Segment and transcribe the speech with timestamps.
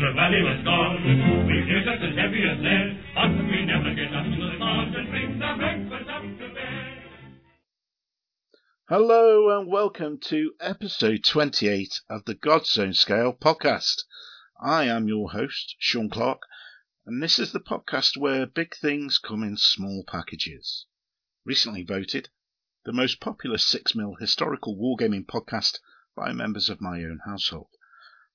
[0.00, 1.04] the valley was gone.
[1.04, 5.10] We feel just as heavy as lead, but we never get up to the and
[5.10, 7.02] bring our breakfast up to bed.
[8.88, 14.04] Hello and welcome to episode 28 of the God's Own Scale podcast.
[14.58, 16.40] I am your host, Sean Clark,
[17.04, 20.86] and this is the podcast where big things come in small packages.
[21.44, 22.30] Recently voted
[22.86, 25.80] the most popular 6 mil historical wargaming podcast
[26.16, 27.68] by members of my own household.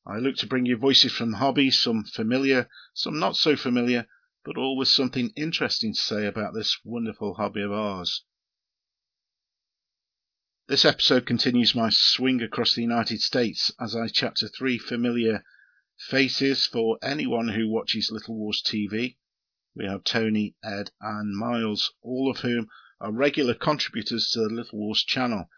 [0.09, 4.07] I look to bring you voices from the hobby, some familiar, some not so familiar,
[4.45, 8.23] but all with something interesting to say about this wonderful hobby of ours.
[10.67, 15.43] This episode continues my swing across the United States as I chat to three familiar
[15.97, 19.17] faces for anyone who watches Little Wars TV.
[19.75, 22.69] We have Tony, Ed, and Miles, all of whom
[23.01, 25.49] are regular contributors to the Little Wars channel.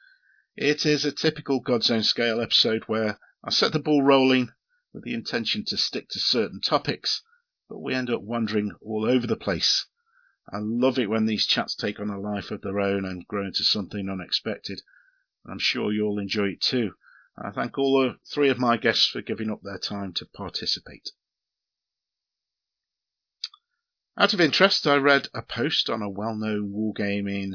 [0.56, 4.52] It is a typical God's Own Scale episode where I set the ball rolling
[4.92, 7.24] with the intention to stick to certain topics,
[7.70, 9.86] but we end up wandering all over the place.
[10.52, 13.46] I love it when these chats take on a life of their own and grow
[13.46, 14.82] into something unexpected.
[15.46, 16.96] I'm sure you'll enjoy it too.
[17.38, 21.12] I thank all three of my guests for giving up their time to participate.
[24.18, 27.54] Out of interest, I read a post on a well-known wargaming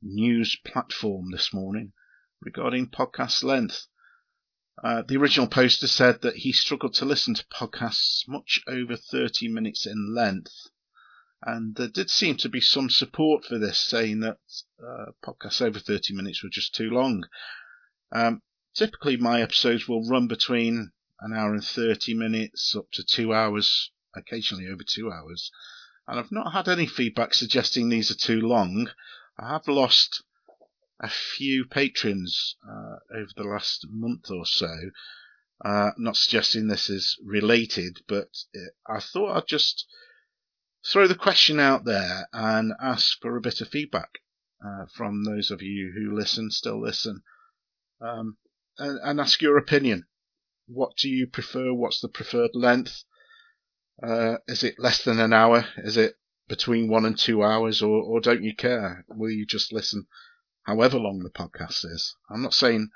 [0.00, 1.92] news platform this morning
[2.40, 3.88] regarding podcast length.
[4.82, 9.48] Uh, the original poster said that he struggled to listen to podcasts much over 30
[9.48, 10.68] minutes in length.
[11.42, 14.38] And there did seem to be some support for this, saying that
[14.80, 17.24] uh, podcasts over 30 minutes were just too long.
[18.12, 18.42] Um,
[18.74, 23.90] typically, my episodes will run between an hour and 30 minutes up to two hours,
[24.14, 25.50] occasionally over two hours.
[26.06, 28.90] And I've not had any feedback suggesting these are too long.
[29.38, 30.22] I have lost
[31.00, 34.90] a few patrons uh, over the last month or so.
[35.64, 38.28] Uh, not suggesting this is related, but
[38.86, 39.86] I thought I'd just
[40.86, 44.18] throw the question out there and ask for a bit of feedback
[44.64, 47.22] uh, from those of you who listen, still listen,
[48.00, 48.36] um,
[48.78, 50.06] and, and, ask your opinion.
[50.66, 51.72] What do you prefer?
[51.72, 53.04] What's the preferred length?
[54.02, 55.66] Uh, is it less than an hour?
[55.78, 56.14] Is it
[56.48, 59.04] between one and two hours, or, or don't you care?
[59.08, 60.06] Will you just listen
[60.68, 62.14] however long the podcast is.
[62.28, 62.90] I'm not saying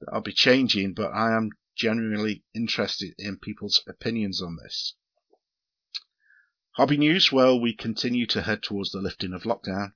[0.00, 4.96] that I'll be changing, but I am genuinely interested in people's opinions on this.
[6.72, 9.92] Hobby news, well, we continue to head towards the lifting of lockdown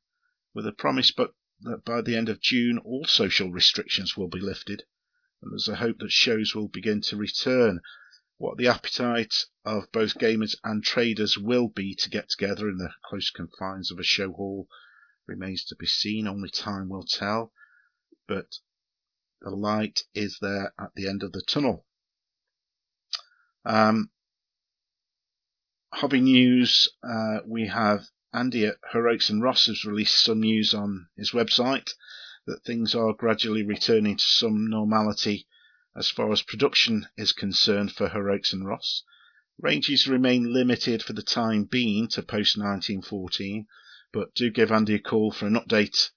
[0.54, 4.38] with a promise but that by the end of June all social restrictions will be
[4.38, 4.84] lifted
[5.42, 7.80] and there's a hope that shows will begin to return.
[8.36, 12.94] What the appetite of both gamers and traders will be to get together in the
[13.04, 14.68] close confines of a show hall
[15.26, 16.26] remains to be seen.
[16.26, 17.52] Only time will tell.
[18.26, 18.58] But
[19.40, 21.86] the light is there at the end of the tunnel.
[23.64, 24.10] Um,
[25.92, 31.08] hobby news, uh, we have Andy at Heroics and Ros has released some news on
[31.16, 31.94] his website
[32.46, 35.46] that things are gradually returning to some normality
[35.96, 39.02] as far as production is concerned for Heroics and Ros.
[39.58, 43.66] Ranges remain limited for the time being to post 1914,
[44.16, 46.08] but do give Andy a call for an update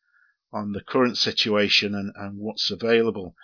[0.53, 3.35] on the current situation and, and what's available.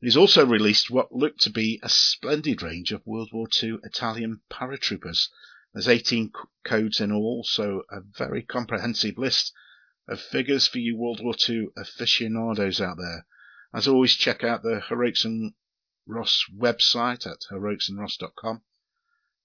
[0.00, 4.40] He's also released what looked to be a splendid range of World War II Italian
[4.50, 5.28] paratroopers.
[5.72, 6.32] There's 18
[6.64, 9.52] codes in all, so a very comprehensive list
[10.08, 13.26] of figures for you World War II aficionados out there.
[13.72, 15.54] As always, check out the Heroics and
[16.04, 18.62] Ros website at heroicsandros.com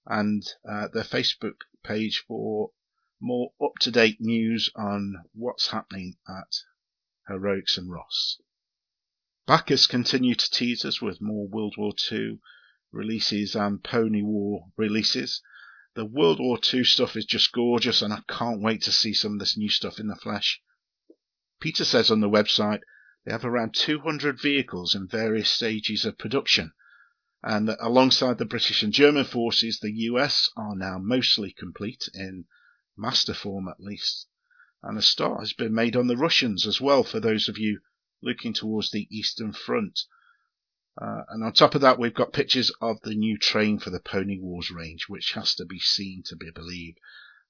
[0.06, 2.72] and uh, their Facebook page for
[3.20, 6.56] more up to date news on what's happening at
[7.28, 8.40] Heroics and Ros.
[9.46, 12.38] Baccus continue to tease us with more World War II
[12.92, 15.42] releases and Pony War releases.
[15.94, 19.34] The World War II stuff is just gorgeous, and I can't wait to see some
[19.34, 20.62] of this new stuff in the flesh.
[21.60, 22.80] Peter says on the website
[23.24, 26.72] they have around 200 vehicles in various stages of production,
[27.42, 32.46] and that alongside the British and German forces, the US are now mostly complete in
[33.00, 34.28] master form at least.
[34.82, 37.80] And a start has been made on the Russians as well for those of you
[38.22, 40.00] looking towards the Eastern Front.
[41.00, 44.00] Uh, and on top of that, we've got pictures of the new train for the
[44.00, 46.98] Pony Wars range, which has to be seen to be believed.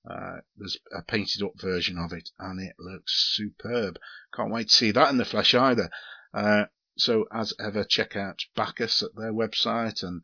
[0.08, 3.98] Uh, there's a painted up version of it, and it looks superb.
[4.34, 5.90] Can't wait to see that in the flesh either.
[6.32, 10.22] Uh, so, as ever, check out Baccus at their website and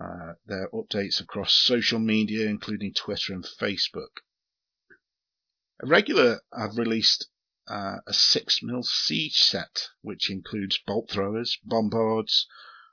[0.00, 4.22] uh, their updates across social media, including Twitter and Facebook.
[5.82, 7.28] Regular have released
[7.66, 12.46] uh, a 6 mil siege set, which includes bolt throwers, bombards,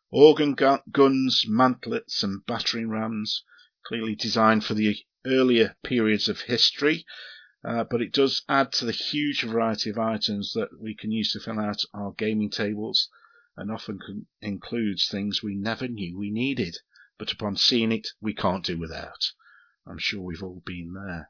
[0.10, 3.44] Organ gu- guns, mantlets, and battering rams,
[3.86, 4.98] clearly designed for the
[5.28, 7.06] earlier periods of history,
[7.64, 11.34] uh, but it does add to the huge variety of items that we can use
[11.34, 13.10] to fill out our gaming tables
[13.56, 16.78] and often includes things we never knew we needed,
[17.20, 19.34] but upon seeing it, we can't do without.
[19.86, 21.30] I'm sure we've all been there.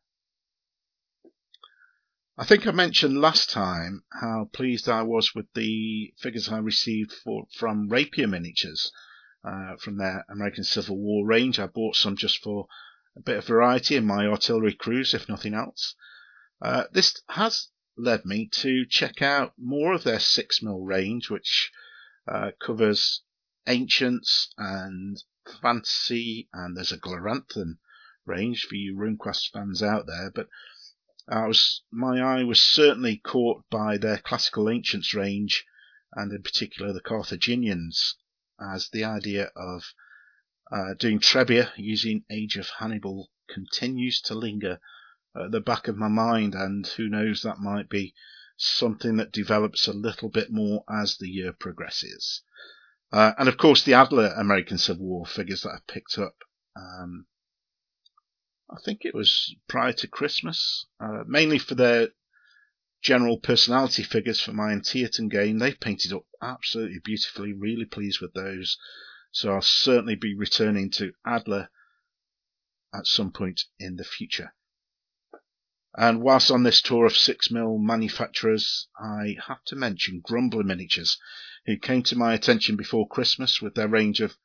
[2.38, 7.12] I think I mentioned last time how pleased I was with the figures I received
[7.12, 8.92] for, from Rapier Miniatures
[9.44, 11.60] uh, from their American Civil War range.
[11.60, 12.68] I bought some just for
[13.18, 15.94] a bit of variety in my artillery crews, if nothing else.
[16.62, 17.68] Uh, this has
[17.98, 21.70] led me to check out more of their 6mm range, which
[22.28, 23.24] uh, covers
[23.68, 25.22] ancients and
[25.62, 27.78] fantasy, and there's a Gloranthan
[28.26, 30.32] range for you RuneQuest fans out there.
[30.34, 30.48] But
[31.30, 35.66] I was my eye was certainly caught by their classical ancients range,
[36.14, 38.16] and in particular the Carthaginians,
[38.60, 39.94] as the idea of
[40.72, 44.80] uh, doing Trebia using Age of Hannibal continues to linger
[45.36, 48.14] at the back of my mind, and who knows, that might be
[48.58, 52.42] something that develops a little bit more as the year progresses.
[53.12, 56.36] Uh, and of course, the Adler American Civil War figures that I picked up.
[56.76, 57.28] Um,
[58.72, 62.10] I think it was prior to Christmas, uh, mainly for their
[63.02, 65.58] general personality figures for my Antietam game.
[65.58, 67.52] They've painted up absolutely beautifully.
[67.52, 68.78] Really pleased with those.
[69.32, 71.70] So I'll certainly be returning to Adler
[72.94, 74.54] at some point in the future.
[75.98, 81.18] And whilst on this tour of 6mm manufacturers, I have to mention Grumbler Miniatures,
[81.66, 84.38] who came to my attention before Christmas with their range of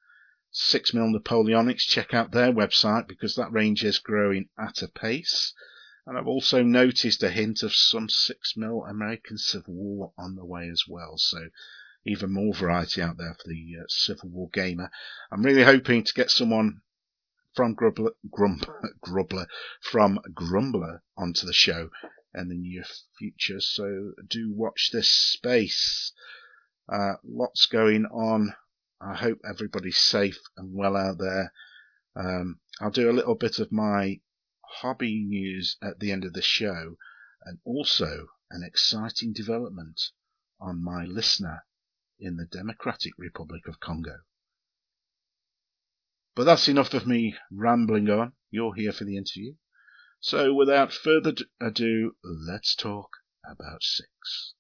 [0.57, 1.87] 6mm Napoleonics.
[1.87, 5.53] Check out their website because that range is growing at a pace.
[6.07, 10.69] And I've also noticed a hint of some 6mm American Civil War on the way
[10.69, 11.19] as well.
[11.19, 11.49] So
[12.07, 14.91] even more variety out there for the uh, Civil War gamer.
[15.31, 16.81] I'm really hoping to get someone
[17.55, 18.61] from Grumbler, Grum,
[19.01, 19.49] Grumbler,
[19.81, 21.91] from Grumbler onto the show
[22.35, 22.85] in the near
[23.19, 23.61] future.
[23.61, 26.13] So do watch this space.
[26.89, 28.55] Uh, lots going on.
[29.01, 31.53] I hope everybody's safe and well out there.
[32.15, 34.21] Um, I'll do a little bit of my
[34.65, 36.97] hobby news at the end of the show
[37.45, 40.01] and also an exciting development
[40.61, 41.65] on my listener
[42.19, 44.21] in the Democratic Republic of Congo.
[46.35, 48.33] But that's enough of me rambling on.
[48.51, 49.55] You're here for the interview.
[50.21, 53.11] So without further ado, let's talk
[53.45, 54.55] about six.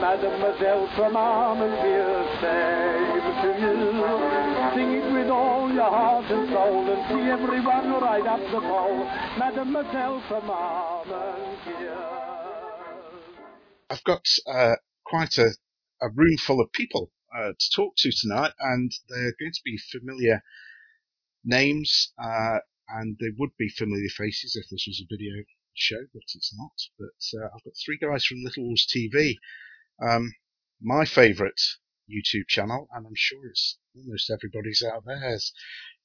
[0.00, 3.76] Mademoiselle from Armentières, save to you.
[4.74, 9.04] Sing it with all your heart and soul and see everyone right up the pole.
[9.38, 12.16] Mademoiselle from Armentières.
[13.90, 15.50] I've got uh, quite a
[16.00, 19.78] a room full of people uh, to talk to tonight, and they're going to be
[19.90, 20.42] familiar
[21.44, 22.58] names, uh,
[22.88, 25.44] and they would be familiar faces if this was a video
[25.74, 26.72] show, but it's not.
[26.98, 29.34] But uh, I've got three guys from Little Wars TV,
[30.00, 30.32] um,
[30.80, 31.60] my favourite
[32.10, 35.52] YouTube channel, and I'm sure it's almost everybody's out there's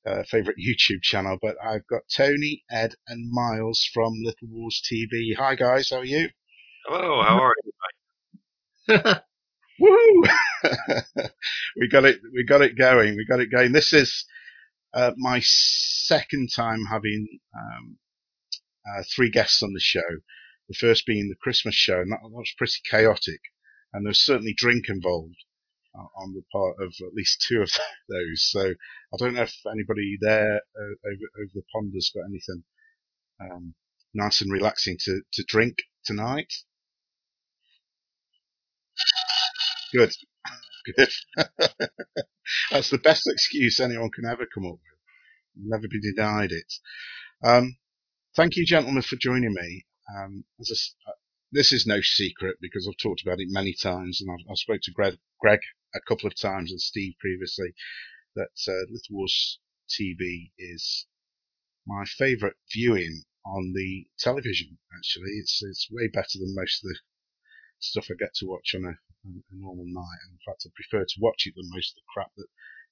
[0.05, 1.37] uh, favourite YouTube channel.
[1.41, 5.35] But I've got Tony, Ed, and Miles from Little Wars TV.
[5.37, 6.29] Hi guys, how are you?
[6.85, 7.71] Hello, how are you?
[9.79, 10.23] Woo!
[11.79, 12.19] we got it.
[12.33, 13.15] We got it going.
[13.15, 13.71] We got it going.
[13.71, 14.25] This is
[14.93, 17.97] uh, my second time having um,
[18.87, 20.01] uh, three guests on the show.
[20.69, 23.39] The first being the Christmas show, and that, that was pretty chaotic.
[23.95, 25.37] And there's certainly drink involved
[25.97, 27.71] uh, on the part of at least two of
[28.09, 28.49] those.
[28.51, 32.63] So I don't know if anybody there uh, over, over the pond has got anything
[33.39, 33.73] um,
[34.13, 36.53] nice and relaxing to, to drink tonight.
[39.93, 40.13] Good.
[40.97, 41.09] Good.
[42.71, 45.69] That's the best excuse anyone can ever come up with.
[45.69, 46.73] Never be denied it.
[47.43, 47.77] Um,
[48.35, 49.85] thank you, gentlemen, for joining me.
[50.17, 51.13] Um, a, uh,
[51.55, 54.81] this is no secret because I've talked about it many times, and I've, I've spoke
[54.83, 55.61] to Greg, Greg,
[55.95, 57.73] a couple of times and Steve previously
[58.35, 59.59] that uh, Little Wars
[59.89, 61.07] TV is
[61.87, 64.77] my favourite viewing on the television.
[64.97, 66.99] Actually, it's it's way better than most of the
[67.79, 68.95] stuff I get to watch on a
[69.25, 70.19] a normal night.
[70.25, 72.47] And in fact, I prefer to watch it than most of the crap that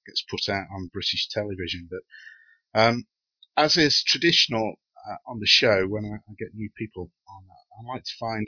[0.06, 1.88] gets put out on British television.
[1.90, 3.06] But um,
[3.56, 4.76] as is traditional
[5.08, 7.44] uh, on the show, when I, I, get new people on,
[7.78, 8.46] I like to find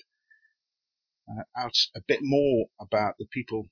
[1.29, 3.67] uh, out a bit more about the people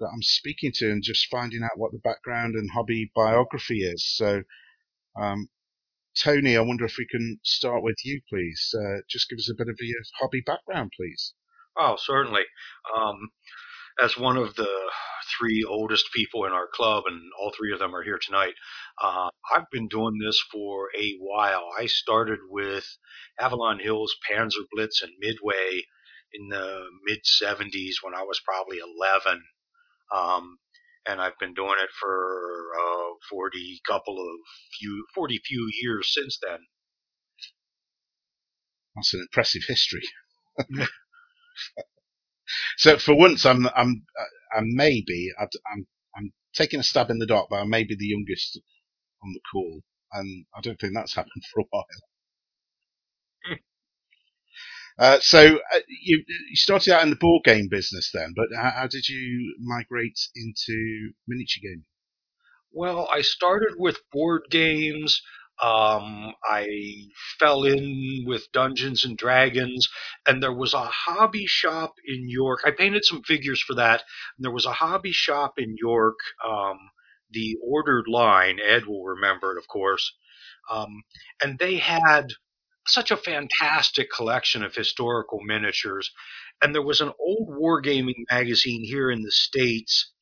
[0.00, 4.04] that I'm speaking to and just finding out what the background and hobby biography is.
[4.04, 4.42] So,
[5.20, 5.48] um,
[6.18, 8.74] Tony, I wonder if we can start with you, please.
[8.76, 11.34] Uh, just give us a bit of your hobby background, please.
[11.78, 12.42] Oh, certainly.
[12.96, 13.30] Um,
[14.00, 14.68] as one of the
[15.38, 18.54] three oldest people in our club, and all three of them are here tonight,
[19.02, 21.68] uh, I've been doing this for a while.
[21.78, 22.86] I started with
[23.40, 25.82] Avalon Hill's, Panzer Blitz, and Midway
[26.32, 29.42] in the mid 70s when I was probably 11.
[30.14, 30.58] Um,
[31.06, 34.38] and I've been doing it for uh, 40 couple of
[34.78, 36.58] few 40 few years since then.
[38.94, 40.02] That's an impressive history.
[42.78, 44.04] so for once, I'm I'm
[44.56, 48.06] I'm maybe I'm I'm taking a stab in the dark, but I may be the
[48.06, 48.60] youngest
[49.24, 49.82] on the call,
[50.12, 51.84] and I don't think that's happened for a while.
[54.98, 58.70] Uh, so uh, you, you started out in the board game business then, but how,
[58.72, 61.86] how did you migrate into miniature gaming?
[62.72, 65.22] Well, I started with board games.
[65.62, 66.66] Um, I
[67.38, 69.88] fell in with Dungeons and Dragons,
[70.26, 72.62] and there was a hobby shop in York.
[72.64, 74.02] I painted some figures for that.
[74.36, 76.78] And there was a hobby shop in York, um,
[77.30, 78.58] the Ordered Line.
[78.60, 80.12] Ed will remember it, of course.
[80.70, 81.02] Um,
[81.42, 82.28] and they had
[82.86, 86.10] such a fantastic collection of historical miniatures.
[86.62, 90.12] And there was an old wargaming magazine here in the States.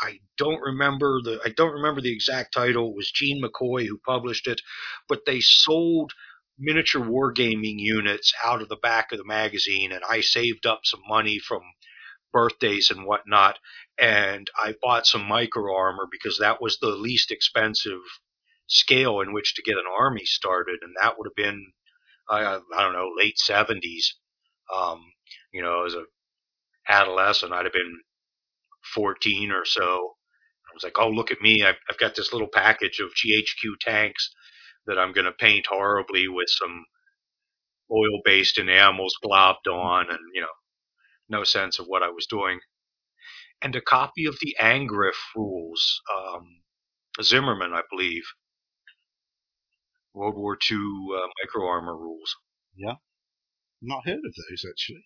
[0.00, 2.90] I don't remember the I don't remember the exact title.
[2.90, 4.60] It was Gene McCoy who published it,
[5.08, 6.12] but they sold
[6.58, 11.02] miniature wargaming units out of the back of the magazine, and I saved up some
[11.08, 11.62] money from
[12.32, 13.58] birthdays and whatnot,
[13.98, 18.00] and I bought some micro armor because that was the least expensive
[18.66, 21.72] scale in which to get an army started, and that would have been
[22.28, 24.16] I, I don't know, late seventies.
[24.74, 25.00] Um,
[25.52, 26.04] you know, as a
[26.88, 28.00] adolescent, I'd have been
[28.94, 30.14] 14 or so.
[30.70, 31.62] I was like, oh, look at me.
[31.62, 34.30] I've, I've got this little package of GHQ tanks
[34.86, 36.84] that I'm going to paint horribly with some
[37.92, 40.48] oil based enamels globbed on and, you know,
[41.28, 42.60] no sense of what I was doing.
[43.62, 46.60] And a copy of the Angriff rules, um,
[47.22, 48.24] Zimmerman, I believe.
[50.14, 52.34] World War II uh, micro armor rules.
[52.76, 52.94] Yeah.
[53.82, 55.04] Not heard of those actually.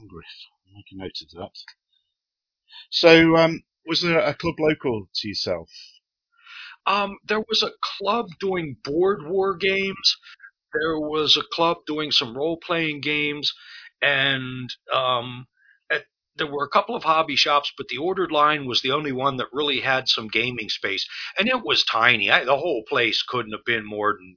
[0.00, 0.26] Angriff.
[0.74, 1.58] Make a note of that.
[2.90, 5.70] So, um, was there a club local to yourself?
[6.86, 10.16] Um, there was a club doing board war games.
[10.74, 13.52] There was a club doing some role playing games,
[14.02, 15.46] and um,
[15.90, 16.04] at,
[16.36, 19.38] there were a couple of hobby shops, but the ordered line was the only one
[19.38, 21.06] that really had some gaming space,
[21.38, 22.30] and it was tiny.
[22.30, 24.36] I, the whole place couldn't have been more than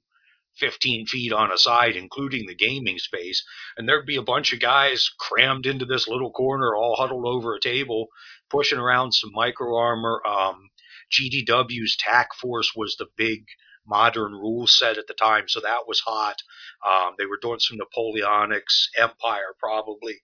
[0.60, 3.44] 15 feet on a side, including the gaming space.
[3.78, 7.56] And there'd be a bunch of guys crammed into this little corner, all huddled over
[7.56, 8.08] a table,
[8.50, 10.22] pushing around some micro armor.
[10.26, 10.70] Um,
[11.12, 13.46] GDW's TAC Force was the big
[13.86, 16.42] modern rule set at the time, so that was hot.
[16.86, 20.22] Um, they were doing some Napoleonics, Empire probably.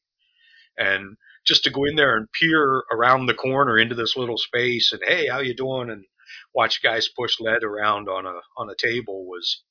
[0.78, 4.92] And just to go in there and peer around the corner into this little space
[4.92, 5.90] and hey, how you doing?
[5.90, 6.06] And
[6.54, 9.64] watch guys push lead around on a on a table was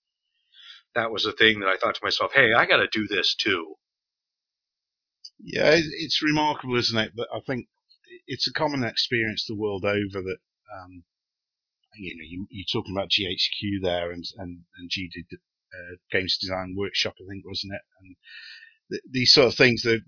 [0.94, 3.34] that was a thing that I thought to myself, hey, I got to do this
[3.34, 3.74] too.
[5.42, 7.12] Yeah, it's remarkable, isn't it?
[7.16, 7.66] That I think
[8.26, 10.38] it's a common experience the world over that,
[10.74, 11.04] um,
[11.96, 16.74] you know, you, you're talking about GHQ there and, and, and GD, uh, Games Design
[16.76, 17.82] Workshop, I think, wasn't it?
[18.00, 18.16] And
[18.90, 20.00] th- these sort of things, they're,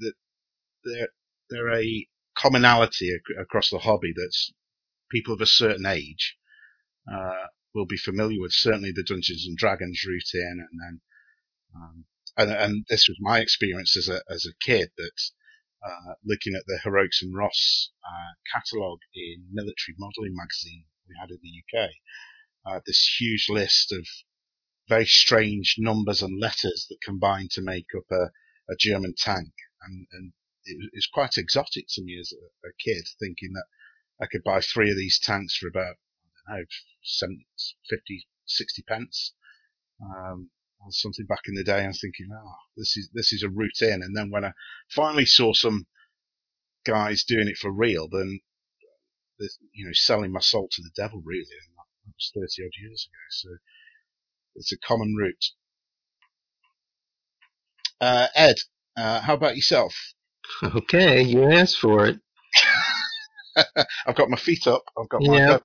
[0.85, 1.09] they're,
[1.51, 4.53] they're a commonality ac- across the hobby that's
[5.11, 6.37] people of a certain age,
[7.13, 11.01] uh, will be familiar with certainly the Dungeons and Dragons routine, and then
[11.75, 12.05] um,
[12.37, 15.31] and, and, this was my experience as a as a kid that
[15.85, 21.31] uh, looking at the Heroics and Ros uh, catalogue in Military Modelling magazine we had
[21.31, 21.91] in the UK,
[22.65, 24.07] uh, this huge list of
[24.89, 28.31] very strange numbers and letters that combine to make up a,
[28.71, 29.53] a German tank,
[29.83, 30.33] and, and
[30.65, 33.67] it was quite exotic to me as a, a kid, thinking that
[34.21, 35.97] I could buy three of these tanks for about
[36.49, 36.65] I know
[37.03, 37.47] 70,
[37.91, 39.33] 50, 60 pence.
[40.03, 40.51] Um,
[40.91, 41.85] something back in the day.
[41.85, 44.03] I was thinking, oh, this is this is a routine.
[44.03, 44.53] And then when I
[44.91, 45.87] finally saw some
[46.87, 48.41] guys doing it for real, then
[49.73, 51.41] you know, selling my soul to the devil, really.
[51.41, 53.19] And that was thirty odd years ago.
[53.31, 53.49] So
[54.57, 55.45] it's a common route.
[58.01, 58.57] Uh, Ed,
[58.97, 59.95] uh, how about yourself?
[60.63, 62.19] Okay, you asked for it.
[64.07, 64.83] I've got my feet up.
[64.99, 65.59] I've got my Yeah.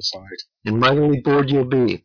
[0.00, 0.42] Side.
[0.64, 2.04] and mightily bored you'll be.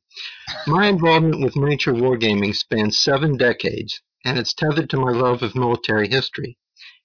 [0.67, 5.55] My involvement with miniature wargaming spans seven decades, and it's tethered to my love of
[5.55, 6.57] military history.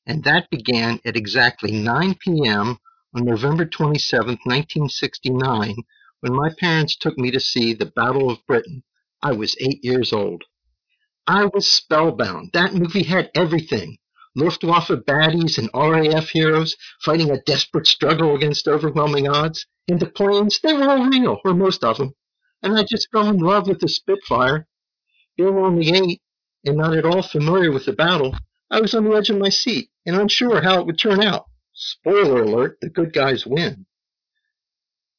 [0.07, 2.79] And that began at exactly 9 p.m.
[3.15, 5.77] on November 27, 1969,
[6.21, 8.83] when my parents took me to see the Battle of Britain.
[9.23, 10.45] I was eight years old.
[11.27, 12.51] I was spellbound.
[12.53, 13.99] That movie had everything
[14.37, 19.67] Luftwaffe baddies and RAF heroes fighting a desperate struggle against overwhelming odds.
[19.87, 22.15] And the planes, they were all real, or most of them.
[22.63, 24.67] And I just fell in love with the Spitfire.
[25.37, 26.23] Being only eight
[26.65, 28.35] and not at all familiar with the battle,
[28.71, 31.45] I was on the edge of my seat and unsure how it would turn out.
[31.73, 33.87] Spoiler alert, the good guys win.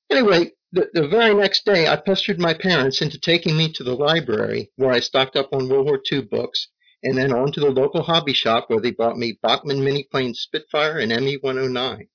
[0.09, 3.95] Anyway, the, the very next day, I pestered my parents into taking me to the
[3.95, 6.67] library where I stocked up on World War II books
[7.05, 10.97] and then on to the local hobby shop where they bought me Bachmann mini-plane Spitfire
[10.97, 12.07] and ME 109.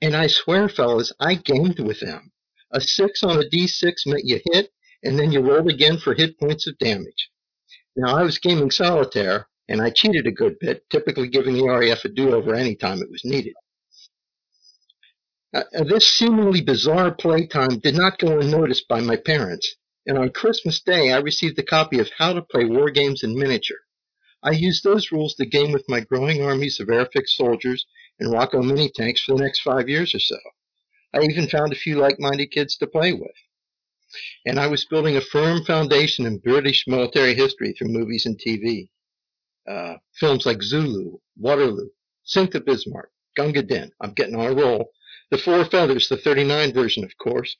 [0.00, 2.30] And I swear, fellas, I gamed with them.
[2.70, 4.70] A six on a d6 meant you hit,
[5.02, 7.28] and then you rolled again for hit points of damage.
[7.96, 12.04] Now, I was gaming solitaire, and I cheated a good bit, typically giving the RAF
[12.04, 13.54] a do-over any time it was needed.
[15.52, 19.74] Uh, this seemingly bizarre playtime did not go unnoticed by my parents,
[20.06, 23.36] and on Christmas Day I received a copy of How to Play War Games in
[23.36, 23.78] Miniature.
[24.44, 27.86] I used those rules to game with my growing armies of airfix soldiers
[28.20, 30.38] and Roco mini tanks for the next five years or so.
[31.14, 33.32] I even found a few like-minded kids to play with.
[34.44, 38.90] And I was building a firm foundation in British military history through movies and TV.
[39.66, 41.88] Uh, films like Zulu, Waterloo,
[42.22, 43.90] Sink Bismarck, Gunga Din.
[44.02, 44.90] I'm getting on a roll.
[45.30, 47.56] The Four Feathers, the 39 version, of course.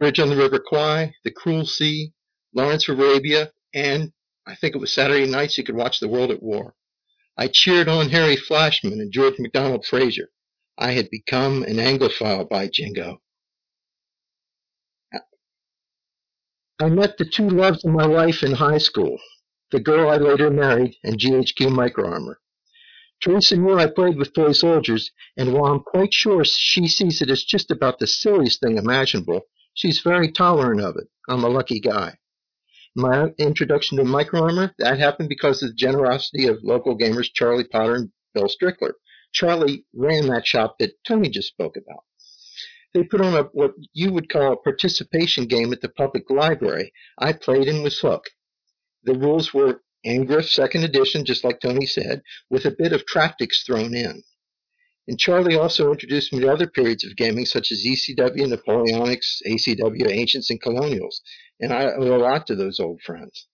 [0.00, 2.12] Bridge on the River Kwai, The Cruel Sea,
[2.52, 4.12] Lawrence of Arabia, and
[4.46, 6.76] I think it was Saturday nights you could watch The World at War.
[7.36, 10.30] I cheered on Harry Flashman and George MacDonald Fraser.
[10.78, 13.22] I had become an Anglophile by jingo.
[16.78, 19.18] I met the two loves of my life in high school,
[19.72, 22.40] the girl I later married and GHQ Micro Armor.
[23.20, 27.30] Teresa knew I played with toy soldiers, and while I'm quite sure she sees it
[27.30, 29.40] as just about the silliest thing imaginable,
[29.72, 31.08] she's very tolerant of it.
[31.28, 32.18] I'm a lucky guy.
[32.98, 37.68] My introduction to Micro Armor, that happened because of the generosity of local gamers Charlie
[37.68, 38.92] Potter and Bill Strickler.
[39.32, 42.04] Charlie ran that shop that Tony just spoke about.
[42.94, 46.90] They put on a, what you would call a participation game at the public library.
[47.18, 48.30] I played and was hooked.
[49.02, 53.62] The rules were Angriff second edition, just like Tony said, with a bit of Tractics
[53.66, 54.22] thrown in.
[55.08, 60.10] And Charlie also introduced me to other periods of gaming, such as ECW, Napoleonics, ACW,
[60.10, 61.20] Ancients, and Colonials.
[61.60, 63.46] And I owe a lot to those old friends.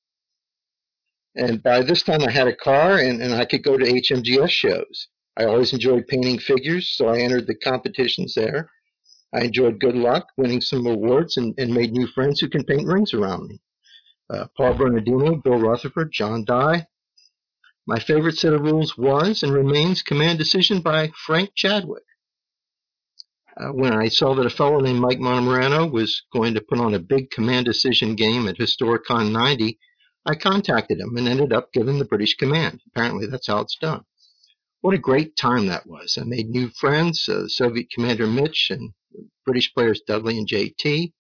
[1.35, 4.51] And by this time, I had a car and, and I could go to HMGS
[4.51, 5.09] shows.
[5.37, 8.71] I always enjoyed painting figures, so I entered the competitions there.
[9.35, 12.87] I enjoyed good luck, winning some awards, and, and made new friends who can paint
[12.87, 13.61] rings around me
[14.33, 16.87] uh, Paul Bernardino, Bill Rutherford, John Dye.
[17.87, 22.05] My favorite set of rules was and remains Command Decision by Frank Chadwick.
[23.57, 26.95] Uh, when I saw that a fellow named Mike Montemurano was going to put on
[26.95, 29.79] a big Command Decision game at Historicon 90,
[30.25, 32.81] I contacted him and ended up giving the British command.
[32.87, 34.05] Apparently, that's how it's done.
[34.81, 36.17] What a great time that was.
[36.17, 38.93] I made new friends, uh, Soviet Commander Mitch and
[39.45, 41.13] British players Dudley and JT.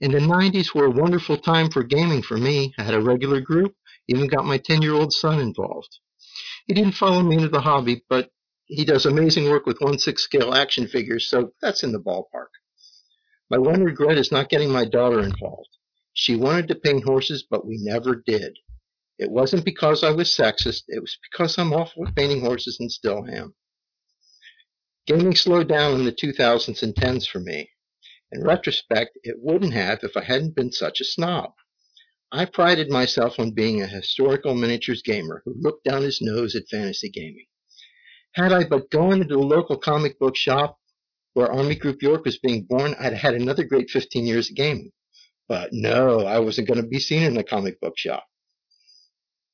[0.00, 2.74] And the 90s were a wonderful time for gaming for me.
[2.78, 3.74] I had a regular group,
[4.08, 5.98] even got my 10 year old son involved.
[6.66, 8.30] He didn't follow me into the hobby, but
[8.66, 12.48] he does amazing work with 1 6 scale action figures, so that's in the ballpark.
[13.50, 15.76] My one regret is not getting my daughter involved.
[16.14, 18.58] She wanted to paint horses, but we never did.
[19.18, 22.90] It wasn't because I was sexist, it was because I'm awful at painting horses and
[22.90, 23.54] still am.
[25.06, 27.70] Gaming slowed down in the 2000s and 10s for me.
[28.30, 31.52] In retrospect, it wouldn't have if I hadn't been such a snob.
[32.34, 36.66] I prided myself on being a historical miniatures gamer who looked down his nose at
[36.66, 37.44] fantasy gaming.
[38.32, 40.78] Had I but gone into the local comic book shop
[41.34, 44.92] where Army Group York was being born, I'd had another great 15 years of gaming.
[45.46, 48.24] But no, I wasn't going to be seen in the comic book shop.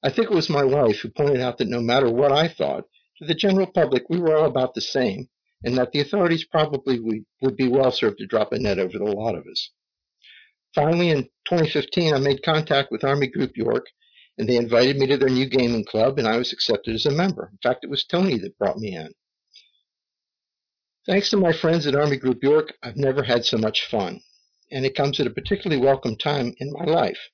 [0.04, 2.84] I think it was my wife who pointed out that no matter what I thought,
[3.16, 5.28] to the general public we were all about the same,
[5.64, 7.00] and that the authorities probably
[7.42, 9.72] would be well served to drop a net over the lot of us.
[10.74, 13.86] Finally, in 2015, I made contact with Army Group York,
[14.36, 17.10] and they invited me to their new gaming club, and I was accepted as a
[17.10, 17.48] member.
[17.50, 19.12] In fact, it was Tony that brought me in.
[21.06, 24.20] Thanks to my friends at Army Group York, I've never had so much fun,
[24.70, 27.30] and it comes at a particularly welcome time in my life.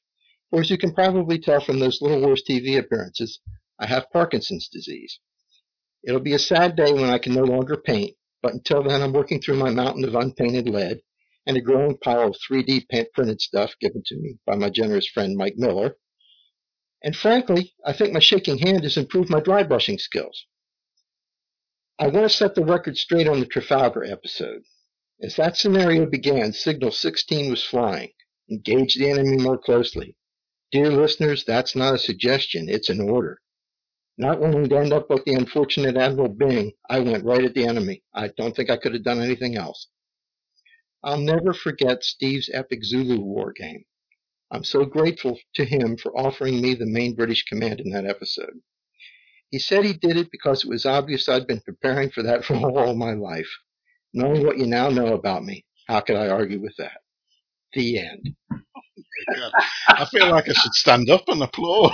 [0.50, 3.40] For as you can probably tell from those Little Wars TV appearances,
[3.80, 5.18] I have Parkinson's disease.
[6.04, 9.12] It'll be a sad day when I can no longer paint, but until then I'm
[9.12, 11.00] working through my mountain of unpainted lead
[11.46, 15.36] and a growing pile of 3D printed stuff given to me by my generous friend
[15.36, 15.96] Mike Miller.
[17.02, 20.46] And frankly, I think my shaking hand has improved my dry brushing skills.
[21.98, 24.62] I want to set the record straight on the Trafalgar episode.
[25.22, 28.10] As that scenario began, Signal 16 was flying.
[28.50, 30.16] Engage the enemy more closely.
[30.72, 33.38] Dear listeners, that's not a suggestion, it's an order.
[34.18, 37.66] Not wanting to end up like the unfortunate Admiral Byng, I went right at the
[37.66, 38.02] enemy.
[38.14, 39.88] I don't think I could have done anything else.
[41.04, 43.84] I'll never forget Steve's epic Zulu war game.
[44.50, 48.60] I'm so grateful to him for offering me the main British command in that episode.
[49.50, 52.78] He said he did it because it was obvious I'd been preparing for that role
[52.78, 53.50] all my life.
[54.14, 57.00] Knowing what you now know about me, how could I argue with that?
[57.74, 58.36] The end.
[59.88, 61.92] I feel like I should stand up and applaud.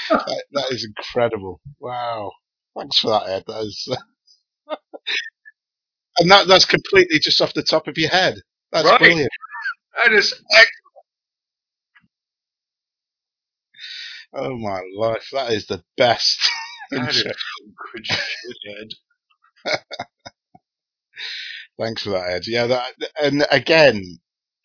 [0.10, 1.60] that, that is incredible.
[1.80, 2.32] Wow.
[2.78, 3.44] Thanks for that, Ed.
[3.46, 3.88] That is,
[6.18, 8.36] and that, that's completely just off the top of your head.
[8.72, 8.98] That's Right.
[9.00, 9.30] brilliant.
[10.04, 10.70] That is excellent.
[14.34, 15.28] Oh my life.
[15.32, 16.38] That is the best.
[16.94, 17.32] That is intro.
[17.32, 18.88] some good shit, Ed.
[21.80, 22.42] Thanks for that, Ed.
[22.46, 24.02] Yeah, that, and again,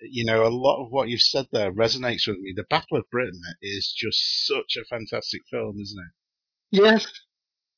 [0.02, 2.54] you know, a lot of what you've said there resonates with me.
[2.56, 6.82] The Battle of Britain is just such a fantastic film, isn't it?
[6.84, 7.08] Yes.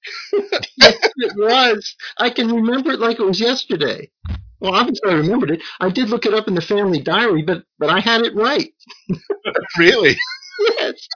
[0.77, 1.95] yes, it was.
[2.17, 4.09] I can remember it like it was yesterday.
[4.59, 5.61] Well, obviously I remembered it.
[5.79, 8.71] I did look it up in the family diary, but but I had it right.
[9.79, 10.17] Really?
[10.79, 11.07] Yes.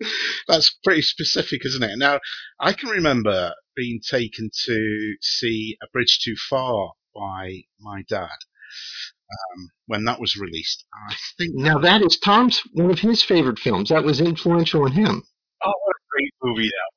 [0.48, 1.98] That's pretty specific, isn't it?
[1.98, 2.20] Now,
[2.60, 8.28] I can remember being taken to see A Bridge Too Far by my dad
[9.32, 10.84] um, when that was released.
[11.08, 13.88] I think Now that is Tom's one of his favorite films.
[13.90, 15.22] That was influential in him.
[15.64, 16.95] Oh, what a great movie that was.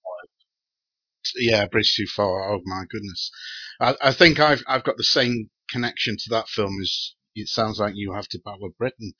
[1.38, 2.52] Yeah, Bridge Too Far.
[2.54, 3.32] Oh my goodness,
[3.80, 7.80] I, I think I've I've got the same connection to that film as it sounds
[7.80, 9.14] like you have to Battle of Britain,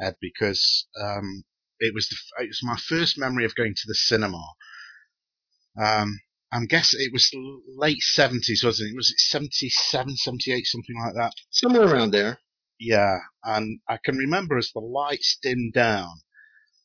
[0.00, 1.44] Ed, because um,
[1.80, 4.42] it was the, it was my first memory of going to the cinema.
[5.80, 7.30] Um, I'm guessing it was
[7.76, 8.96] late seventies, wasn't it?
[8.96, 11.34] Was it 77, 78, something like that?
[11.50, 12.38] Somewhere around there.
[12.80, 16.08] Yeah, and I can remember as the lights dimmed down,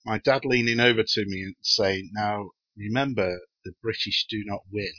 [0.05, 4.93] my dad leaning over to me and saying, "Now remember, the British do not win."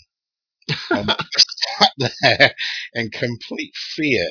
[0.91, 2.55] and sat there
[2.95, 4.29] in complete fear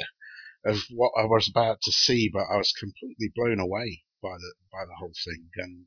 [0.65, 4.53] of what I was about to see, but I was completely blown away by the
[4.71, 5.49] by the whole thing.
[5.57, 5.85] And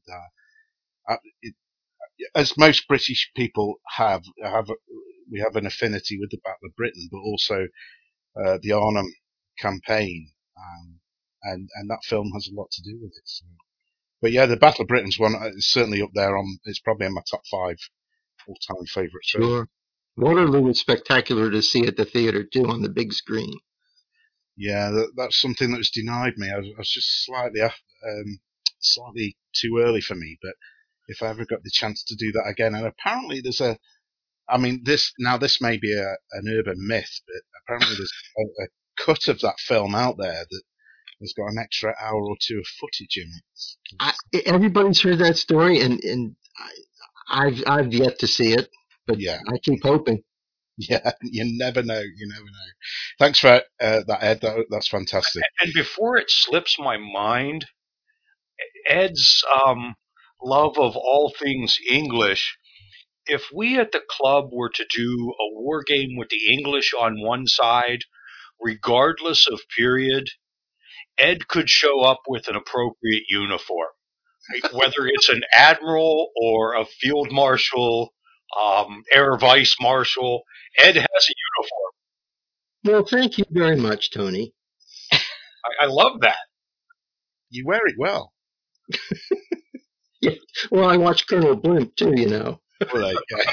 [1.11, 1.55] uh, it,
[2.35, 4.69] as most British people have, have
[5.31, 7.67] we have an affinity with the Battle of Britain, but also
[8.45, 9.13] uh, the Arnhem
[9.59, 11.01] campaign, um,
[11.43, 13.25] and and that film has a lot to do with it.
[13.27, 13.47] So.
[14.23, 16.59] But yeah, the Battle of Britain's one uh, is certainly up there on.
[16.65, 17.79] It's probably in my top five
[18.47, 19.47] all-time favourite films.
[19.47, 19.69] Sure.
[20.17, 23.59] Waterloo was spectacular to see at the theater too on the big screen.
[24.57, 26.51] Yeah, that, that's something that was denied me.
[26.51, 28.41] I was, I was just slightly, um,
[28.81, 30.39] slightly too early for me.
[30.43, 30.55] But
[31.09, 33.79] if I ever got the chance to do that again, and apparently there's a,
[34.49, 38.65] I mean, this now this may be a, an urban myth, but apparently there's a,
[38.65, 38.67] a
[39.05, 40.63] cut of that film out there that
[41.21, 43.45] has got an extra hour or two of footage in it.
[44.01, 44.15] I,
[44.47, 46.71] everybody's heard that story, and and I,
[47.29, 48.69] I've I've yet to see it,
[49.07, 49.39] but Yeah.
[49.49, 50.23] I keep hoping.
[50.79, 52.01] Yeah, you never know.
[52.01, 52.73] You never know.
[53.19, 54.41] Thanks for uh, that, Ed.
[54.43, 55.43] That, that's fantastic.
[55.61, 57.67] And before it slips my mind,
[58.89, 59.95] Ed's um,
[60.43, 62.59] love of all things English.
[63.27, 67.23] If we at the club were to do a war game with the English on
[67.23, 68.01] one side,
[68.61, 70.29] regardless of period,
[71.19, 73.89] Ed could show up with an appropriate uniform.
[74.73, 78.13] Whether it's an admiral or a field marshal,
[78.61, 80.43] um, air vice marshal,
[80.79, 81.93] Ed has a uniform.
[82.85, 84.53] Well, thank you very much, Tony.
[85.65, 86.37] I, I love that.
[87.51, 88.33] You wear it well.
[90.71, 92.61] Well, I watch Colonel Blimp too, you know.
[92.93, 93.45] Well, okay.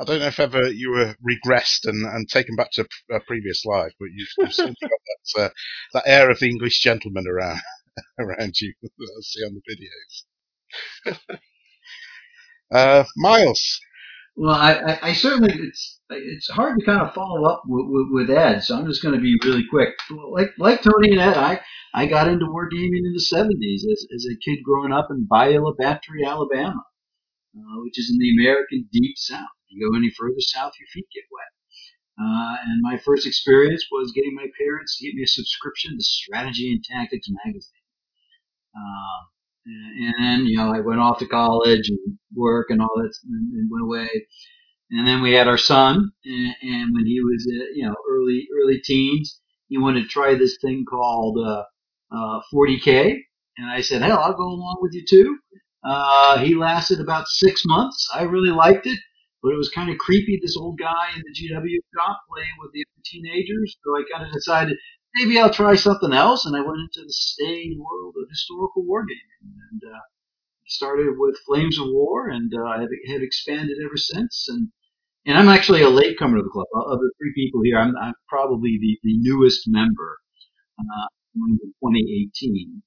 [0.00, 3.20] I don't know if ever you were regressed and, and taken back to a, a
[3.20, 4.90] previous life, but you've, you've certainly got
[5.34, 5.48] that uh,
[5.94, 7.60] that air of the English gentleman around
[8.18, 11.38] around you that I see on the videos.
[12.74, 13.80] uh, Miles,
[14.36, 18.36] Well, I, I, certainly it's it's hard to kind of follow up with, with, with
[18.36, 19.94] Ed, so I'm just going to be really quick.
[20.30, 21.60] Like like Tony and Ed, I
[21.94, 26.24] I got into wargaming in the 70s as, as a kid growing up in Battery,
[26.24, 26.82] Alabama,
[27.56, 29.48] uh, which is in the American Deep South.
[29.68, 31.52] You go any further south, your feet get wet.
[32.20, 36.04] Uh, and my first experience was getting my parents to get me a subscription to
[36.04, 37.77] Strategy and Tactics magazine.
[38.78, 39.20] Um,
[39.66, 43.14] and, and then, you know, I went off to college and work and all that
[43.28, 44.10] and, and went away.
[44.90, 48.48] And then we had our son, and, and when he was, uh, you know, early
[48.58, 51.64] early teens, he wanted to try this thing called uh,
[52.10, 53.18] uh, 40k,
[53.58, 55.38] and I said, "Hell, I'll go along with you too."
[55.84, 58.08] Uh, he lasted about six months.
[58.14, 58.98] I really liked it,
[59.42, 60.38] but it was kind of creepy.
[60.40, 64.32] This old guy in the GW shop playing with the teenagers, so I kind of
[64.32, 64.78] decided
[65.14, 69.52] maybe I'll try something else, and I went into the staid world of historical wargaming
[69.70, 70.00] and uh,
[70.66, 74.46] started with Flames of War, and uh, have, have expanded ever since.
[74.48, 74.68] And
[75.26, 76.66] and I'm actually a latecomer to the club.
[76.74, 80.18] Of the three people here, I'm, I'm probably the, the newest member.
[80.78, 82.82] Uh, in 2018,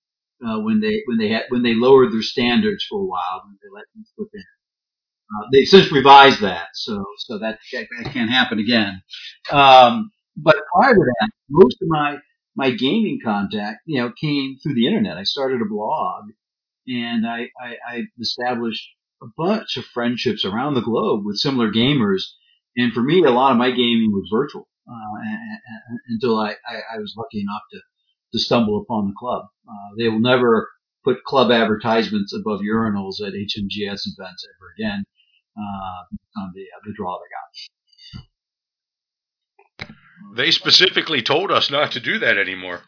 [0.46, 3.58] uh, when they when they had when they lowered their standards for a while, when
[3.62, 4.44] they let me slip in.
[5.32, 9.02] Uh, they've since revised that, so so that that can't happen again.
[9.52, 12.18] Um, but prior to that, most of my
[12.56, 15.18] my gaming contact, you know, came through the internet.
[15.18, 16.26] I started a blog,
[16.88, 18.90] and I, I, I established
[19.24, 22.24] a bunch of friendships around the globe with similar gamers.
[22.76, 25.22] And for me, a lot of my gaming was virtual uh,
[26.10, 27.80] until I, I, I, was lucky enough to,
[28.34, 29.46] to stumble upon the club.
[29.68, 30.70] Uh, they will never
[31.04, 35.04] put club advertisements above urinals at HMGS events ever again
[35.58, 37.81] uh, on the, uh, the draw they got.
[40.36, 42.82] They specifically told us not to do that anymore.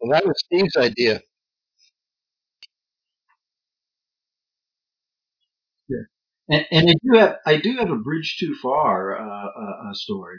[0.00, 1.20] Well, that was Steve's idea.
[6.48, 10.38] And, and I do have I do have a bridge too far uh, uh, story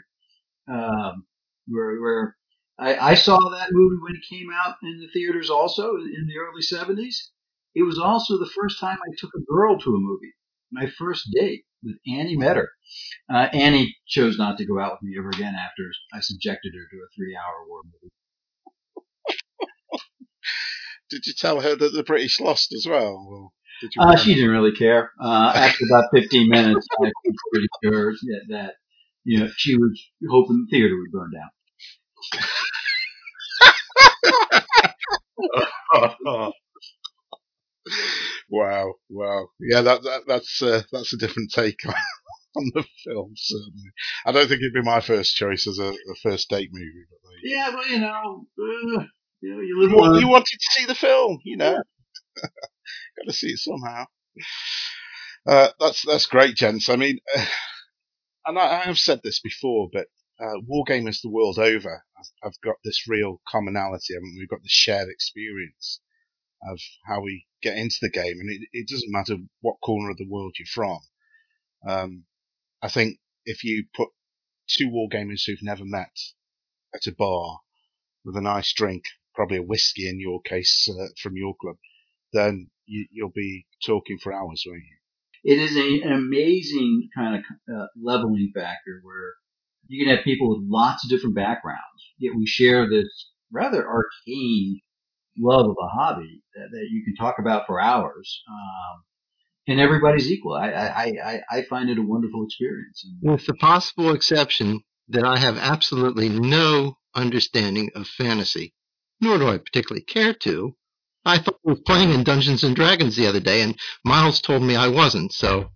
[0.68, 1.24] um,
[1.68, 2.36] where where
[2.78, 6.38] I, I, saw that movie when it came out in the theaters also in the
[6.38, 7.30] early seventies.
[7.74, 10.32] It was also the first time I took a girl to a movie.
[10.72, 12.70] My first date with Annie Metter.
[13.32, 16.86] Uh, Annie chose not to go out with me ever again after I subjected her
[16.90, 18.12] to a three-hour war movie.
[21.10, 23.52] Did you tell her that the British lost as well?
[23.98, 25.12] Uh, she didn't really care.
[25.22, 28.74] Uh, after about 15 minutes, I was pretty sure that, that,
[29.24, 31.50] you know, she was hoping the theater would burn down.
[38.50, 41.94] wow, wow, yeah, that, that that's uh, that's a different take on,
[42.56, 43.32] on, the film.
[43.36, 43.90] Certainly,
[44.26, 47.06] I don't think it'd be my first choice as a, a first date movie.
[47.10, 50.94] But yeah, but you know, uh, you, know, you, you, you wanted to see the
[50.94, 51.72] film, you know.
[52.36, 52.42] Yeah.
[53.18, 54.04] Got to see it somehow.
[55.46, 56.88] Uh, that's that's great, gents.
[56.88, 57.46] I mean, uh,
[58.46, 60.06] and I, I, have said this before, but
[60.40, 62.04] uh, wargamers the world over
[62.42, 64.14] I've got this real commonality.
[64.14, 66.00] I mean, we've got this shared experience
[66.62, 70.16] of how we get into the game, and it, it doesn't matter what corner of
[70.16, 71.00] the world you're from.
[71.88, 72.24] Um,
[72.82, 74.08] I think if you put
[74.68, 76.16] two wargamers who've never met
[76.94, 77.60] at a bar
[78.24, 81.76] with a nice drink, probably a whiskey in your case uh, from your club,
[82.32, 85.52] then you, will be talking for hours, won't you?
[85.52, 89.34] It is a, an amazing kind of uh, leveling factor where
[89.86, 94.80] you can have people with lots of different backgrounds, yet we share this rather arcane
[95.38, 98.42] love of a hobby that, that you can talk about for hours.
[98.48, 99.02] Um,
[99.68, 100.54] and everybody's equal.
[100.54, 103.06] I, I, I, I find it a wonderful experience.
[103.22, 108.74] With the possible exception that I have absolutely no understanding of fantasy,
[109.20, 110.74] nor do I particularly care to.
[111.24, 114.62] I thought I was playing in Dungeons and Dragons the other day, and Miles told
[114.62, 115.32] me I wasn't.
[115.32, 115.70] So,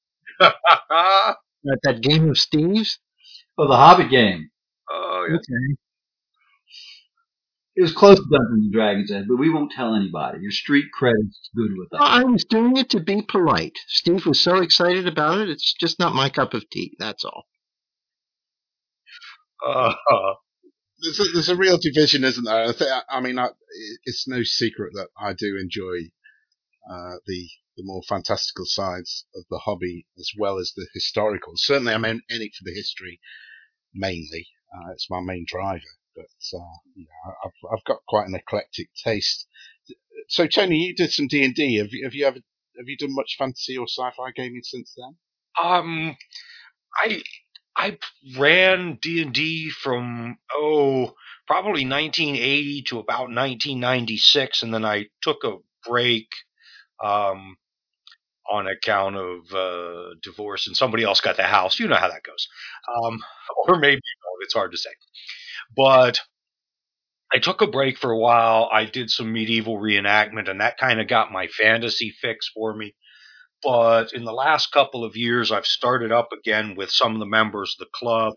[0.40, 0.54] at
[1.82, 2.98] that game of Steve's.
[3.58, 4.50] Oh, the Hobbit game.
[4.90, 5.36] Oh, yeah.
[5.36, 5.76] Okay.
[7.78, 10.40] It was close to Dungeons and Dragons, Ed, but we won't tell anybody.
[10.40, 12.00] Your street credit's good with us.
[12.02, 13.78] I was doing it to be polite.
[13.86, 15.48] Steve was so excited about it.
[15.48, 16.96] It's just not my cup of tea.
[16.98, 17.44] That's all.
[19.64, 19.94] Uh,
[21.02, 22.64] there's a, there's a real division, isn't there?
[22.64, 23.50] I, think, I mean, I,
[24.04, 26.10] it's no secret that I do enjoy
[26.90, 31.52] uh, the the more fantastical sides of the hobby as well as the historical.
[31.54, 33.20] Certainly, I'm in, in it for the history
[33.94, 34.48] mainly.
[34.74, 35.80] Uh, it's my main driver,
[36.18, 39.46] but uh, yeah, I've I've got quite an eclectic taste.
[40.28, 41.76] So, Tony, you did some D and D.
[41.78, 42.38] Have you have you ever
[42.78, 45.16] have you done much fantasy or sci-fi gaming since then?
[45.62, 46.16] Um,
[46.96, 47.22] I
[47.76, 47.98] I
[48.38, 51.14] ran D and D from oh
[51.46, 55.56] probably 1980 to about 1996, and then I took a
[55.88, 56.28] break
[57.02, 57.56] um,
[58.50, 61.78] on account of uh, divorce, and somebody else got the house.
[61.78, 62.48] You know how that goes,
[63.04, 63.20] um,
[63.68, 64.00] or maybe
[64.42, 64.90] it's hard to say.
[65.76, 66.20] But
[67.32, 68.68] I took a break for a while.
[68.72, 72.94] I did some medieval reenactment, and that kind of got my fantasy fix for me.
[73.62, 77.26] But in the last couple of years, I've started up again with some of the
[77.26, 78.34] members of the club.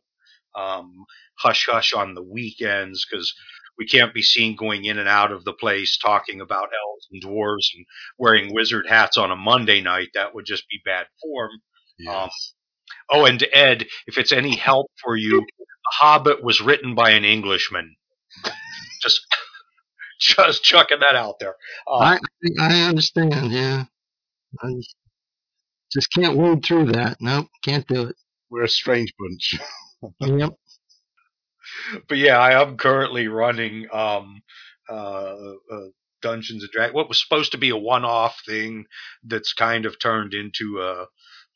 [0.55, 1.05] Um,
[1.39, 3.33] hush hush on the weekends because
[3.77, 7.23] we can't be seen going in and out of the place talking about elves and
[7.23, 7.85] dwarves and
[8.17, 10.09] wearing wizard hats on a Monday night.
[10.13, 11.51] That would just be bad form.
[11.97, 12.13] Yes.
[12.15, 12.29] Um,
[13.11, 15.45] oh, and Ed, if it's any help for you,
[15.85, 17.95] Hobbit was written by an Englishman.
[19.01, 19.21] just,
[20.19, 21.55] just chucking that out there.
[21.87, 22.19] Uh, I
[22.59, 23.51] I understand.
[23.51, 23.85] Yeah,
[24.61, 24.69] I
[25.91, 27.17] just can't wade through that.
[27.19, 28.15] Nope, can't do it.
[28.49, 29.59] We're a strange bunch.
[30.39, 30.55] yep.
[32.07, 34.41] But yeah, I am currently running um,
[34.89, 35.35] uh,
[35.71, 35.87] uh,
[36.21, 36.95] Dungeons and Dragons.
[36.95, 38.85] What was supposed to be a one-off thing
[39.23, 41.05] that's kind of turned into a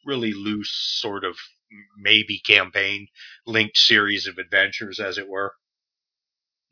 [0.06, 1.36] really loose sort of
[1.98, 3.08] maybe campaign
[3.46, 5.54] linked series of adventures, as it were.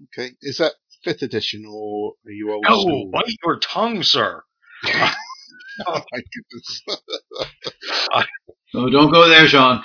[0.06, 3.12] Okay, is that fifth edition or are you old Oh, school?
[3.12, 4.44] bite your tongue, sir.
[5.88, 6.84] Oh my goodness!
[8.76, 9.84] Oh, don't go there, Sean.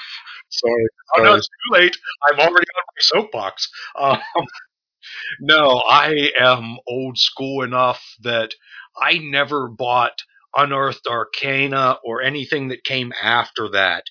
[0.48, 0.84] Sorry.
[1.16, 1.96] Oh, no, it's too late.
[2.28, 3.68] I'm already on my soapbox.
[3.98, 4.18] Um,
[5.40, 8.52] no, I am old school enough that
[9.00, 10.18] I never bought
[10.56, 14.04] Unearthed Arcana or anything that came after that.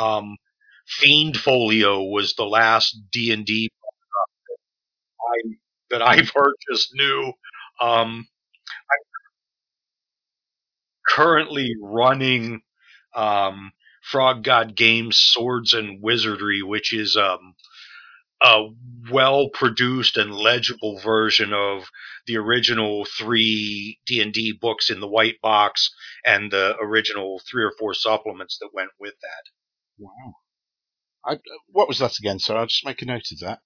[0.00, 0.36] Um,
[0.86, 3.70] Fiend Folio was the last D and D
[5.90, 7.32] that I purchased new.
[7.80, 8.26] Um,
[8.90, 9.04] I'm
[11.08, 12.62] currently running
[13.14, 17.54] um, Frog God Games Swords and Wizardry, which is um,
[18.42, 18.68] a
[19.12, 21.84] well produced and legible version of
[22.26, 25.90] the original three D and D books in the white box
[26.24, 29.58] and the original three or four supplements that went with that.
[29.98, 30.34] Wow.
[31.26, 32.38] I, what was that again?
[32.40, 33.60] So I'll just make a note of that.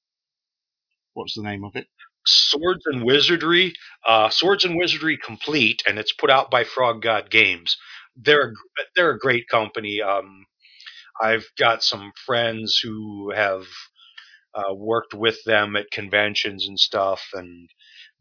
[1.14, 1.86] What was the name of it?
[2.26, 3.74] Swords and Wizardry,
[4.06, 7.76] uh, Swords and Wizardry Complete, and it's put out by Frog God Games.
[8.16, 8.52] They're a,
[8.96, 10.02] they're a great company.
[10.02, 10.46] Um,
[11.22, 13.64] I've got some friends who have
[14.54, 17.68] uh, worked with them at conventions and stuff, and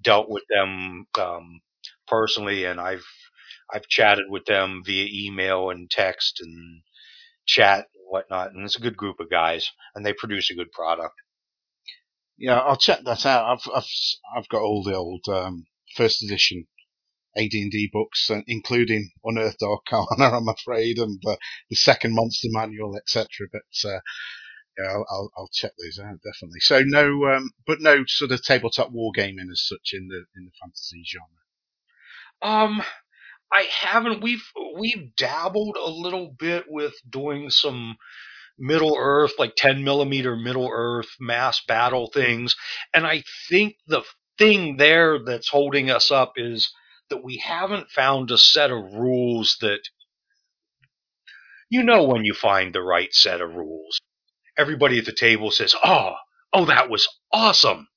[0.01, 1.61] dealt with them um,
[2.07, 3.05] personally, and I've
[3.73, 6.81] I've chatted with them via email and text and
[7.47, 11.15] chat whatnot, and it's a good group of guys, and they produce a good product.
[12.37, 13.45] Yeah, I'll check that out.
[13.45, 13.89] I've I've
[14.35, 16.67] I've got all the old um, first edition
[17.37, 21.35] AD&D books, uh, including Unearthed Arcana, I'm afraid, and uh,
[21.69, 23.27] the second Monster Manual, etc.
[23.51, 23.99] But uh,
[24.77, 26.59] yeah, I'll, I'll I'll check those out definitely.
[26.61, 30.51] So no, um, but no sort of tabletop wargaming as such in the in the
[30.61, 31.27] fantasy genre.
[32.41, 32.81] Um,
[33.53, 34.21] I haven't.
[34.21, 34.45] We've
[34.77, 37.97] we've dabbled a little bit with doing some
[38.59, 42.55] Middle Earth, like 10 millimeter Middle Earth mass battle things,
[42.93, 44.03] and I think the
[44.37, 46.71] thing there that's holding us up is
[47.09, 49.81] that we haven't found a set of rules that
[51.69, 53.99] you know when you find the right set of rules.
[54.57, 56.15] Everybody at the table says, "Oh,
[56.53, 57.87] oh, that was awesome."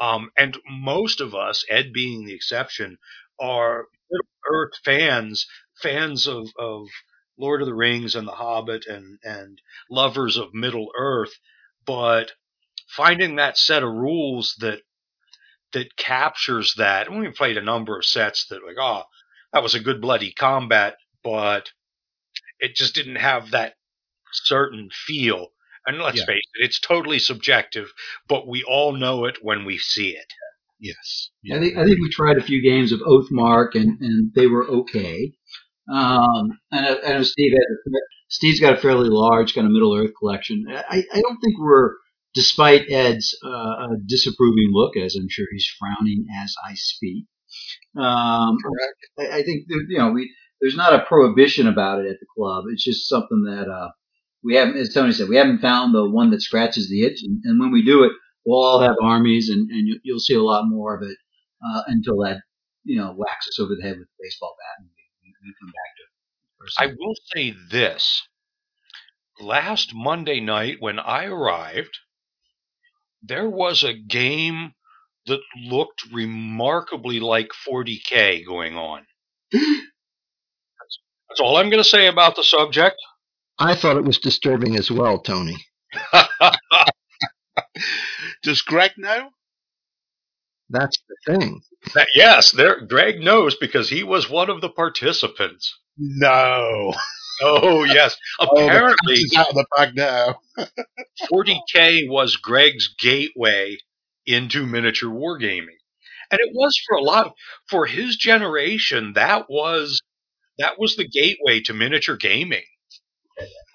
[0.00, 2.98] Um, and most of us, Ed being the exception,
[3.40, 5.46] are Middle Earth fans,
[5.82, 6.88] fans of, of
[7.38, 11.32] Lord of the Rings and The Hobbit, and and lovers of Middle Earth.
[11.86, 12.32] But
[12.88, 14.82] finding that set of rules that
[15.72, 19.04] that captures that, and we've played a number of sets that like, oh,
[19.52, 21.70] that was a good bloody combat, but
[22.60, 23.74] it just didn't have that
[24.32, 25.48] certain feel.
[25.86, 26.26] And let's Yeah.
[26.26, 27.92] face it, it's totally subjective,
[28.28, 30.32] but we all know it when we see it.
[30.80, 31.30] Yes.
[31.52, 34.66] I think I think we tried a few games of Oathmark and, and they were
[34.66, 35.32] okay.
[35.92, 37.92] Um, and I, I know Steve has
[38.28, 40.64] Steve's got a fairly large kind of Middle Earth collection.
[40.70, 41.94] I, I don't think we're,
[42.32, 47.24] despite Ed's uh, disapproving look, as I'm sure he's frowning as I speak.
[47.98, 48.56] Um,
[49.18, 52.64] I, I think you know we there's not a prohibition about it at the club.
[52.72, 53.88] It's just something that uh,
[54.44, 57.20] we haven't, as Tony said, we haven't found the one that scratches the itch.
[57.22, 58.12] And, and when we do it,
[58.46, 61.16] we'll all have armies, and, and you, you'll see a lot more of it
[61.66, 62.40] uh, until that
[62.84, 64.88] you know whacks us over the head with a baseball bat, and
[65.24, 66.10] we, we come back to it.
[66.78, 68.22] I will say this.
[69.40, 71.98] Last Monday night when I arrived,
[73.22, 74.72] there was a game
[75.26, 79.06] that looked remarkably like 40K going on.
[79.52, 79.62] That's,
[81.28, 82.96] that's all I'm going to say about the subject.
[83.58, 85.56] I thought it was disturbing as well, Tony.
[88.42, 89.30] Does Greg know?
[90.68, 91.60] That's the thing.
[91.94, 95.76] That- yes, there, Greg knows because he was one of the participants.
[95.98, 96.94] No.
[97.42, 98.16] Oh, yes.
[98.40, 100.40] Oh, Apparently, He's out of the bag now.
[101.32, 103.76] 40K was Greg's gateway
[104.26, 105.76] into miniature wargaming.
[106.30, 107.32] And it was for a lot
[107.68, 110.00] for his generation that was
[110.58, 112.64] that was the gateway to miniature gaming.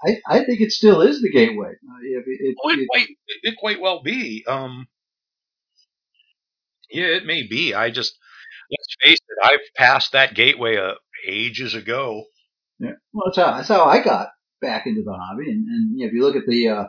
[0.06, 1.70] I, I think it still is the gateway.
[1.70, 3.08] Uh, it, it, Oh, it, it- quite
[3.44, 4.44] it quite well be.
[4.48, 4.88] Um
[6.90, 7.74] Yeah, it may be.
[7.74, 8.18] I just
[8.72, 10.96] let's face it, I've passed that gateway uh,
[11.28, 12.26] ages ago.
[12.80, 12.92] Yeah.
[13.14, 14.30] Well, that's how that's how I got
[14.62, 15.52] back into the hobby.
[15.52, 16.86] And, and you know, if you look at the uh,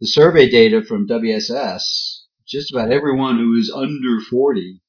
[0.00, 4.80] the survey data from WSS, just about everyone who is under forty,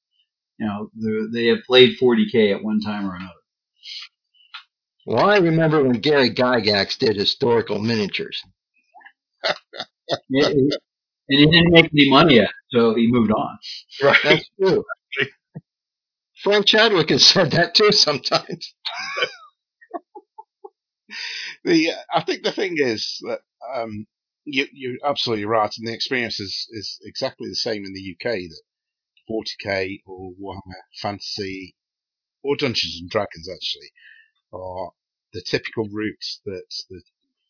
[0.60, 0.90] you know,
[1.34, 3.34] they have played 40k at one time or another.
[5.08, 8.44] Well, I remember when Gary Gygax did historical miniatures.
[10.30, 10.72] Yeah, and
[11.30, 13.58] he didn't make any money at it, so he moved on.
[14.04, 14.18] Right.
[14.24, 14.84] That's true.
[16.44, 18.74] Frank Chadwick has said that too sometimes.
[21.64, 23.42] the I think the thing is that
[23.76, 24.06] um,
[24.46, 28.34] you, you're absolutely right, and the experience is, is exactly the same in the UK.
[28.50, 28.62] That
[29.30, 31.76] 40k or Warhammer Fantasy
[32.44, 33.92] or Dungeons and Dragons actually
[34.54, 34.92] are
[35.34, 37.02] the typical routes that the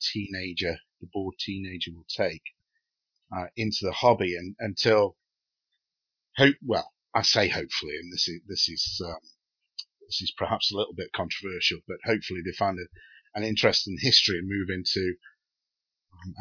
[0.02, 2.44] teenager, the bored teenager, will take
[3.36, 5.18] uh, into the hobby, and until
[6.38, 6.56] hope.
[6.64, 9.20] Well, I say hopefully, and this is this is um,
[10.08, 13.98] this is perhaps a little bit controversial, but hopefully they find a, an interest in
[14.00, 15.16] history and move into.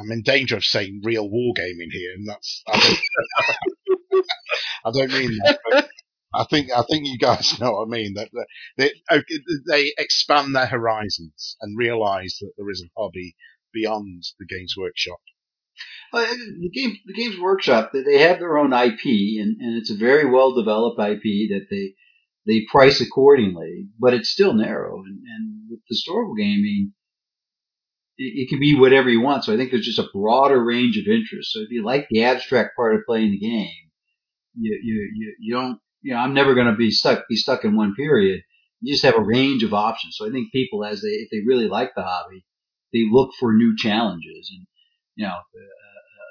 [0.01, 4.25] I'm in danger of saying real wargaming here, and that's I don't,
[4.85, 5.61] I don't mean that.
[5.71, 5.91] But
[6.37, 8.15] I think I think you guys know what I mean.
[8.15, 8.29] That
[8.77, 8.93] they
[9.67, 13.35] they expand their horizons and realise that there is a hobby
[13.73, 15.19] beyond the Games Workshop.
[16.13, 19.97] Well, the game, the Games Workshop, they have their own IP, and, and it's a
[19.97, 21.95] very well developed IP that they
[22.47, 25.03] they price accordingly, but it's still narrow.
[25.05, 26.93] And, and with historical gaming,
[28.17, 29.45] it, it, can be whatever you want.
[29.45, 31.53] So I think there's just a broader range of interests.
[31.53, 33.91] So if you like the abstract part of playing the game,
[34.55, 35.79] you you you, you don't.
[36.07, 38.43] You know, I'm never going to be stuck be stuck in one period.
[38.81, 40.15] You just have a range of options.
[40.17, 42.45] So I think people, as they if they really like the hobby,
[42.93, 44.53] they look for new challenges.
[44.55, 44.69] And
[45.17, 45.59] you know, a,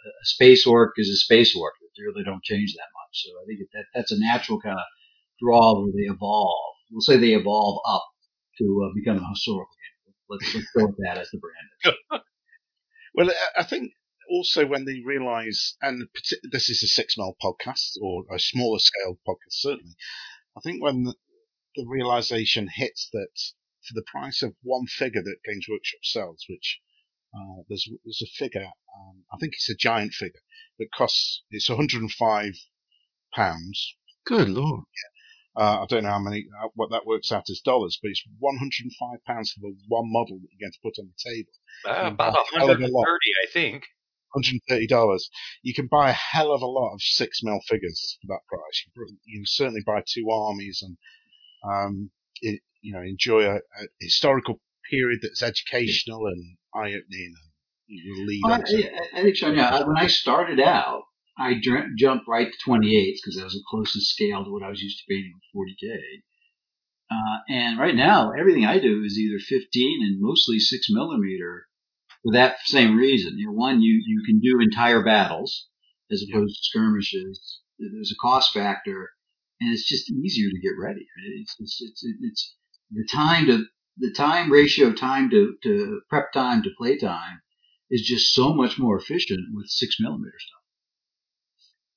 [0.07, 1.73] a space orc is a space orc.
[1.97, 3.23] They really don't change that much.
[3.23, 4.85] So I think that that's a natural kind of
[5.43, 6.75] draw where they evolve.
[6.89, 8.05] We'll say they evolve up
[8.59, 10.15] to uh, become a historical game.
[10.29, 11.97] Let's, let's go with that as the brand.
[13.13, 13.91] well, I think
[14.29, 16.07] also when they realise, and
[16.51, 19.95] this is a six mile podcast or a smaller scale podcast, certainly.
[20.57, 21.15] I think when the,
[21.75, 23.29] the realization hits that
[23.87, 26.79] for the price of one figure that Games Workshop sells, which
[27.35, 30.41] uh, there's there's a figure, um, I think it's a giant figure
[30.79, 32.53] that costs it's 105
[33.33, 33.95] pounds.
[34.25, 34.85] Good lord!
[35.55, 38.23] Uh, I don't know how many uh, what that works out as dollars, but it's
[38.39, 41.51] 105 pounds for the one model that you're going to put on the table.
[42.13, 43.85] About 130, I think.
[44.35, 45.29] 130 dollars.
[45.63, 48.85] You can buy a hell of a lot of six mil figures for that price.
[48.85, 50.97] You, you can certainly buy two armies and
[51.63, 52.11] um,
[52.41, 54.59] it, you know enjoy a, a, historical
[54.89, 57.33] period that's educational and eye opening.
[57.87, 58.41] You lead.
[58.43, 59.51] Well, I, I, think so.
[59.51, 61.03] Yeah, when I started out,
[61.37, 61.61] I
[61.97, 64.97] jumped right to 28s because that was the closest scale to what I was used
[64.99, 65.97] to painting with 40k.
[67.11, 71.67] Uh, and right now, everything I do is either 15 and mostly six millimeter
[72.25, 73.37] for that same reason.
[73.37, 75.67] You know, one, you, you can do entire battles
[76.11, 77.59] as opposed to skirmishes.
[77.77, 79.11] There's a cost factor,
[79.61, 81.05] and it's just easier to get ready.
[81.39, 82.55] It's, it's, it's, it's
[82.91, 83.65] the time to
[83.97, 87.41] the time ratio of time to, to prep time to play time
[87.89, 90.61] is just so much more efficient with six millimeter stuff.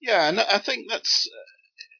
[0.00, 1.42] Yeah, and I think that's uh,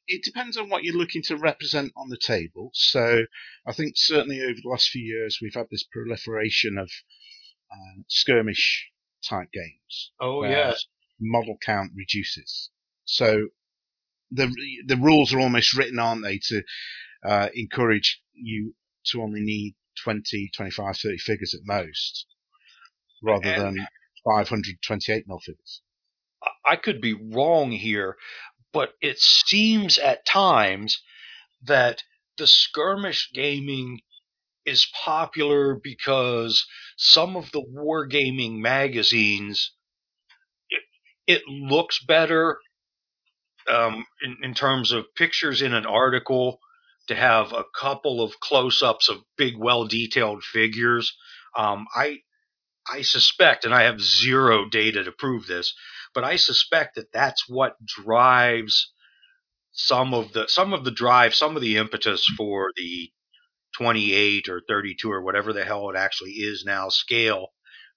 [0.06, 2.70] it depends on what you're looking to represent on the table.
[2.74, 3.24] So
[3.66, 6.90] I think certainly over the last few years we've had this proliferation of
[7.70, 8.90] uh, skirmish
[9.28, 10.12] type games.
[10.20, 10.86] Oh yes.
[11.20, 12.70] Model count reduces.
[13.04, 13.48] So
[14.30, 14.52] the
[14.86, 16.62] the rules are almost written, aren't they, to
[17.24, 18.74] uh, encourage you
[19.06, 22.26] to only need 20, 25, 30 figures at most,
[23.22, 23.86] rather and than
[24.24, 25.82] 528 mil figures.
[26.64, 28.16] I could be wrong here,
[28.72, 31.02] but it seems at times
[31.62, 32.04] that
[32.36, 34.00] the skirmish gaming
[34.68, 36.66] is popular because
[36.98, 39.72] some of the wargaming magazines
[40.70, 40.82] it,
[41.26, 42.58] it looks better
[43.68, 46.58] um, in, in terms of pictures in an article
[47.08, 51.16] to have a couple of close-ups of big, well-detailed figures.
[51.56, 52.18] Um, I
[52.90, 55.74] I suspect, and I have zero data to prove this,
[56.14, 58.92] but I suspect that that's what drives
[59.72, 63.10] some of the some of the drive, some of the impetus for the
[63.78, 67.48] 28 or 32 or whatever the hell it actually is now scale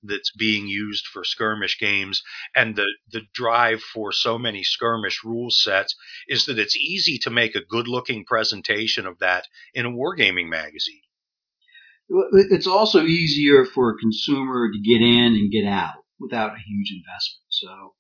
[0.03, 2.23] that's being used for skirmish games.
[2.55, 5.95] And the the drive for so many skirmish rule sets
[6.27, 10.49] is that it's easy to make a good looking presentation of that in a wargaming
[10.49, 11.01] magazine.
[12.33, 16.91] It's also easier for a consumer to get in and get out without a huge
[16.91, 17.45] investment.
[17.49, 17.93] So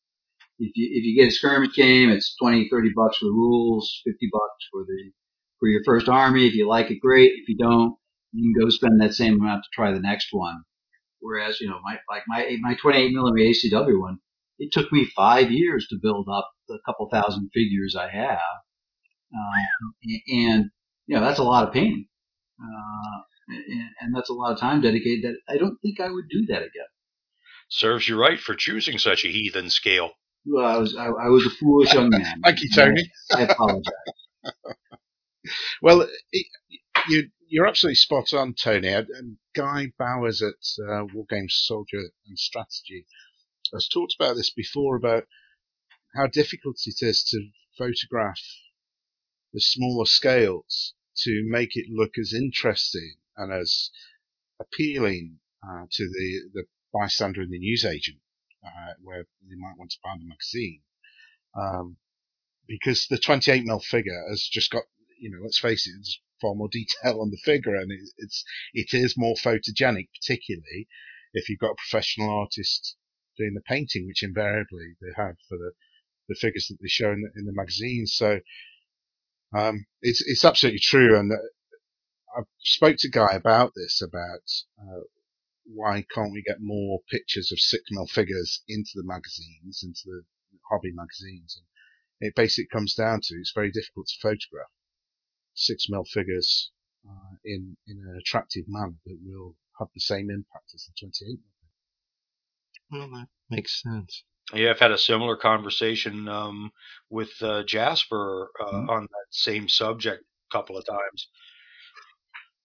[0.59, 4.01] if you if you get a skirmish game it's 20 30 bucks for the rules
[4.05, 5.11] 50 bucks for the
[5.61, 7.95] for your first army if you like it great if you don't
[8.33, 10.55] you can go spend that same amount to try the next one
[11.21, 14.19] Whereas, you know, my like my my 28 millimeter ACW one,
[14.59, 18.39] it took me five years to build up the couple thousand figures I have,
[19.35, 20.71] uh, and
[21.07, 22.07] you know that's a lot of pain,
[22.61, 25.23] uh, and, and that's a lot of time dedicated.
[25.25, 26.89] That I don't think I would do that again.
[27.69, 30.11] Serves you right for choosing such a heathen scale.
[30.45, 32.41] Well, I was I, I was a foolish young man.
[32.43, 33.03] Thank you, Tony.
[33.31, 33.93] I, I apologize.
[35.81, 36.07] Well,
[37.09, 38.89] you, you're absolutely spot on, Tony.
[38.89, 43.05] And Guy Bowers at uh, Wargames Soldier and Strategy
[43.73, 45.25] has talked about this before about
[46.15, 48.39] how difficult it is to photograph
[49.53, 53.91] the smaller scales to make it look as interesting and as
[54.59, 56.63] appealing uh, to the, the
[56.93, 58.19] bystander and the newsagent,
[58.65, 60.81] uh, where they might want to buy the magazine.
[61.55, 61.97] Um,
[62.67, 64.83] because the 28mm figure has just got,
[65.21, 68.43] you know, let's face it, there's far more detail on the figure and it, it's,
[68.73, 70.87] it is more photogenic, particularly
[71.33, 72.97] if you've got a professional artist
[73.37, 75.71] doing the painting, which invariably they have for the,
[76.27, 78.05] the figures that they show in the, in the magazine.
[78.07, 78.39] So,
[79.55, 81.17] um, it's, it's absolutely true.
[81.17, 84.43] And uh, I spoke to Guy about this, about,
[84.81, 85.01] uh,
[85.65, 90.23] why can't we get more pictures of six mil figures into the magazines, into the
[90.69, 91.61] hobby magazines?
[92.19, 94.71] And it basically comes down to it's very difficult to photograph
[95.53, 96.71] six mil figures
[97.07, 101.39] uh, in in an attractive manner that will have the same impact as the 28
[102.91, 104.23] Well, that makes sense.
[104.53, 106.71] Yeah, I've had a similar conversation um,
[107.09, 108.89] with uh, Jasper uh, Mhm.
[108.89, 111.29] on that same subject a couple of times.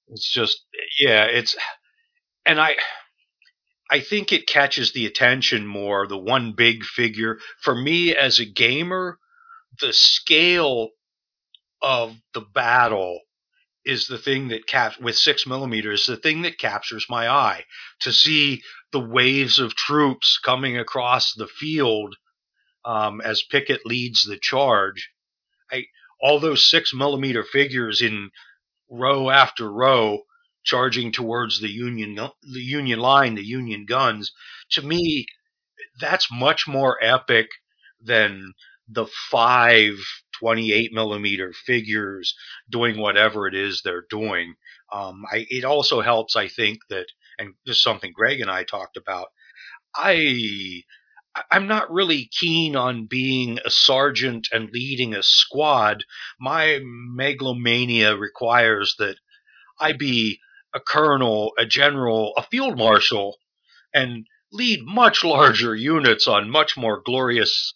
[0.09, 0.64] It's just,
[0.99, 1.57] yeah, it's,
[2.47, 2.76] and I,
[3.91, 6.07] I think it catches the attention more.
[6.07, 9.18] The one big figure for me as a gamer,
[9.80, 10.91] the scale
[11.83, 13.20] of the battle
[13.85, 17.64] is the thing that cap with six millimeters, the thing that captures my eye.
[18.01, 18.62] To see
[18.93, 22.16] the waves of troops coming across the field
[22.85, 25.11] um, as Pickett leads the charge,
[25.70, 25.87] I
[26.20, 28.31] all those six millimeter figures in
[28.91, 30.22] row after row
[30.64, 34.33] charging towards the Union the Union line, the Union guns.
[34.70, 35.27] To me,
[36.01, 37.49] that's much more epic
[38.01, 38.53] than
[38.89, 39.95] the five
[40.39, 42.34] 28 millimeter figures
[42.68, 44.55] doing whatever it is they're doing.
[44.93, 47.07] Um, I, it also helps, I think, that,
[47.39, 49.28] and this is something Greg and I talked about.
[49.95, 50.82] I,
[51.51, 56.05] I'm not really keen on being a sergeant and leading a squad.
[56.39, 59.16] My megalomania requires that
[59.80, 60.39] I be
[60.74, 63.39] a colonel, a general, a field marshal,
[63.95, 67.74] and lead much larger units on much more glorious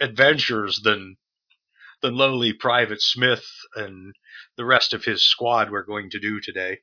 [0.00, 1.16] adventures than
[2.02, 4.14] than lowly Private Smith and
[4.56, 6.80] the rest of his squad we're going to do today.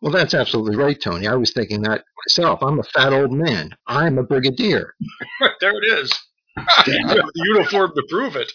[0.00, 1.26] Well, that's absolutely right, Tony.
[1.26, 2.62] I was thinking that myself.
[2.62, 3.76] I'm a fat old man.
[3.86, 4.94] I'm a brigadier.
[5.60, 6.12] there it is.
[6.56, 8.52] the uniform to prove it.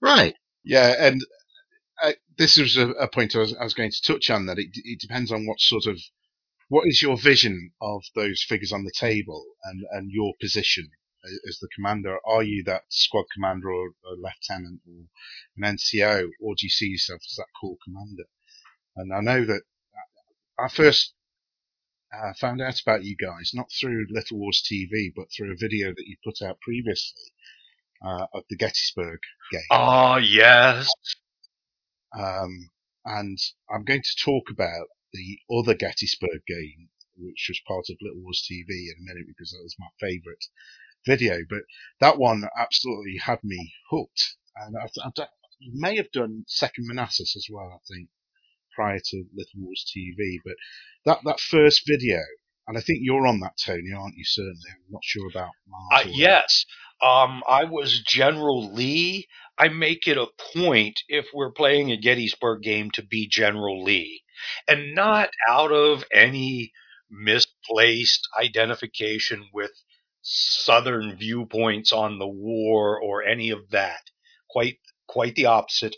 [0.00, 0.34] Right.
[0.64, 1.20] Yeah, and
[2.02, 4.58] uh, this was a, a point I was, I was going to touch on that
[4.58, 6.00] it, it depends on what sort of
[6.68, 11.01] what is your vision of those figures on the table and, and your position a-
[11.48, 12.18] as the commander.
[12.26, 15.06] Are you that squad commander or a lieutenant or
[15.56, 18.24] an NCO, or do you see yourself as that corps commander?
[18.96, 19.62] And I know that
[20.58, 21.14] I first
[22.12, 25.90] uh, found out about you guys not through Little Wars TV, but through a video
[25.90, 27.22] that you put out previously
[28.04, 29.20] uh, of the Gettysburg
[29.50, 29.62] game.
[29.70, 30.88] Oh, yes.
[32.18, 32.68] Um,
[33.04, 33.38] and
[33.70, 38.46] I'm going to talk about the other Gettysburg game, which was part of Little Wars
[38.50, 40.44] TV in a minute because that was my favourite
[41.06, 41.38] video.
[41.48, 41.62] But
[42.00, 44.36] that one absolutely had me hooked.
[44.56, 45.26] And I, I, I
[45.72, 48.08] may have done Second Manassas as well, I think,
[48.74, 50.36] prior to Little Wars TV.
[50.44, 50.54] But
[51.06, 52.20] that, that first video,
[52.66, 54.24] and I think you're on that, Tony, aren't you?
[54.24, 54.70] Certainly.
[54.70, 56.06] I'm not sure about Mars.
[56.06, 56.66] Uh, yes.
[57.02, 59.26] Um, I was General Lee.
[59.58, 64.22] I make it a point if we're playing a Gettysburg game to be General Lee
[64.68, 66.72] and not out of any
[67.10, 69.72] misplaced identification with
[70.22, 74.10] Southern viewpoints on the war or any of that.
[74.48, 75.96] Quite, quite the opposite.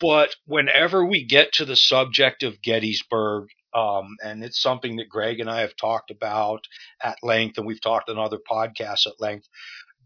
[0.00, 5.40] But whenever we get to the subject of Gettysburg, um, and it's something that Greg
[5.40, 6.66] and I have talked about
[7.02, 9.48] at length, and we've talked on other podcasts at length,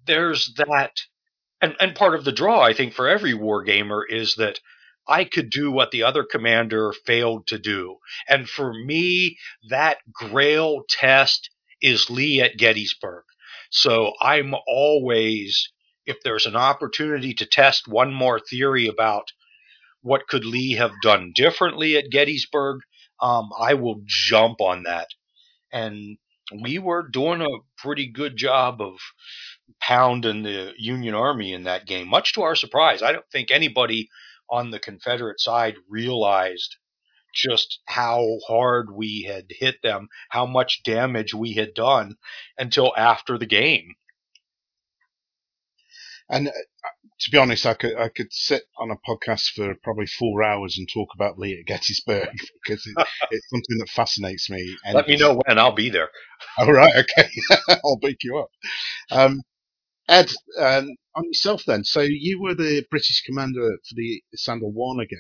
[0.07, 0.93] there's that,
[1.61, 4.61] and, and part of the draw, I think, for every war gamer is that
[5.09, 7.99] I could do what the other commander failed to do.
[8.29, 9.39] And for me,
[9.69, 13.25] that grail test is Lee at Gettysburg.
[13.71, 15.73] So I'm always,
[16.07, 19.33] if there's an opportunity to test one more theory about
[20.03, 22.81] what could Lee have done differently at Gettysburg,
[23.21, 25.09] um, I will jump on that.
[25.73, 26.19] And
[26.63, 28.99] we were doing a pretty good job of
[29.81, 33.03] pounding the Union Army in that game, much to our surprise.
[33.03, 34.09] I don't think anybody
[34.49, 36.77] on the Confederate side realized
[37.37, 42.17] just how hard we had hit them, how much damage we had done
[42.59, 43.95] until after the game.
[46.29, 46.53] And uh,
[47.21, 50.77] to be honest, I could I could sit on a podcast for probably four hours
[50.77, 52.29] and talk about Lee at Gettysburg
[52.65, 54.77] because it, it's something that fascinates me.
[54.93, 56.11] Let me know when I'll be there.
[56.59, 57.31] All right, okay,
[57.69, 58.51] I'll beat you up.
[59.11, 59.43] Um,
[60.09, 61.85] Ed, um, on yourself then.
[61.85, 65.19] So you were the British commander for the Sandal Warner game.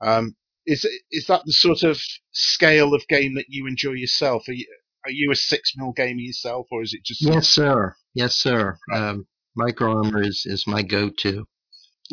[0.00, 2.00] Um, is is that the sort of
[2.32, 4.48] scale of game that you enjoy yourself?
[4.48, 4.66] Are you,
[5.04, 7.94] are you a six mil gamer yourself, or is it just Yes, sir.
[8.14, 8.78] Yes, sir.
[8.92, 11.46] Um, micro armor is, is my go-to.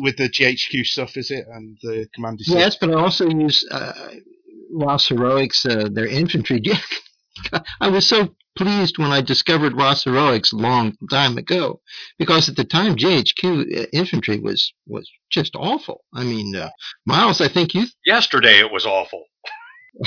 [0.00, 1.16] with the GHQ stuff?
[1.16, 2.42] Is it and the commander?
[2.46, 4.14] Yes, but I also use uh,
[4.72, 6.62] Ros Heroics, uh, their infantry.
[7.80, 11.80] I was so pleased when I discovered Ros Heroics a long time ago,
[12.18, 16.04] because at the time GHQ infantry was was just awful.
[16.14, 16.70] I mean, uh,
[17.06, 17.86] Miles, I think you.
[18.04, 19.24] Yesterday it was awful.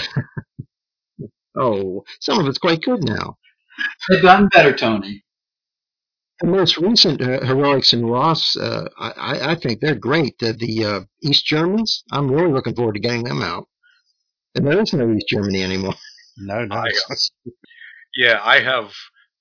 [1.56, 3.38] Oh, some of it's quite good now.
[4.10, 5.24] They've gotten better, Tony.
[6.42, 10.38] The most recent uh, Heroics and Ros, uh, I, I think they're great.
[10.40, 13.68] The, the uh, East Germans, I'm really looking forward to getting them out.
[14.56, 15.94] And there is no East Germany anymore.
[16.38, 16.84] No, no.
[18.16, 18.94] Yeah, I have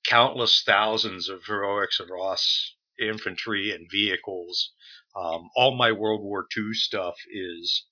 [0.06, 4.72] countless thousands of Heroics and Ros infantry and vehicles.
[5.16, 7.84] Um, all my World War II stuff is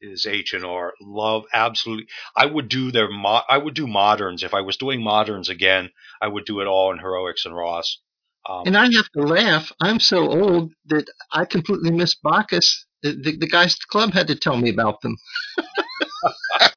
[0.00, 0.94] is H and R.
[1.00, 2.06] Love absolutely.
[2.36, 5.90] I would do their mo- I would do moderns if I was doing moderns again.
[6.20, 8.00] I would do it all in Heroics and Ros.
[8.48, 9.72] Um, And I have to laugh.
[9.80, 12.84] I'm so old that I completely missed Baccus.
[13.02, 15.16] The, the, the guys at the club had to tell me about them.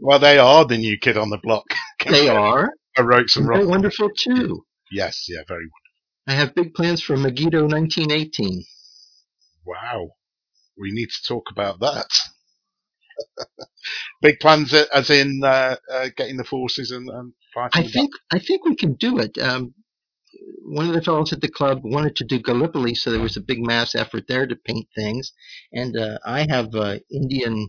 [0.00, 1.64] well, they are the new kid on the block.
[2.08, 2.72] They are.
[2.96, 3.68] And They're Rock.
[3.68, 4.64] wonderful too.
[4.90, 5.66] Yes, yeah, very.
[6.26, 8.64] I have big plans for Megiddo 1918.
[9.66, 10.10] Wow.
[10.78, 12.08] We need to talk about that.
[14.22, 17.84] Big plans, uh, as in uh, uh, getting the forces and, and fighting.
[17.84, 19.36] I think I think we can do it.
[19.38, 19.74] Um,
[20.64, 23.40] one of the fellows at the club wanted to do Gallipoli, so there was a
[23.42, 25.32] big mass effort there to paint things.
[25.72, 27.68] And uh, I have uh, Indian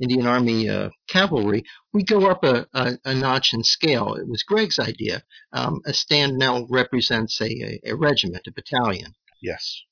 [0.00, 1.64] Indian Army uh, cavalry.
[1.92, 4.14] We go up a, a, a notch in scale.
[4.14, 5.22] It was Greg's idea.
[5.52, 9.14] Um, a stand now represents a, a, a regiment, a battalion.
[9.40, 9.82] Yes.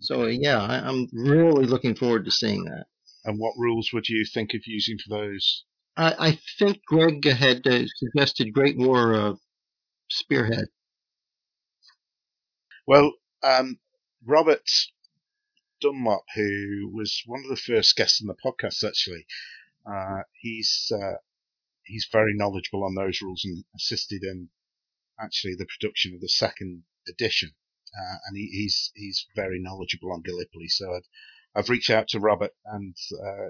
[0.00, 2.86] So uh, yeah, I, I'm really looking forward to seeing that.
[3.24, 5.64] And what rules would you think of using for those?
[5.96, 9.34] I, I think Greg had uh, suggested Great War uh,
[10.08, 10.68] Spearhead.
[12.86, 13.12] Well,
[13.42, 13.78] um,
[14.26, 14.62] Robert
[15.80, 19.26] Dunlop, who was one of the first guests in the podcast, actually,
[19.86, 21.16] uh, he's uh,
[21.84, 24.50] he's very knowledgeable on those rules and assisted in
[25.18, 27.50] actually the production of the second edition.
[27.94, 30.68] Uh, and he, he's he's very knowledgeable on Gallipoli.
[30.68, 31.02] So I'd,
[31.54, 33.48] I've reached out to Robert and uh,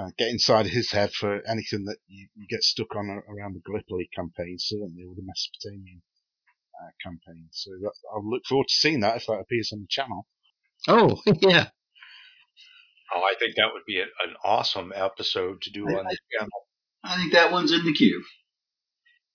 [0.00, 3.62] uh, get inside his head for anything that you, you get stuck on around the
[3.66, 6.02] Gallipoli campaign, certainly or the Mesopotamian
[6.80, 7.48] uh, campaign.
[7.50, 10.26] So that, I'll look forward to seeing that if that appears on the channel.
[10.86, 11.66] Oh yeah,
[13.14, 16.18] oh, I think that would be a, an awesome episode to do I- on the
[16.38, 16.50] channel.
[17.04, 18.22] I think that one's in the queue.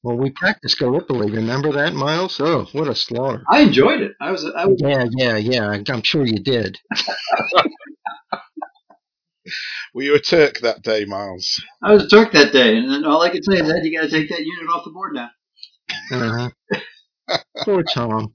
[0.04, 1.32] well we practiced Gallipoli.
[1.32, 2.40] Remember that, Miles?
[2.40, 3.44] Oh, what a slaughter!
[3.50, 4.12] I enjoyed it.
[4.22, 5.82] I was, I was Yeah, yeah, yeah.
[5.90, 6.78] I'm sure you did.
[9.94, 11.62] Were you a Turk that day, Miles?
[11.84, 13.98] I was a Turk that day, and then all I can say is that you
[13.98, 15.30] got to take that unit off the board now.
[16.12, 17.38] Uh-huh.
[17.64, 18.34] Poor Tom.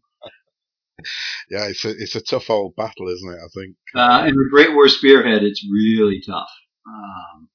[1.51, 3.39] Yeah, it's a it's a tough old battle, isn't it?
[3.39, 3.77] I think.
[3.95, 6.51] Uh, and with Great War Spearhead, it's really tough.
[6.87, 7.49] Um,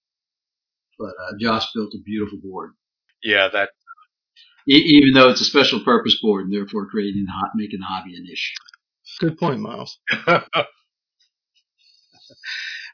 [0.97, 2.71] but uh, Josh built a beautiful board,
[3.23, 3.69] Yeah, that
[4.67, 7.85] e- even though it's a special purpose board, and therefore creating the hot, making the
[7.85, 8.55] hobby an issue.
[9.19, 9.99] Good point, Miles.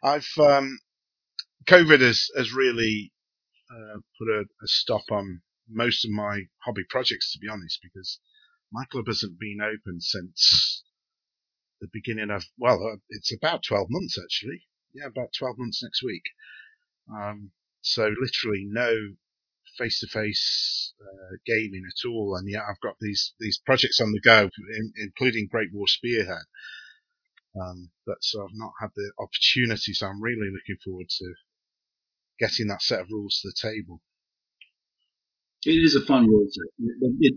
[0.04, 0.80] I've um,
[1.68, 3.12] COVID has has really
[3.72, 8.20] uh, put a, a stop on most of my hobby projects, to be honest, because
[8.72, 10.84] my club hasn't been open since
[11.82, 14.64] the beginning of well, uh, it's about twelve months actually.
[14.94, 16.24] Yeah, about twelve months next week.
[17.12, 17.52] Um,
[17.82, 18.94] so literally no
[19.78, 24.50] face-to-face uh, gaming at all, and yet I've got these these projects on the go,
[24.76, 26.46] in, including Great War Spearhead.
[27.60, 31.34] Um, but so I've not had the opportunity, so I'm really looking forward to
[32.40, 34.02] getting that set of rules to the table.
[35.66, 36.68] It is a fun rule set.
[36.80, 37.34] It, it,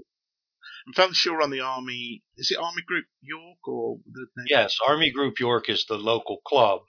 [0.86, 4.46] I'm fairly sure on the Army, is it Army Group York or the name?
[4.48, 6.82] yes, Army Group York is the local club.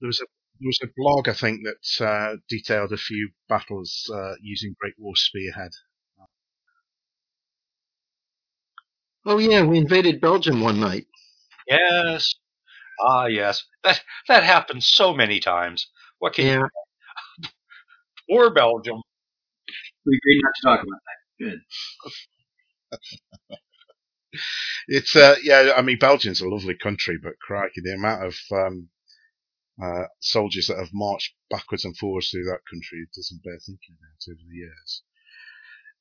[0.00, 0.26] There was a
[0.60, 4.94] there was a blog I think that uh, detailed a few battles uh, using Great
[4.98, 5.70] War Spearhead.
[9.24, 11.06] Oh yeah, we invaded Belgium one night.
[11.68, 12.34] Yes,
[13.00, 15.88] ah, yes, that that happens so many times.
[16.18, 16.62] What can Yeah,
[18.30, 19.02] poor Belgium?
[20.06, 21.44] we agreed not to talk about that.
[21.44, 21.60] Good.
[24.86, 25.72] It's uh, yeah.
[25.76, 28.88] I mean, Belgium's a lovely country, but crikey, the amount of um,
[29.82, 34.32] uh, soldiers that have marched backwards and forwards through that country doesn't bear thinking about
[34.32, 35.02] over the years.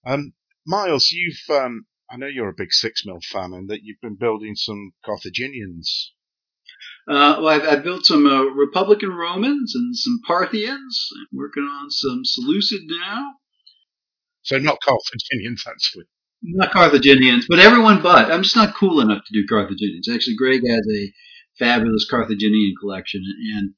[0.05, 0.33] Um,
[0.65, 4.15] Miles, you've um, I know you're a big Six Mil fan, and that you've been
[4.15, 6.13] building some Carthaginians.
[7.07, 11.09] Uh, well, I've, I've built some uh, Republican Romans and some Parthians.
[11.13, 13.35] I'm working on some Seleucid now.
[14.41, 16.05] So not Carthaginians, actually.
[16.41, 18.31] Not Carthaginians, but everyone but.
[18.31, 20.07] I'm just not cool enough to do Carthaginians.
[20.09, 21.13] Actually, Greg has a
[21.59, 23.23] fabulous Carthaginian collection,
[23.55, 23.73] and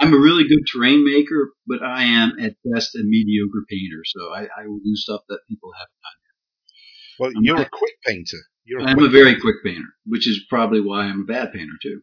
[0.00, 4.02] I'm a really good terrain maker, but I am at best a mediocre painter.
[4.04, 6.20] So I, I will do stuff that people haven't done.
[7.18, 8.38] Well, I'm you're not- a quick painter.
[8.66, 11.52] You're a I'm quick a very quick painter, which is probably why I'm a bad
[11.52, 12.00] painter too.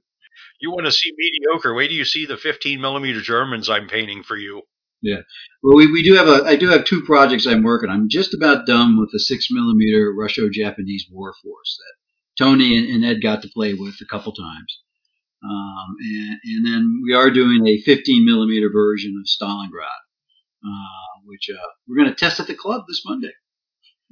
[0.60, 1.74] You want to see mediocre?
[1.74, 4.62] Wait till you see the 15 millimeter Germans I'm painting for you.
[5.64, 7.90] Well, we, we do have a I do have two projects I'm working.
[7.90, 7.96] on.
[7.96, 13.06] I'm just about done with the six millimeter Russo-Japanese war force that Tony and, and
[13.06, 14.80] Ed got to play with a couple times.
[15.44, 20.02] Um, and, and then we are doing a 15 millimeter version of Stalingrad,
[20.64, 23.34] uh, which uh, we're going to test at the club this Monday.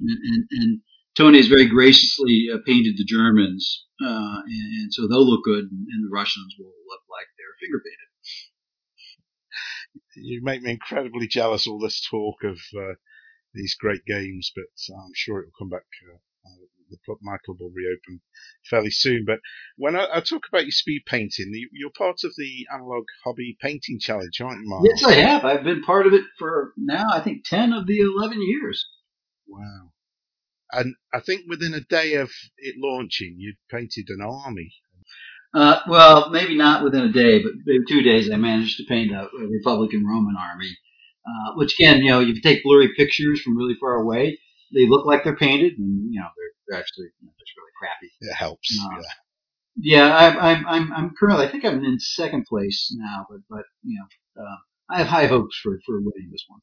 [0.00, 0.80] And, and,
[1.16, 6.04] Tony has very graciously uh, painted the Germans, uh, and, so they'll look good, and
[6.04, 8.09] the Russians will look like they're finger painted.
[10.16, 11.66] You make me incredibly jealous.
[11.66, 12.94] All this talk of uh,
[13.54, 14.64] these great games, but
[14.94, 15.86] I'm sure it will come back.
[16.08, 18.20] Uh, uh, the club, my club will reopen
[18.68, 19.24] fairly soon.
[19.24, 19.40] But
[19.76, 23.56] when I, I talk about your speed painting, you, you're part of the analog hobby
[23.60, 24.84] painting challenge, aren't you, Mark?
[24.84, 25.44] Yes, I have.
[25.44, 28.86] I've been part of it for now, I think, 10 of the 11 years.
[29.46, 29.92] Wow.
[30.72, 34.74] And I think within a day of it launching, you'd painted an army.
[35.52, 39.12] Uh, well, maybe not within a day, but maybe two days I managed to paint
[39.12, 40.76] a, a Republican Roman army.
[41.26, 44.38] Uh, which again, you know, you take blurry pictures from really far away,
[44.72, 47.72] they look like they're painted, and you know, they're, they're actually you know, just really
[47.78, 48.10] crappy.
[48.20, 48.76] It helps.
[48.78, 48.90] No.
[48.96, 49.02] Yeah.
[49.76, 53.64] Yeah, I'm, I'm, I'm, I'm currently, I think I'm in second place now, but, but
[53.82, 54.56] you know, uh,
[54.90, 56.60] I have high hopes for, for winning this one.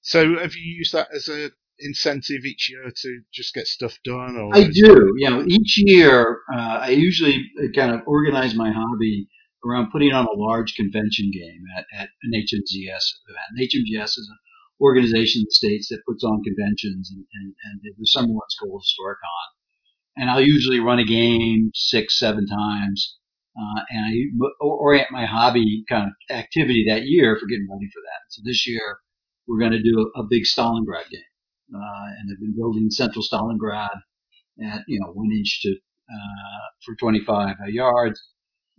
[0.00, 4.36] So have you used that as a incentive each year to just get stuff done?
[4.36, 5.12] Or I do.
[5.16, 9.28] You know, each year uh, I usually uh, kind of organize my hobby
[9.64, 13.50] around putting on a large convention game at, at an HMGS event.
[13.56, 14.38] An HMGS is an
[14.80, 18.82] organization in the states that puts on conventions, and, and, and the summer one's called
[18.82, 19.46] Historicon.
[20.18, 23.16] And I'll usually run a game six, seven times,
[23.58, 28.00] uh, and I orient my hobby kind of activity that year for getting ready for
[28.00, 28.22] that.
[28.30, 28.98] So this year
[29.46, 31.22] we're going to do a, a big Stalingrad game
[31.72, 33.98] and I've been building Central Stalingrad
[34.64, 38.20] at you know one inch to uh, for 25 yards,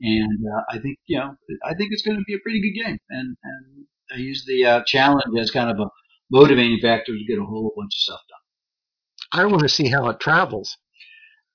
[0.02, 1.36] and uh, I think you know
[1.66, 4.66] I think it's going to be a pretty good game, and and I use the
[4.66, 5.90] uh, challenge as kind of a
[6.32, 9.42] motivating factor to get a whole bunch of stuff done.
[9.42, 10.78] I want to see how it travels.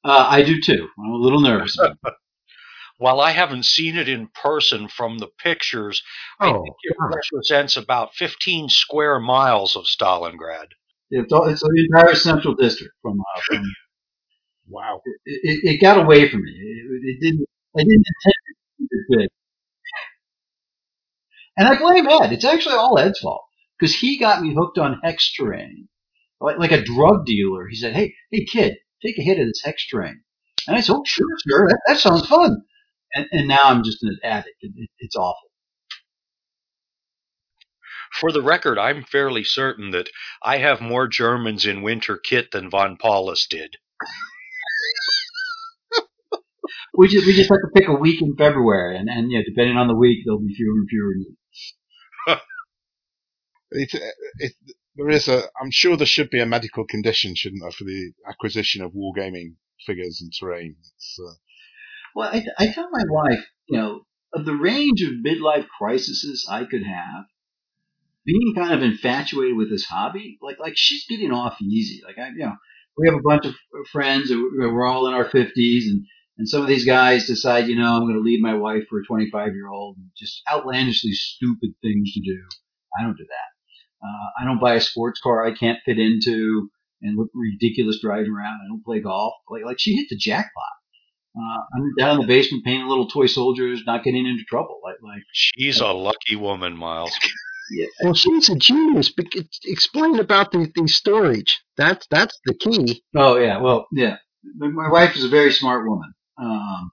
[0.05, 0.89] Uh, I do too.
[0.99, 1.77] I'm a little nervous.
[2.99, 6.03] While I haven't seen it in person from the pictures,
[6.41, 7.31] I Oh, think it gosh.
[7.33, 10.69] represents about 15 square miles of Stalingrad.
[11.13, 13.65] It's, all, it's the entire central district from, uh, from
[14.69, 15.01] Wow.
[15.05, 16.53] it, it, it got away from me.
[16.53, 17.47] It, it didn't.
[17.77, 19.29] I didn't intend it to be big.
[21.59, 22.33] And I blame Ed.
[22.33, 23.45] It's actually all Ed's fault
[23.79, 25.89] because he got me hooked on hex terrain,
[26.41, 27.69] like, like a drug dealer.
[27.69, 30.23] He said, "Hey, hey, kid, take a hit of this hex terrain,"
[30.69, 32.63] and I said, "Oh, sure, sure, that, that sounds fun."
[33.15, 34.57] And, and now I'm just an addict.
[34.63, 35.51] It, it's awful.
[38.21, 40.11] For the record, I'm fairly certain that
[40.43, 43.77] I have more Germans in winter kit than von Paulus did.
[46.95, 49.77] We just we just have to pick a week in February, and and yeah, depending
[49.79, 51.75] on the week, there'll be fewer and fewer needs.
[53.75, 53.89] It,
[54.39, 54.53] it,
[54.97, 55.45] there is a.
[55.61, 59.55] I'm sure there should be a medical condition, shouldn't there, for the acquisition of wargaming
[59.87, 60.77] figures and terrain.
[60.95, 61.33] It's, uh,
[62.15, 64.03] Well, I, I tell my wife, you know,
[64.35, 67.25] of the range of midlife crises I could have,
[68.25, 72.03] being kind of infatuated with this hobby, like like she's getting off easy.
[72.07, 72.57] Like I, you know,
[72.97, 73.55] we have a bunch of
[73.91, 74.31] friends.
[74.31, 76.05] We're we're all in our fifties, and
[76.39, 79.01] and some of these guys decide, you know, I'm going to leave my wife for
[79.01, 82.39] a 25 year old, and just outlandishly stupid things to do.
[82.99, 84.07] I don't do that.
[84.07, 86.69] Uh, I don't buy a sports car I can't fit into
[87.03, 88.61] and look ridiculous driving around.
[88.65, 89.35] I don't play golf.
[89.49, 90.65] Like like she hit the jackpot.
[91.37, 94.81] Uh, I'm down in the basement painting little toy soldiers, not getting into trouble.
[94.85, 97.17] Like, like, She's a lucky woman, Miles.
[97.73, 99.13] yeah, Well, she's a genius.
[99.65, 101.61] Explain about the, the storage.
[101.77, 103.03] That's that's the key.
[103.17, 104.17] oh yeah, well, yeah.
[104.57, 106.13] My wife is a very smart woman.
[106.39, 106.91] Um,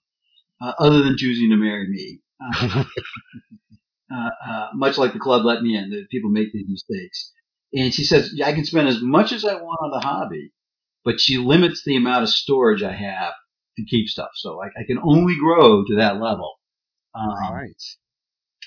[0.61, 2.83] uh, other than choosing to marry me, uh,
[4.13, 7.31] uh, uh, much like the club let me in, that people make these mistakes.
[7.73, 10.51] And she says, yeah, I can spend as much as I want on the hobby,
[11.05, 13.33] but she limits the amount of storage I have
[13.77, 14.29] to keep stuff.
[14.35, 16.53] So I, I can only grow to that level.
[17.15, 17.81] Um, Right.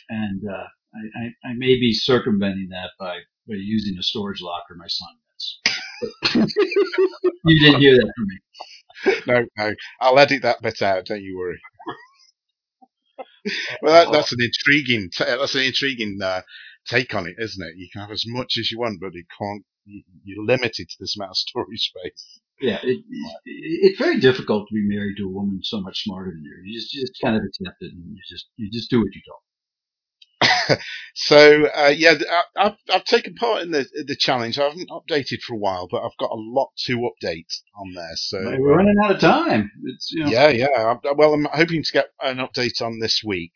[0.09, 3.19] and uh, I, I, I may be circumventing that by,
[3.49, 6.47] by using a storage locker my son has.
[7.45, 8.39] You didn't hear that from me.
[9.27, 9.75] No, no.
[10.01, 11.07] I'll edit that bit out.
[11.07, 11.61] Don't you worry.
[13.83, 15.11] well, that, that's an intriguing.
[15.19, 16.43] That's an intriguing uh,
[16.87, 17.77] take on it, isn't it?
[17.77, 19.65] You can have as much as you want, but it can't.
[19.85, 22.41] you- You're limited to this amount of storage space.
[22.61, 23.05] Yeah, it, it,
[23.45, 26.53] it's very difficult to be married to a woman so much smarter than you.
[26.65, 29.15] You just, you just kind of accept it, and you just you just do what
[29.15, 29.41] you told.
[31.15, 34.59] So uh, yeah, I, I've, I've taken part in the the challenge.
[34.59, 38.17] I haven't updated for a while, but I've got a lot to update on there.
[38.17, 39.71] So we're running out of time.
[39.85, 40.97] It's you know, yeah, yeah.
[41.05, 43.53] I, well, I'm hoping to get an update on this week.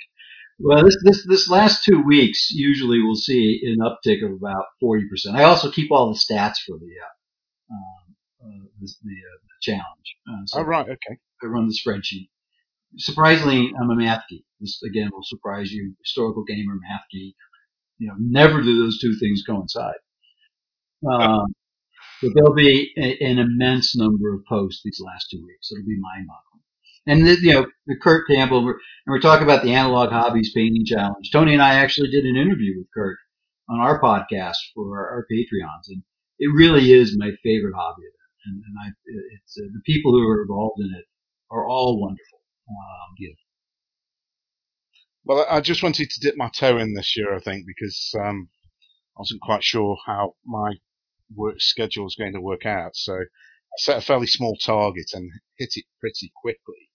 [0.59, 5.09] Well, this this this last two weeks usually we'll see an uptick of about forty
[5.09, 5.37] percent.
[5.37, 9.73] I also keep all the stats for the uh, um, uh, this, the, uh, the
[9.73, 10.17] challenge.
[10.31, 11.19] Uh, so Oh right, okay.
[11.43, 12.29] I run the spreadsheet.
[12.99, 14.45] Surprisingly, I'm a math geek.
[14.61, 15.95] This again will surprise you.
[16.03, 17.35] Historical gamer, math geek.
[17.99, 19.97] You know, never do those two things coincide.
[21.11, 21.47] Um,
[22.23, 25.71] but there'll be a, an immense number of posts these last two weeks.
[25.71, 26.63] It'll be mind-boggling.
[27.09, 30.53] And the, you know, the Curt Campbell, we're, and we're talking about the Analog Hobbies
[30.55, 31.31] Painting Challenge.
[31.31, 33.19] Tony and I actually did an interview with Kurt
[33.69, 36.03] on our podcast for our, our Patreons, and
[36.39, 38.03] it really is my favorite hobby.
[38.47, 38.89] And, and I,
[39.35, 41.05] it's uh, the people who are involved in it
[41.51, 42.36] are all wonderful.
[42.69, 43.37] Um,
[45.25, 48.15] Well, I I just wanted to dip my toe in this year, I think, because
[48.19, 48.49] um,
[49.17, 50.75] I wasn't quite sure how my
[51.35, 52.97] work schedule was going to work out.
[52.97, 56.91] So I set a fairly small target and hit it pretty quickly.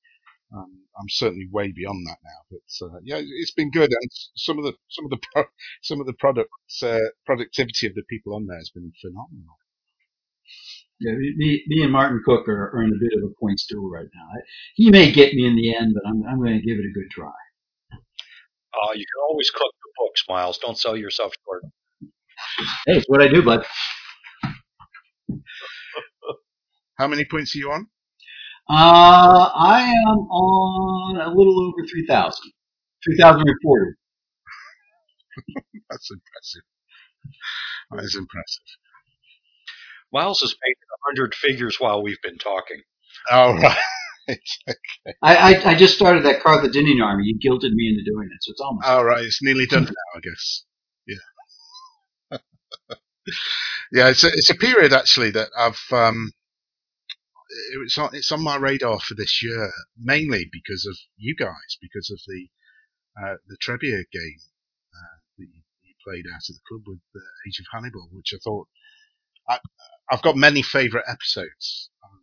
[0.56, 3.92] Um, I'm certainly way beyond that now, but uh, yeah, it's been good.
[3.92, 5.52] And some of the some of the pro-
[5.84, 6.52] some of the product
[6.84, 9.58] uh, productivity of the people on there has been phenomenal.
[11.02, 13.90] Yeah, me, me and Martin Cook are, are in a bit of a point stool
[13.90, 14.22] right now.
[14.22, 14.42] I,
[14.76, 16.94] he may get me in the end, but I'm, I'm going to give it a
[16.94, 17.32] good try.
[18.74, 20.58] Uh, you can always cook the books, Miles.
[20.60, 21.64] Don't sell yourself short.
[22.88, 23.66] Hey, it's what I do, bud.
[26.98, 27.88] How many points are you on?
[28.70, 32.52] Uh, I am on a little over 3,000.
[33.04, 33.96] 3,000 reported.
[35.90, 36.62] That's impressive.
[37.92, 38.64] That is impressive.
[40.14, 42.82] Miles has painted a hundred figures while we've been talking.
[43.32, 43.78] Oh right.
[45.24, 47.26] I, I, I just started that Carthaginian army.
[47.26, 48.88] You guilted me into doing it, so it's almost.
[48.88, 50.66] Oh right, it's nearly done now, I guess.
[51.08, 51.30] Yeah.
[53.94, 56.32] yeah, it's a, it's a period actually that I've um,
[57.84, 62.10] it's on it's on my radar for this year, mainly because of you guys, because
[62.12, 62.48] of the
[63.22, 64.40] uh, the Trebia game
[64.94, 68.34] uh, that you, you played out of the club with uh, Age of Hannibal, which
[68.34, 68.68] I thought
[69.50, 69.60] I,
[70.12, 71.90] I've got many favourite episodes.
[72.04, 72.22] Um,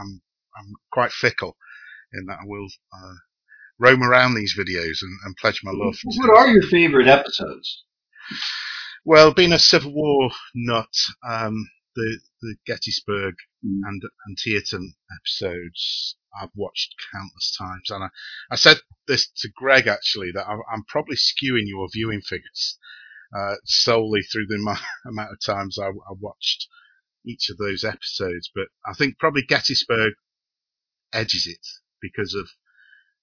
[0.00, 0.22] I'm
[0.56, 1.56] I'm quite fickle
[2.12, 3.14] in that I will uh,
[3.78, 5.94] roam around these videos and, and pledge my love.
[5.94, 7.84] to- What are your favorite episodes?
[9.04, 10.94] Well, being a Civil War nut,
[11.26, 13.80] um, the the Gettysburg Mm.
[13.84, 18.08] and Antietam episodes I've watched countless times, and I,
[18.50, 22.78] I said this to Greg actually that I'm, I'm probably skewing your viewing figures
[23.36, 26.68] uh, solely through the amount, amount of times I, I watched
[27.26, 30.14] each of those episodes, but I think probably Gettysburg
[31.12, 31.66] edges it
[32.02, 32.48] because of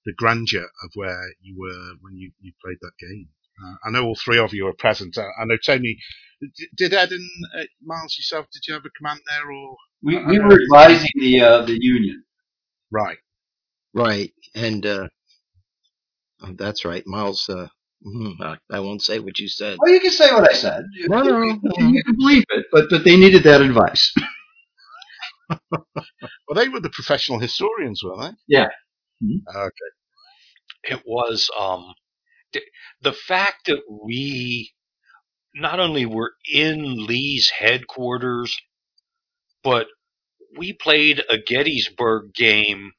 [0.06, 3.30] the grandeur of where you were when you, you played that game.
[3.64, 5.18] Uh, I know all three of you are present.
[5.18, 5.98] I, I know Tony.
[6.41, 8.48] d- Did Ed and uh, Miles yourself?
[8.54, 11.78] Did you have a command there, or We, we I- were advising the uh, the
[11.80, 12.24] union.
[12.91, 13.18] right?
[13.93, 15.10] Right, and uh,
[16.41, 17.50] oh, that's right, Miles.
[18.06, 19.78] Uh, mhm, I, I won't say what you said.
[19.80, 20.86] Well, you can say what I said.
[20.93, 21.88] You, No, no, you, no.
[21.89, 24.14] you can believe it, but but they needed that advice.
[26.48, 28.56] Well, they were the professional historians, weren't they?
[28.58, 28.70] Yeah.
[29.56, 29.91] Okay.
[30.95, 31.93] It was um,
[32.54, 32.66] th-
[33.02, 34.74] the fact that we
[35.56, 38.58] not only were in Lee's headquarters,
[39.64, 39.88] but
[40.58, 42.93] we played a Gettysburg game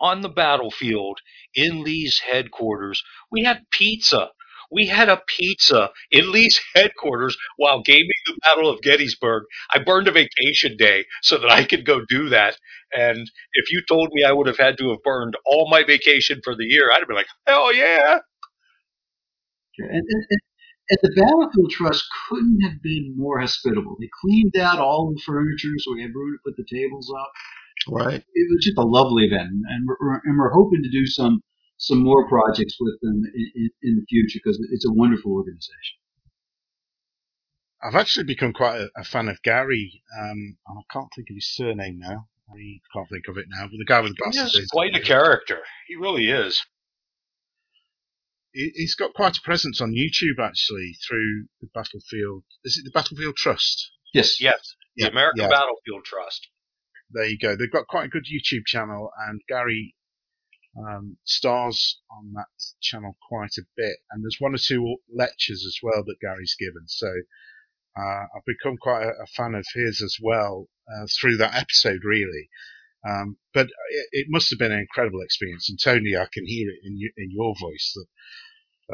[0.00, 1.20] on the battlefield
[1.54, 3.02] in Lee's headquarters.
[3.30, 4.30] We had pizza.
[4.70, 9.44] We had a pizza in Lee's headquarters while gaming the Battle of Gettysburg.
[9.72, 12.58] I burned a vacation day so that I could go do that.
[12.92, 16.40] And if you told me I would have had to have burned all my vacation
[16.44, 18.18] for the year, I'd have been like, hell yeah.
[19.78, 20.26] And, and,
[20.90, 23.96] and, the Battlefield Trust couldn't have been more hospitable.
[24.00, 27.30] They cleaned out all the furniture, so we had room to put the tables up.
[27.86, 28.22] Right.
[28.34, 31.42] It was just a lovely event, and we're, and we're hoping to do some
[31.76, 35.96] some more projects with them in, in, in the future because it's a wonderful organization.
[37.82, 40.02] I've actually become quite a, a fan of Gary.
[40.20, 42.26] Um, and I can't think of his surname now.
[42.50, 44.54] I can't think of it now, but the guy with the He glasses.
[44.56, 45.58] is quite a character.
[45.86, 46.60] He really is.
[48.52, 52.42] he- he's got quite a presence on YouTube actually through the Battlefield.
[52.64, 53.90] Is it the Battlefield Trust?
[54.12, 54.40] Yes.
[54.40, 55.48] Yes, the Yeah, American yeah.
[55.48, 56.48] Battlefield Trust.
[57.10, 57.56] There you go.
[57.56, 59.94] They've got quite a good YouTube channel, and Gary
[60.76, 62.46] um, stars on that
[62.80, 63.96] channel quite a bit.
[64.10, 66.86] And there's one or two lectures as well that Gary's given.
[66.86, 67.08] So
[67.98, 72.00] uh, I've become quite a, a fan of his as well uh, through that episode,
[72.04, 72.48] really.
[73.08, 75.68] Um, but it, it must have been an incredible experience.
[75.70, 78.06] And Tony, I can hear it in, you, in your voice that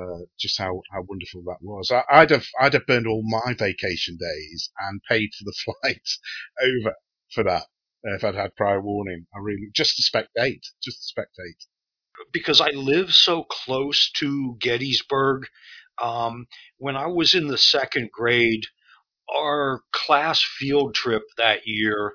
[0.01, 1.91] uh, just how, how wonderful that was.
[1.91, 6.09] I, I'd have I'd have burned all my vacation days and paid for the flight
[6.63, 6.97] over
[7.33, 7.67] for that
[8.05, 9.27] if I'd had prior warning.
[9.35, 11.67] I really just to spectate, just to spectate.
[12.33, 15.47] because I live so close to Gettysburg.
[16.03, 16.47] Um,
[16.79, 18.65] when I was in the second grade,
[19.35, 22.15] our class field trip that year,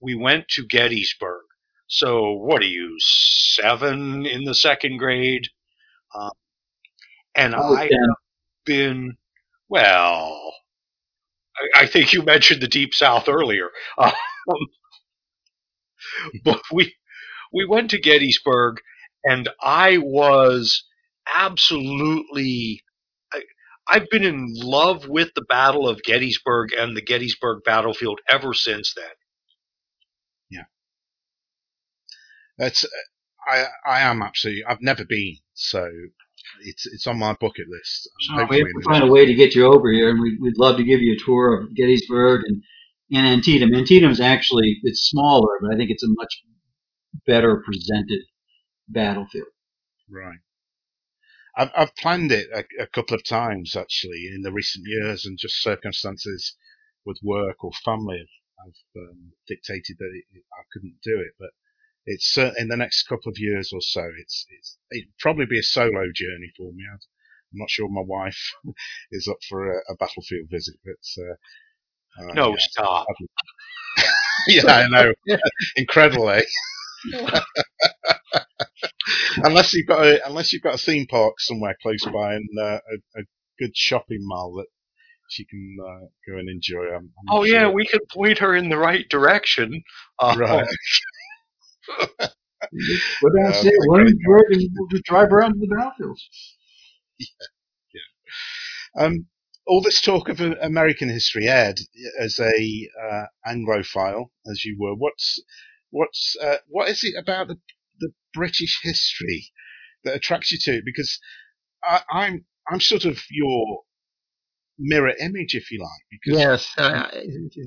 [0.00, 1.44] we went to Gettysburg.
[1.88, 5.48] So what are you, seven in the second grade?
[6.14, 6.30] Um,
[7.34, 8.08] and I was I down.
[8.08, 9.16] have been,
[9.68, 10.54] well,
[11.74, 13.70] I, I think you mentioned the Deep South earlier.
[14.48, 14.66] Um,
[16.44, 16.94] but we,
[17.52, 18.80] we went to Gettysburg
[19.24, 20.84] and I was
[21.34, 22.82] absolutely.
[23.32, 23.42] I,
[23.88, 28.94] I've been in love with the Battle of Gettysburg and the Gettysburg battlefield ever since
[28.94, 29.04] then.
[30.50, 30.64] Yeah,
[32.58, 32.86] that's
[33.46, 34.64] I I am absolutely.
[34.64, 35.90] I've never been, so
[36.62, 38.08] it's it's on my bucket list.
[38.20, 40.38] So And we have to find a way to get you over here, and we,
[40.40, 42.62] we'd love to give you a tour of Gettysburg and,
[43.12, 43.74] and Antietam.
[43.74, 46.42] Antietam is actually it's smaller, but I think it's a much
[47.26, 48.22] better presented
[48.88, 49.48] battlefield.
[50.10, 50.38] Right.
[51.56, 55.38] I've, I've planned it a, a couple of times actually in the recent years, and
[55.38, 56.56] just circumstances
[57.04, 58.26] with work or family
[58.58, 61.34] have, um, dictated that it, I couldn't do it.
[61.38, 61.50] But
[62.06, 64.10] it's cer- in the next couple of years or so.
[64.18, 66.84] It's it's it'd probably be a solo journey for me.
[66.92, 67.04] I'd,
[67.52, 68.52] I'm not sure my wife
[69.12, 71.36] is up for a, a battlefield visit, but uh,
[72.18, 72.56] uh, No, yeah.
[72.58, 73.06] stop.
[74.48, 75.12] yeah, I know.
[75.76, 76.42] Incredible, eh?
[79.44, 82.78] unless you've got a unless you've got a theme park somewhere close by and uh,
[83.16, 83.22] a, a
[83.58, 84.66] good shopping mall that
[85.30, 86.86] she can uh, go and enjoy.
[86.88, 87.72] I'm, I'm not Oh yeah, sure.
[87.72, 89.82] we could point her in the right direction.
[90.18, 90.66] Uh, right.
[93.22, 96.28] Go downstairs, Yeah, Williamsburg, and we'll just drive around to the battlefields.
[97.94, 99.04] Yeah.
[99.04, 99.26] Um,
[99.66, 101.80] all this talk of American history, Ed,
[102.18, 105.42] as a uh, Anglophile as you were, what's
[105.90, 107.58] what's uh, what is it about the
[107.98, 109.46] the British history
[110.04, 110.84] that attracts you to it?
[110.84, 111.18] Because
[111.84, 113.82] I, I'm I'm sort of your
[114.78, 116.02] mirror image, if you like.
[116.10, 117.10] Because Yes, uh,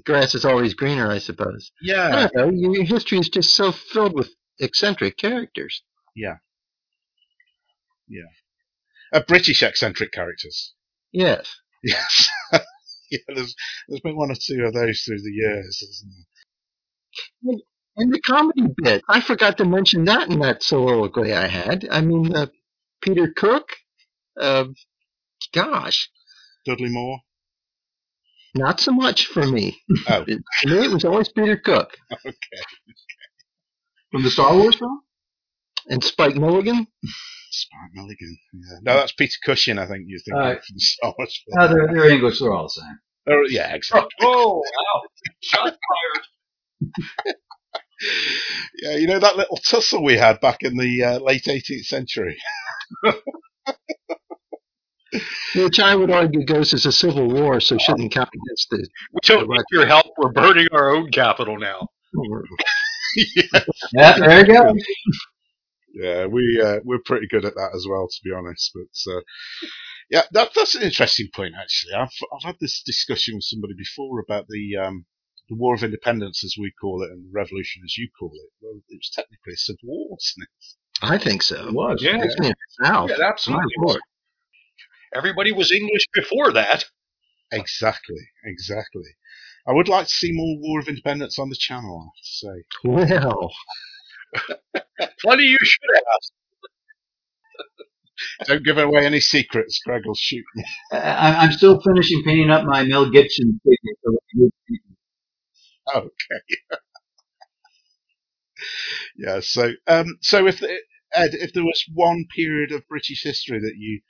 [0.06, 1.72] grass is always greener, I suppose.
[1.82, 2.50] I yeah, don't know.
[2.52, 4.30] Your your history is just so filled with
[4.60, 5.84] eccentric characters.
[6.16, 6.38] Yeah,
[8.08, 8.24] yeah,
[9.14, 10.74] uh, British eccentric characters.
[11.12, 11.56] Yes.
[11.84, 12.30] Yes.
[13.12, 13.56] yeah, there's
[13.88, 16.12] there's been one or two of those through the years, isn't
[17.44, 17.56] there?
[17.96, 21.88] And the comedy bit, I forgot to mention that in that soliloquy I had.
[21.92, 22.48] I mean, uh,
[23.02, 23.70] Peter Cook,
[24.40, 24.66] uh,
[25.54, 26.10] gosh,
[26.66, 27.20] Dudley Moore.
[28.56, 29.82] not so much for me.
[30.08, 30.24] Oh.
[30.28, 32.36] It- for me, it was always Peter Cook Okay.
[34.12, 35.02] From the Star Wars film?
[35.90, 36.88] and Spike Milligan.
[37.54, 38.38] Spike Milligan.
[38.54, 38.80] Yeah.
[38.84, 41.44] No, that's Peter Cushing, I think you're thinking Uh, of from the Star Wars.
[41.50, 42.40] No, they're, they're English.
[42.40, 43.00] They're all the same.
[43.30, 44.10] Oh, yeah, exactly.
[44.22, 45.02] Oh, wow.
[45.42, 45.78] Shots
[46.92, 46.96] fired.
[48.82, 52.38] Yeah, you know that little tussle we had back in the uh, late 18th century.
[55.56, 58.88] Which I would argue goes as a civil war, so shouldn't count against the.
[59.14, 60.08] We don't need your help.
[60.18, 61.88] We're burning our own capital now.
[63.94, 64.74] Yeah, there you go.
[65.94, 68.72] Yeah, we uh, we're pretty good at that as well, to be honest.
[68.74, 69.22] But uh,
[70.10, 71.94] yeah, that that's an interesting point actually.
[71.94, 75.06] I've I've had this discussion with somebody before about the um,
[75.50, 78.50] the War of Independence, as we call it, and the Revolution, as you call it.
[78.62, 81.04] Well, it was technically a civil war, wasn't it?
[81.04, 81.68] I think so.
[81.68, 82.02] It was.
[82.02, 82.18] Yeah.
[82.18, 83.10] Especially in the South.
[83.10, 84.00] Yeah, absolutely was.
[85.16, 86.86] Everybody was English before that.
[87.52, 89.16] Exactly, exactly.
[89.68, 92.02] I would like to see more War of Independence on the channel.
[92.02, 93.28] I have to say.
[93.30, 93.52] Well,
[95.24, 96.32] Funny you should ask.
[98.48, 99.80] Don't give away any secrets.
[99.86, 100.64] Greg will shoot me.
[100.92, 104.50] I, I'm still finishing painting up my Mel Gibson figure.
[105.96, 106.10] Okay.
[109.18, 109.40] yeah.
[109.42, 114.02] So, um, so if Ed, if there was one period of British history that you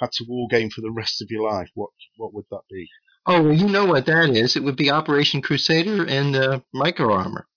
[0.00, 2.88] had to war game for the rest of your life, what what would that be?
[3.26, 4.56] Oh, well, you know what that is.
[4.56, 7.48] It would be Operation Crusader and uh, Micro Armor.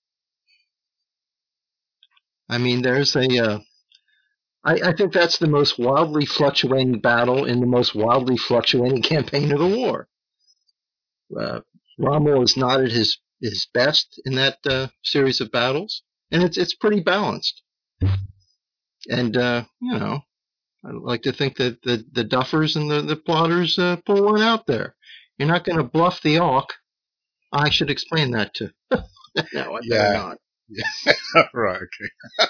[2.50, 3.38] I mean, there's a.
[3.38, 3.58] Uh,
[4.64, 9.52] I, I think that's the most wildly fluctuating battle in the most wildly fluctuating campaign
[9.52, 10.08] of the war.
[11.38, 11.60] Uh,
[11.98, 16.58] Rommel is not at his, his best in that uh, series of battles, and it's
[16.58, 17.62] it's pretty balanced.
[19.08, 20.20] And uh, you know,
[20.84, 24.42] I like to think that the, the duffers and the, the plotters uh, pull one
[24.42, 24.94] out there.
[25.38, 26.74] You're not going to bluff the Auk.
[27.52, 28.72] I should explain that to.
[28.90, 28.96] no,
[29.36, 30.12] I better Yeah.
[30.12, 30.38] not.
[31.54, 32.48] right, okay.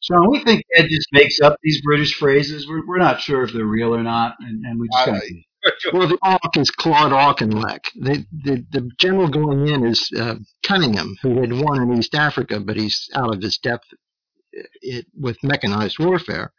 [0.00, 2.66] Sean, we think Ed just makes up these British phrases.
[2.68, 5.22] We're, we're not sure if they're real or not, and, and we just kind
[5.92, 7.84] Well, the Auk is Claude Auchinleck.
[7.94, 12.58] The, the, the general going in is uh, Cunningham, who had won in East Africa,
[12.58, 16.52] but he's out of his depth uh, it, with mechanized warfare.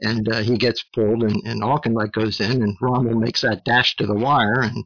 [0.00, 3.96] And uh, he gets pulled, and, and Auchinleck goes in, and Rommel makes that dash
[3.96, 4.84] to the wire, and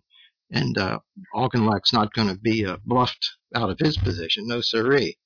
[0.51, 0.99] and uh,
[1.35, 4.47] Auchinleck's not going to be uh, bluffed out of his position.
[4.47, 5.17] No siree.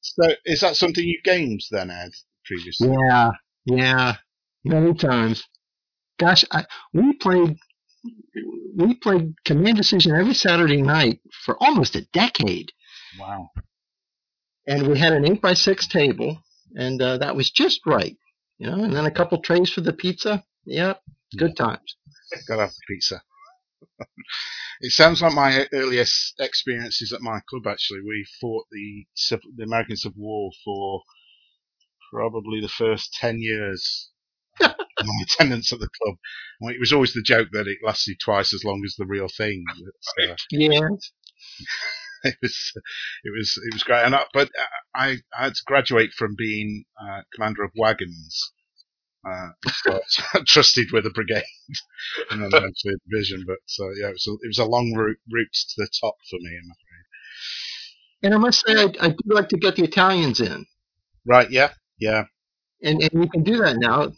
[0.00, 2.12] So is that something you gamed then, Ed,
[2.44, 2.88] previously?
[2.90, 3.30] Yeah,
[3.66, 4.16] yeah,
[4.64, 5.44] many times.
[6.18, 7.56] Gosh, I, we played
[8.76, 12.72] we played Command Decision every Saturday night for almost a decade,
[13.18, 13.50] Wow.
[14.66, 16.42] and we had an eight by six table,
[16.74, 18.16] and uh, that was just right,
[18.58, 18.82] you know.
[18.84, 20.44] And then a couple trays for the pizza.
[20.66, 21.02] Yep,
[21.36, 21.96] good times.
[22.48, 23.22] Gotta have the pizza.
[24.80, 27.66] it sounds like my earliest experiences at my club.
[27.68, 29.06] Actually, we fought the
[29.56, 31.02] the American Civil War for
[32.12, 34.10] probably the first ten years
[34.98, 36.16] of my attendance at the club.
[36.60, 39.28] Well, it was always the joke that it lasted twice as long as the real
[39.28, 39.64] thing.
[40.16, 40.88] But, uh, Yeah,
[42.24, 42.72] it was
[43.24, 44.04] it was it was great.
[44.04, 44.50] And I, but
[44.94, 48.52] I I had to graduate from being uh, commander of wagons.
[49.28, 49.50] Uh,
[50.46, 51.42] trusted with a brigade
[52.30, 53.44] and then eventually a division.
[53.46, 56.16] But uh, yeah, it was a, it was a long route route to the top
[56.30, 56.50] for me.
[56.56, 57.06] I'm afraid.
[58.24, 60.66] and I must say I, I do like to get the Italians in,
[61.26, 61.50] Right?
[61.50, 61.72] Yeah.
[61.98, 62.24] Yeah.
[62.82, 64.12] and and you can do that now.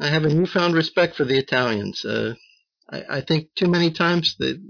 [0.00, 2.04] I have a newfound respect for the Italians.
[2.04, 2.34] Uh,
[2.90, 4.60] I, I think too many times the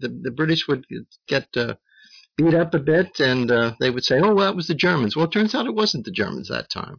[0.00, 0.86] the, the British would
[1.28, 1.74] get uh,
[2.36, 5.16] beat up a bit, and uh, they would say, "Oh, well, that was the Germans."
[5.16, 6.98] Well, it turns out it wasn't the Germans that time.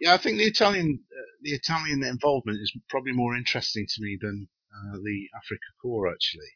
[0.00, 4.18] Yeah, I think the Italian uh, the Italian involvement is probably more interesting to me
[4.20, 6.52] than uh, the Afrika Korps actually.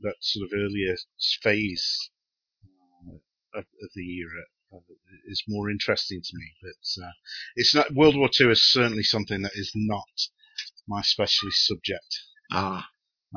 [0.00, 0.96] That sort of earlier
[1.42, 2.10] phase
[3.08, 4.44] uh, of, of the era
[4.74, 4.78] uh,
[5.26, 6.46] is more interesting to me.
[6.62, 7.12] But uh,
[7.56, 10.08] it's not World War Two is certainly something that is not
[10.88, 12.18] my specialist subject.
[12.52, 12.86] Ah,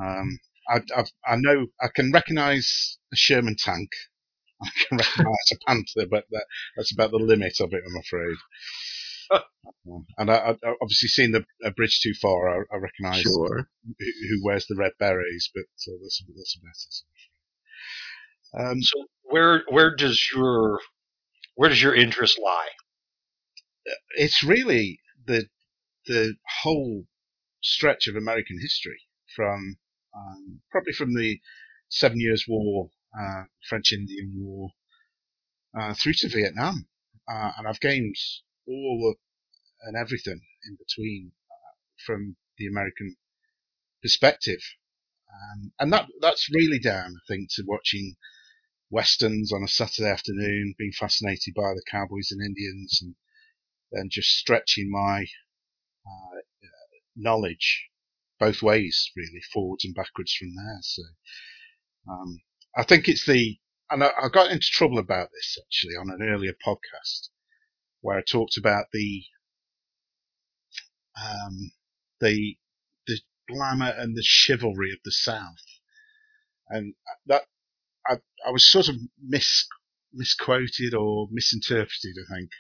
[0.01, 0.39] Um,
[0.70, 3.89] I, I've, I know I can recognise a Sherman tank.
[4.64, 6.45] I can recognise a Panther, but that,
[6.78, 8.38] that's about the limit of it, I'm afraid.
[10.17, 12.49] And I, I I've obviously seen the a bridge too far.
[12.49, 13.67] I, I recognise sure.
[13.86, 18.71] who, who wears the red berets, but uh, that's that's about it.
[18.71, 20.79] Um, So where where does your
[21.55, 22.69] where does your interest lie?
[24.17, 25.45] it's really the
[26.07, 27.05] the whole
[27.61, 28.99] stretch of American history
[29.36, 29.77] from
[30.15, 31.39] um, probably from the
[31.89, 34.69] Seven Years' War, uh, French Indian War,
[35.79, 36.88] uh, through to Vietnam,
[37.32, 38.15] uh, and I've gained
[38.72, 39.15] all
[39.84, 41.73] and everything in between uh,
[42.06, 43.15] from the American
[44.02, 44.61] perspective,
[45.34, 48.15] um, and that that's really down, I think, to watching
[48.89, 53.15] westerns on a Saturday afternoon, being fascinated by the cowboys and Indians, and
[53.91, 55.26] then just stretching my
[56.06, 56.41] uh,
[57.15, 57.89] knowledge
[58.39, 60.80] both ways, really, forwards and backwards from there.
[60.81, 61.03] So
[62.10, 62.41] um,
[62.76, 66.27] I think it's the, and I, I got into trouble about this actually on an
[66.27, 67.30] earlier podcast
[68.02, 69.23] where I talked about the
[71.15, 71.72] um,
[72.19, 72.57] the
[73.07, 75.65] the glamour and the chivalry of the South,
[76.69, 76.94] and
[77.28, 77.44] that
[78.07, 79.68] I, I was sort of mis
[80.14, 82.52] misquoted or misinterpreted, I think,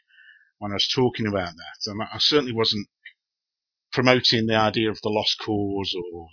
[0.59, 1.91] when I was talking about that.
[1.91, 2.87] And I certainly wasn't
[3.91, 6.29] promoting the idea of the lost cause or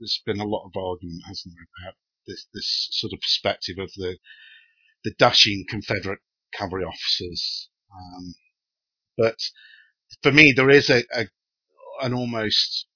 [0.00, 1.96] there's been a lot of argument, hasn't there, about
[2.26, 4.16] this, this sort of perspective of the,
[5.04, 6.20] the dashing Confederate
[6.52, 7.68] cavalry officers.
[7.94, 8.34] Um,
[9.16, 9.36] but
[10.22, 11.26] for me, there is a, a,
[12.02, 12.86] an almost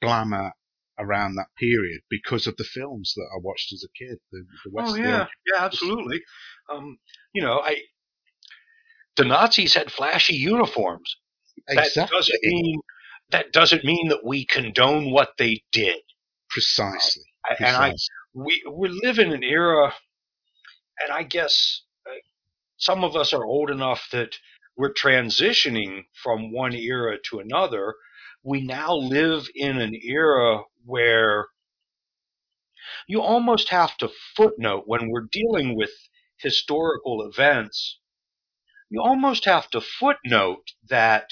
[0.00, 0.52] glamour
[0.98, 4.70] around that period because of the films that I watched as a kid, the, the
[4.78, 5.02] Oh Western.
[5.02, 6.22] yeah, yeah, absolutely.
[6.70, 6.98] Um,
[7.32, 7.76] you know, I
[9.16, 11.16] the Nazis had flashy uniforms.
[11.68, 12.80] That doesn't mean
[13.30, 16.00] that doesn't mean that we condone what they did.
[16.50, 17.24] Precisely.
[17.44, 17.94] I- And I
[18.34, 19.94] we we live in an era,
[21.02, 21.91] and I guess uh,
[22.82, 24.34] some of us are old enough that
[24.76, 27.94] we're transitioning from one era to another.
[28.42, 31.46] we now live in an era where
[33.06, 35.92] you almost have to footnote when we're dealing with
[36.38, 38.00] historical events,
[38.90, 41.28] you almost have to footnote that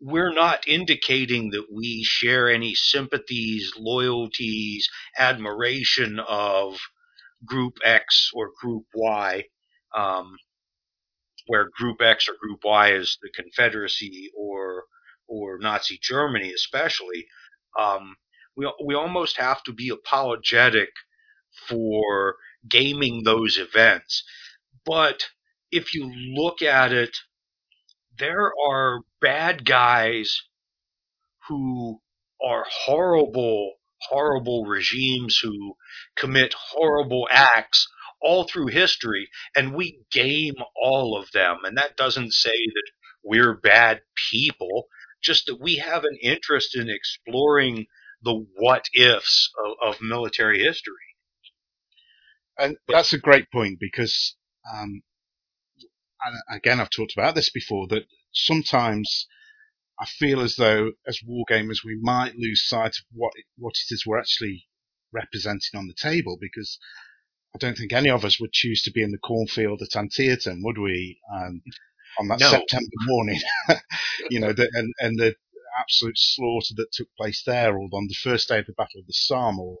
[0.00, 4.88] we're not indicating that we share any sympathies, loyalties,
[5.18, 6.78] admiration of
[7.44, 9.44] Group X or Group Y,
[9.96, 10.36] um,
[11.48, 14.84] where Group X or Group Y is the Confederacy or
[15.28, 17.26] or Nazi Germany, especially.
[17.78, 18.16] Um,
[18.56, 20.90] we we almost have to be apologetic
[21.68, 22.36] for
[22.68, 24.24] gaming those events,
[24.86, 25.24] but
[25.72, 27.16] if you look at it,
[28.18, 30.42] there are bad guys
[31.48, 32.00] who
[32.44, 35.74] are horrible, horrible regimes who
[36.16, 37.88] commit horrible acts
[38.22, 41.58] all through history, and we game all of them.
[41.64, 42.90] And that doesn't say that
[43.24, 44.86] we're bad people,
[45.22, 47.86] just that we have an interest in exploring
[48.22, 50.94] the what ifs of, of military history.
[52.58, 54.36] And that's a great point because,
[54.72, 55.02] um,
[56.24, 59.26] and again, I've talked about this before that sometimes
[60.00, 64.04] I feel as though, as wargamers, we might lose sight of what what it is
[64.06, 64.66] we're actually
[65.12, 66.78] representing on the table because
[67.54, 70.62] I don't think any of us would choose to be in the cornfield at Antietam,
[70.62, 71.20] would we?
[71.32, 71.62] Um,
[72.18, 72.50] on that No.
[72.50, 73.40] September morning,
[74.30, 75.34] you know, the, and and the
[75.78, 79.06] absolute slaughter that took place there, or on the first day of the Battle of
[79.06, 79.78] the Somme, or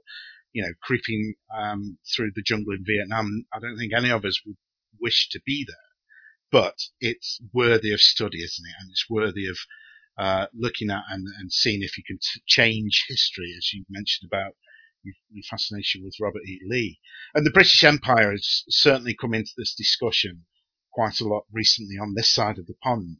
[0.52, 3.44] you know, creeping um, through the jungle in Vietnam.
[3.54, 4.56] I don't think any of us would
[5.00, 5.76] wish to be there,
[6.50, 8.74] but it's worthy of study, isn't it?
[8.80, 9.58] And it's worthy of
[10.18, 14.30] uh, looking at and, and seeing if you can t- change history, as you mentioned
[14.32, 14.54] about
[15.02, 15.14] your,
[15.48, 16.60] fascination with Robert E.
[16.64, 17.00] Lee.
[17.34, 20.44] And the British Empire has certainly come into this discussion
[20.92, 23.18] quite a lot recently on this side of the pond.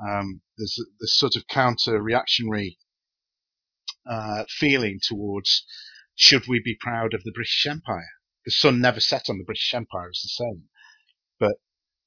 [0.00, 2.78] Um, there's this sort of counter-reactionary
[4.08, 5.64] uh, feeling towards
[6.14, 8.08] should we be proud of the British Empire?
[8.44, 10.68] The sun never set on the British Empire as the same,
[11.38, 11.56] but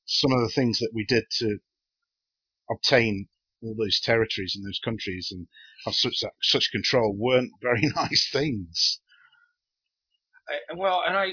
[0.06, 1.60] some of the things that we did to
[2.70, 3.28] obtain
[3.62, 5.48] all those territories and those countries and
[5.86, 9.00] have such such control weren't very nice things.
[10.50, 11.32] I, well, and I,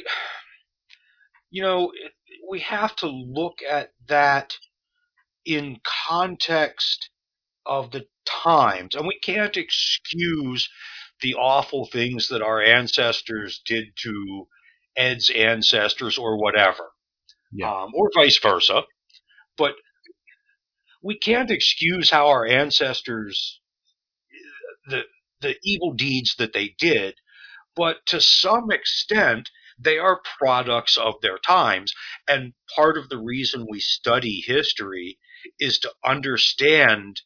[1.51, 1.93] you know,
[2.51, 4.55] we have to look at that
[5.47, 5.79] in
[6.09, 7.11] context
[7.67, 10.69] of the times, and we can't excuse
[11.23, 14.47] the awful things that our ancestors did to
[14.97, 16.91] Ed's ancestors or whatever,
[17.53, 17.71] Yeah.
[17.85, 18.83] um, or vice versa.
[19.59, 19.75] But
[21.03, 23.61] we can't excuse how our ancestors
[24.87, 25.03] the
[25.41, 27.15] the evil deeds that they did,
[27.77, 31.93] but to some extent they are products of their times.
[32.29, 35.19] And part of the reason we study history
[35.59, 37.23] is to understand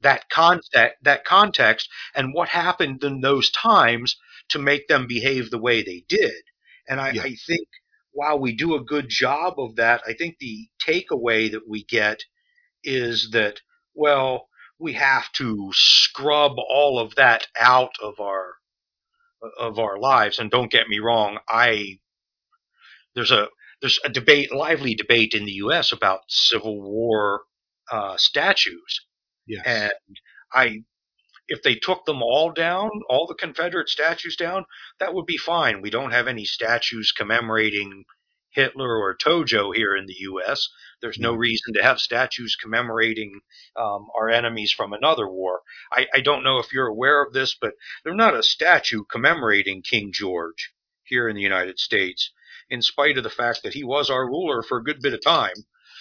[0.00, 4.16] that context, that context and what happened in those times
[4.50, 6.42] to make them behave the way they did.
[6.88, 7.22] And I, Yeah.
[7.22, 7.68] I think
[8.12, 12.24] while we do a good job of that, I think the takeaway that we get
[12.84, 13.60] is that,
[13.94, 14.48] well,
[14.78, 18.54] we have to scrub all of that out of our
[19.58, 20.38] of our lives.
[20.38, 21.98] And don't get me wrong, I
[23.14, 23.48] there's a
[23.80, 25.92] there's a debate, lively debate in the U.S.
[25.92, 27.42] about Civil War
[27.90, 29.06] uh, statues,
[29.46, 29.62] Yes.
[29.66, 29.92] and
[30.52, 30.78] I
[31.48, 34.64] if they took them all down, all the Confederate statues down,
[35.00, 35.82] that would be fine.
[35.82, 38.04] We don't have any statues commemorating
[38.52, 40.68] Hitler or Tojo here in the U.S.
[41.00, 43.40] There's no reason to have statues commemorating
[43.76, 45.62] um, our enemies from another war.
[45.92, 47.72] I, I don't know if you're aware of this, but
[48.04, 50.72] there's not a statue commemorating King George
[51.04, 52.30] here in the United States,
[52.70, 55.22] in spite of the fact that he was our ruler for a good bit of
[55.22, 55.54] time.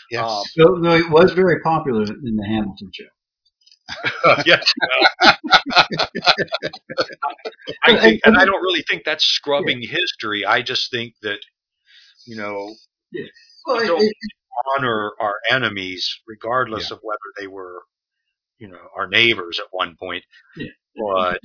[0.10, 0.24] yes.
[0.24, 3.06] um, So, though it was very popular in the Hamilton show.
[4.46, 4.72] yes.
[7.84, 10.46] I think, and I don't really think that's scrubbing history.
[10.46, 11.40] I just think that,
[12.26, 12.76] you know,
[13.66, 14.14] Well, We it- don't it-
[14.78, 17.84] honor our enemies, regardless of whether they were,
[18.60, 20.24] you know, our neighbors at one point.
[20.58, 20.68] Yeah.
[20.96, 21.40] But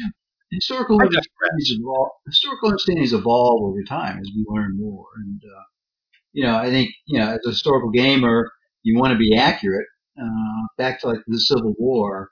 [0.50, 5.06] historical understandings evolve, historical understandings evolve over time as we learn more.
[5.16, 5.62] And uh,
[6.32, 8.50] you know, I think you know, as a historical gamer,
[8.82, 9.86] you want to be accurate.
[10.20, 12.30] Uh, back to like the Civil War,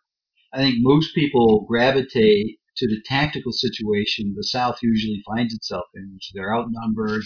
[0.53, 6.11] I think most people gravitate to the tactical situation the South usually finds itself in,
[6.15, 7.23] which they're outnumbered.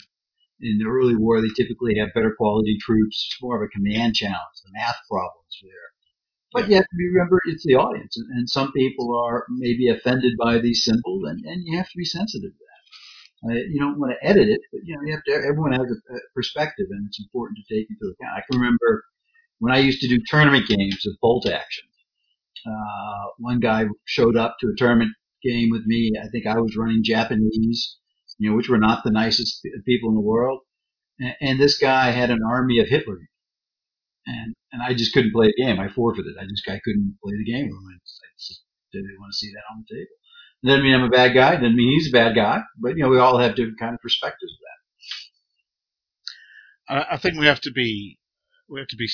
[0.60, 3.28] In the early war, they typically have better quality troops.
[3.30, 4.58] It's more of a command challenge.
[4.64, 5.88] The math problems there.
[6.52, 10.32] But you have to remember it's the audience, and, and some people are maybe offended
[10.38, 13.50] by these symbols, and, and you have to be sensitive to that.
[13.50, 15.32] Uh, you don't want to edit it, but you know you have to.
[15.32, 18.38] Everyone has a, a perspective, and it's important to take into account.
[18.38, 19.04] I can remember
[19.58, 21.84] when I used to do tournament games of bolt action.
[22.66, 25.12] Uh, one guy showed up to a tournament
[25.42, 26.12] game with me.
[26.22, 27.96] I think I was running Japanese,
[28.38, 30.60] you know, which were not the nicest people in the world.
[31.18, 33.18] And, and this guy had an army of Hitler.
[34.26, 35.80] And, and I just couldn't play the game.
[35.80, 36.36] I forfeited.
[36.38, 37.66] I just, I couldn't play the game.
[37.66, 38.62] I just, I just
[38.92, 40.16] didn't want to see that on the table.
[40.64, 41.54] Doesn't mean I'm a bad guy.
[41.54, 42.62] Doesn't mean he's a bad guy.
[42.78, 44.58] But, you know, we all have different kind of perspectives of
[46.90, 47.06] that.
[47.10, 48.18] I think we have to be,
[48.68, 49.08] we have to be,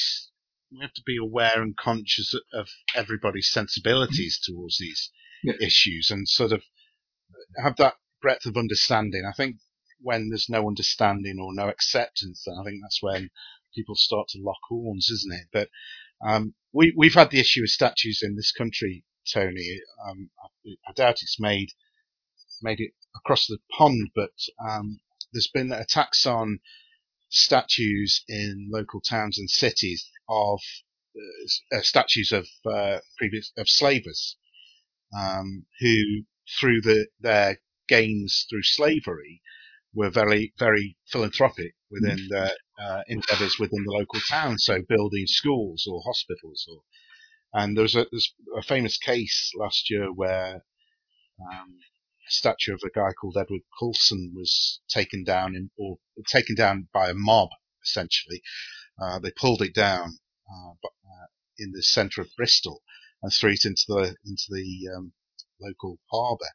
[0.72, 5.10] we have to be aware and conscious of everybody's sensibilities towards these
[5.42, 5.54] yeah.
[5.60, 7.94] issues and sort of uh, have that
[8.24, 9.22] breadth of understanding.
[9.28, 9.56] I think
[10.00, 13.28] when there's no understanding or no acceptance, I think that's when
[13.74, 15.48] people start to lock horns, isn't it?
[15.52, 15.68] But
[16.26, 19.78] um, we we've had the issue of statues in this country, Tony.
[20.08, 21.68] Um, I, I, doubt it's made
[22.62, 25.00] made it across the pond, but um,
[25.32, 26.60] there's been attacks on
[27.28, 30.60] statues in local towns and cities of
[31.74, 34.38] uh, statues of uh, previous of slavers
[35.14, 36.22] um, who,
[36.58, 37.58] through the, their
[37.88, 39.42] gains through slavery,
[39.94, 42.28] were very, very philanthropic within mm.
[42.28, 44.58] their uh, endeavours within the local town.
[44.58, 46.82] So building schools or hospitals, or
[47.52, 50.64] and there was a, there's a famous case last year where
[51.40, 51.78] um,
[52.26, 55.98] a statue of a guy called Edward Colston was taken down in, or
[56.28, 57.50] taken down by a mob.
[57.84, 58.42] Essentially,
[59.00, 60.18] uh, they pulled it down
[60.50, 61.26] uh, uh
[61.58, 62.82] in the centre of Bristol
[63.22, 65.12] and threw it into the into the um,
[65.60, 66.50] local harbour.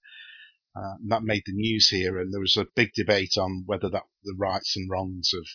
[0.80, 4.04] Uh, that made the news here, and there was a big debate on whether that
[4.24, 5.46] the rights and wrongs of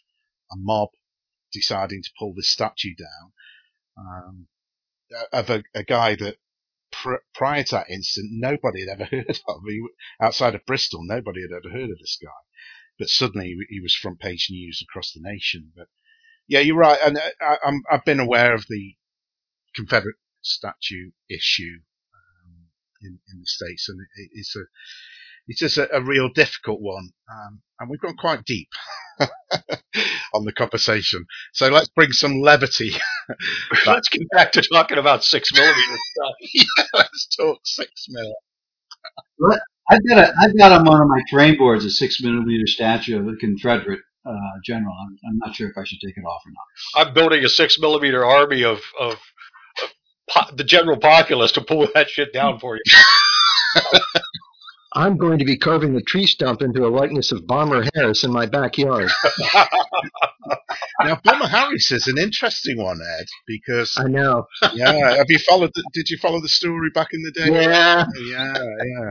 [0.53, 0.91] a mob
[1.51, 3.33] deciding to pull this statue down
[3.97, 4.49] um,
[5.33, 6.37] of a, a, guy that
[6.91, 9.63] pr- prior to that incident nobody had ever heard of.
[9.67, 9.87] He,
[10.21, 12.29] outside of Bristol, nobody had ever heard of this guy,
[12.99, 15.73] but suddenly he was front page news across the nation.
[15.75, 15.89] But
[16.47, 18.97] yeah, you're right, and uh, I, have been aware of the
[19.75, 21.81] Confederate statue issue
[23.05, 24.62] in, in the states, and it, it's a
[25.47, 28.68] it's just a, a real difficult one, um, and we've gone quite deep
[30.35, 31.26] on the conversation.
[31.52, 32.93] So let's bring some levity.
[33.86, 36.35] let's get back to talking about six millimeter stuff.
[36.55, 38.35] yeah, let's talk six mil.
[39.90, 43.18] I've got a, I've got on one of my terrain boards a six millimeter statue
[43.18, 44.32] of a Confederate uh,
[44.64, 44.94] general.
[44.98, 47.06] I'm, I'm, not sure if I should take it off or not.
[47.06, 49.18] I'm building a six millimeter army of, of
[50.31, 52.83] po- the general populace to pull that shit down for you.
[54.97, 58.31] I'm going to be carving the tree stump into a likeness of Bomber Harris in
[58.31, 59.11] my backyard.
[61.03, 64.45] now, Bomber Harris is an interesting one, Ed, because I know.
[64.75, 65.73] yeah, have you followed?
[65.75, 67.53] The, did you follow the story back in the day?
[67.53, 69.11] Yeah, yeah, yeah.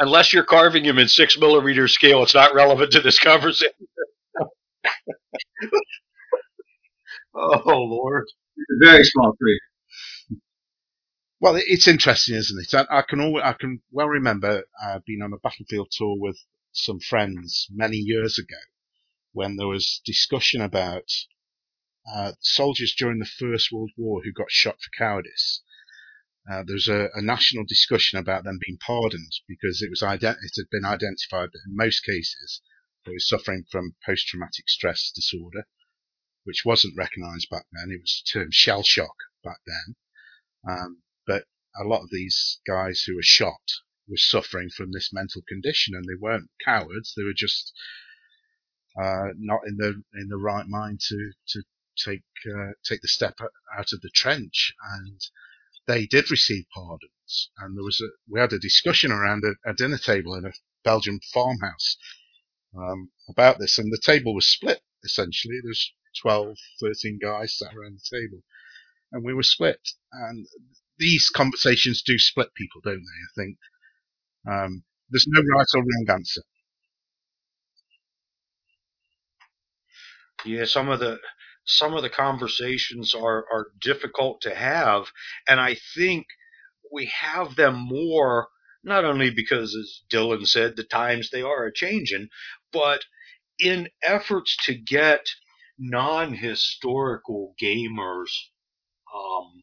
[0.00, 3.72] Unless you're carving him in six millimeter scale, it's not relevant to this conversation.
[7.34, 8.24] oh Lord,
[8.82, 9.60] very small tree.
[11.38, 12.74] Well, it's interesting, isn't it?
[12.74, 16.38] I, I can always, I can well remember uh, being on a battlefield tour with
[16.72, 18.56] some friends many years ago
[19.32, 21.10] when there was discussion about
[22.10, 25.62] uh, soldiers during the First World War who got shot for cowardice.
[26.50, 30.42] Uh, there was a, a, national discussion about them being pardoned because it was ident-
[30.42, 32.62] it had been identified that in most cases
[33.04, 35.66] they were suffering from post-traumatic stress disorder,
[36.44, 37.90] which wasn't recognised back then.
[37.90, 39.96] It was termed shell shock back then.
[40.66, 41.44] Um, but
[41.78, 43.60] a lot of these guys who were shot
[44.08, 47.14] were suffering from this mental condition, and they weren't cowards.
[47.14, 47.72] They were just
[49.00, 51.62] uh, not in the in the right mind to to
[51.98, 53.38] take uh, take the step
[53.76, 55.20] out of the trench, and
[55.86, 57.50] they did receive pardons.
[57.58, 60.52] And there was a we had a discussion around a, a dinner table in a
[60.84, 61.96] Belgian farmhouse
[62.76, 65.58] um, about this, and the table was split essentially.
[65.62, 68.42] There's 12, 13 guys sat around the table,
[69.12, 69.80] and we were split.
[70.12, 70.46] And
[70.98, 73.42] these conversations do split people, don't they?
[73.42, 73.58] I think
[74.48, 76.42] um, there's no right or wrong answer.
[80.44, 81.18] Yeah, some of the
[81.64, 85.10] some of the conversations are are difficult to have,
[85.48, 86.26] and I think
[86.92, 88.48] we have them more
[88.84, 92.28] not only because, as Dylan said, the times they are a changing,
[92.72, 93.04] but
[93.58, 95.26] in efforts to get
[95.78, 98.30] non-historical gamers
[99.14, 99.62] um,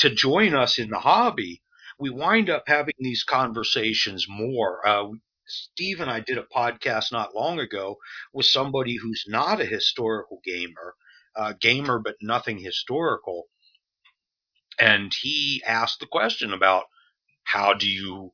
[0.00, 1.62] to join us in the hobby,
[1.98, 4.86] we wind up having these conversations more.
[4.86, 5.08] Uh,
[5.46, 7.96] Steve and I did a podcast not long ago
[8.32, 10.94] with somebody who's not a historical gamer,
[11.36, 13.44] uh, gamer but nothing historical,
[14.78, 16.84] and he asked the question about
[17.44, 18.32] how do you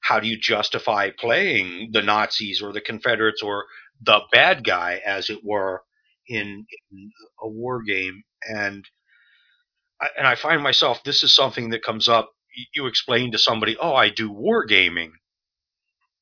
[0.00, 3.66] how do you justify playing the Nazis or the Confederates or
[4.00, 5.82] the bad guy, as it were,
[6.28, 8.22] in, in a war game?
[8.42, 8.84] And
[10.18, 12.32] And I find myself this is something that comes up.
[12.54, 15.12] You, you explain to somebody, "Oh, I do wargaming,"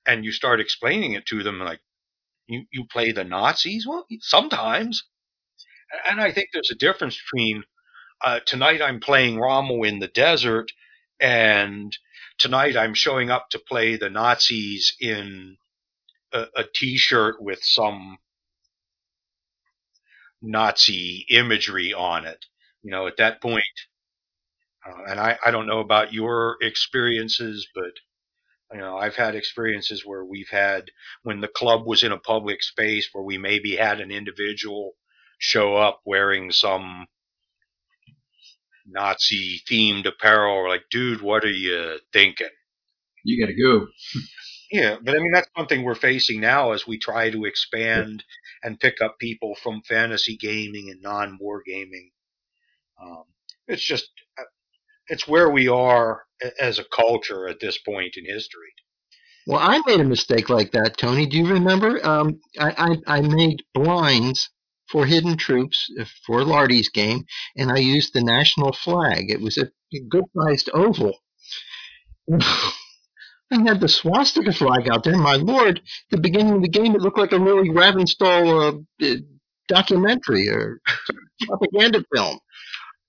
[0.06, 1.80] and you start explaining it to them like,
[2.48, 5.04] "You you play the Nazis?" Well, sometimes.
[6.08, 7.64] And I think there's a difference between
[8.24, 10.72] uh, tonight I'm playing Rommel in the desert,
[11.20, 11.96] and
[12.38, 15.58] tonight I'm showing up to play the Nazis in
[16.32, 18.18] a a T-shirt with some
[20.42, 22.46] Nazi imagery on it.
[22.84, 23.64] You know, at that point,
[24.86, 27.92] uh, and I, I don't know about your experiences, but
[28.72, 30.90] you know, I've had experiences where we've had
[31.22, 34.92] when the club was in a public space where we maybe had an individual
[35.38, 37.06] show up wearing some
[38.86, 40.56] Nazi themed apparel.
[40.56, 42.48] We're like, dude, what are you thinking?
[43.24, 43.86] You got to go.
[44.70, 48.24] Yeah, but I mean that's something we're facing now as we try to expand
[48.62, 52.10] and pick up people from fantasy gaming and non-war gaming.
[53.00, 53.24] Um,
[53.68, 54.44] it's just uh,
[55.08, 56.22] it's where we are
[56.60, 58.72] as a culture at this point in history.
[59.46, 61.26] Well, I made a mistake like that, Tony.
[61.26, 62.04] Do you remember?
[62.06, 64.48] Um, I, I, I made blinds
[64.88, 67.24] for hidden troops uh, for Lardy's game,
[67.56, 69.30] and I used the national flag.
[69.30, 69.70] It was a
[70.08, 71.18] good sized oval.
[73.50, 75.16] I had the swastika flag out there.
[75.16, 75.80] My lord,
[76.10, 79.16] the beginning of the game, it looked like a Leni Riefenstahl uh,
[79.68, 80.80] documentary or
[81.42, 82.38] propaganda film.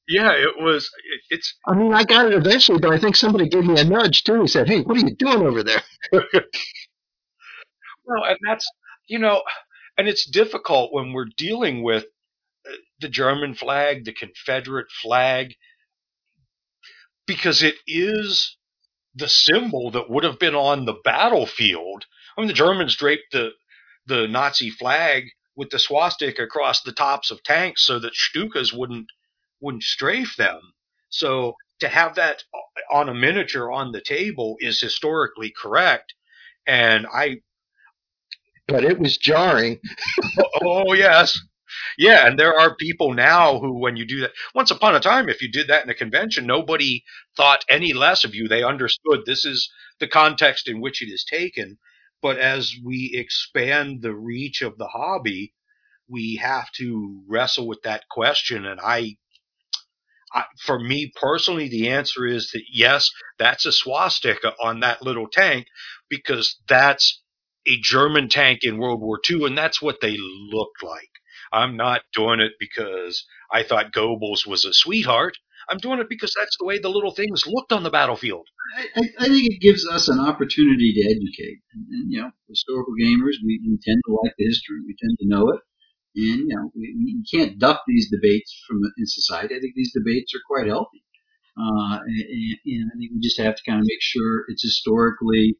[0.07, 0.85] Yeah, it was.
[1.13, 3.83] It, it's I mean, I got it eventually, but I think somebody gave me a
[3.85, 4.41] nudge too.
[4.41, 5.81] He said, "Hey, what are you doing over there?"
[6.13, 6.23] well,
[8.27, 8.67] and that's
[9.07, 9.41] you know,
[9.97, 12.05] and it's difficult when we're dealing with
[12.69, 15.55] uh, the German flag, the Confederate flag,
[17.27, 18.57] because it is
[19.15, 22.05] the symbol that would have been on the battlefield.
[22.37, 23.51] I mean, the Germans draped the
[24.07, 25.25] the Nazi flag
[25.55, 29.07] with the swastika across the tops of tanks so that Stukas wouldn't
[29.65, 30.61] wouldn't strafe them.
[31.09, 32.43] So to have that
[32.91, 36.13] on a miniature on the table is historically correct.
[36.67, 37.37] And I,
[38.67, 39.79] But it was jarring.
[40.63, 41.37] oh yes,
[41.97, 42.27] yeah.
[42.27, 45.41] And there are people now who, when you do that, once upon a time, if
[45.41, 47.03] you did that in a convention, nobody
[47.35, 48.47] thought any less of you.
[48.47, 49.69] They understood this is
[49.99, 51.77] the context in which it is taken.
[52.21, 55.53] But as we expand the reach of the hobby,
[56.07, 58.65] we have to wrestle with that question.
[58.65, 59.17] And I,
[60.59, 65.67] For me personally, the answer is that yes, that's a swastika on that little tank
[66.09, 67.21] because that's
[67.67, 71.09] a German tank in World War II, and that's what they looked like.
[71.51, 75.37] I'm not doing it because I thought Goebbels was a sweetheart.
[75.69, 78.47] I'm doing it because that's the way the little things looked on the battlefield.
[78.77, 81.59] I, I, I think it gives us an opportunity to educate.
[81.73, 85.17] And, and you know, historical gamers, we, we tend to like the history, we tend
[85.19, 85.59] to know it.
[86.15, 89.55] And, you know, we, can't duck these debates from in society.
[89.55, 91.03] I think these debates are quite healthy.
[91.57, 95.57] Uh, and, and I think we just have to kind of make sure it's historically,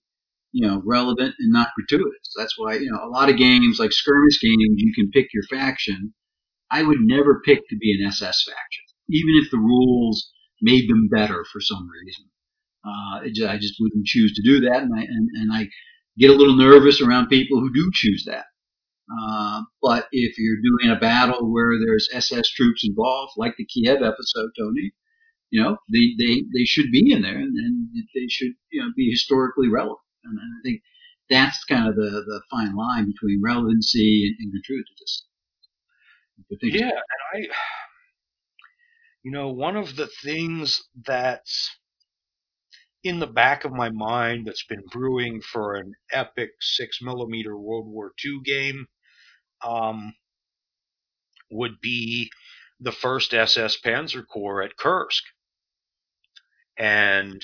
[0.52, 2.34] you know, relevant and not gratuitous.
[2.38, 5.44] That's why, you know, a lot of games like skirmish games, you can pick your
[5.50, 6.14] faction.
[6.72, 11.10] I would never pick to be an SS faction, even if the rules made them
[11.10, 12.26] better for some reason.
[12.86, 15.68] Uh, it I just wouldn't choose to do that, and I and, and I
[16.18, 18.46] get a little nervous around people who do choose that.
[19.10, 24.02] Uh, but if you're doing a battle where there's SS troops involved, like the Kiev
[24.02, 24.94] episode, Tony,
[25.52, 28.90] you know, they, they, they should be in there and, and they should, you know,
[28.96, 30.00] be historically relevant.
[30.24, 30.82] And I think
[31.30, 35.26] that's kind of the, the fine line between relevancy and, and gratuitous.
[36.62, 37.48] Yeah, and I,
[39.24, 41.70] you know, one of the things that's
[43.04, 47.88] in the back of my mind that's been brewing for an epic six millimeter World
[47.88, 48.88] War II game,
[49.66, 50.16] um,
[51.52, 52.32] would be
[52.80, 55.24] the first SS Panzer Corps at Kursk.
[56.78, 57.44] And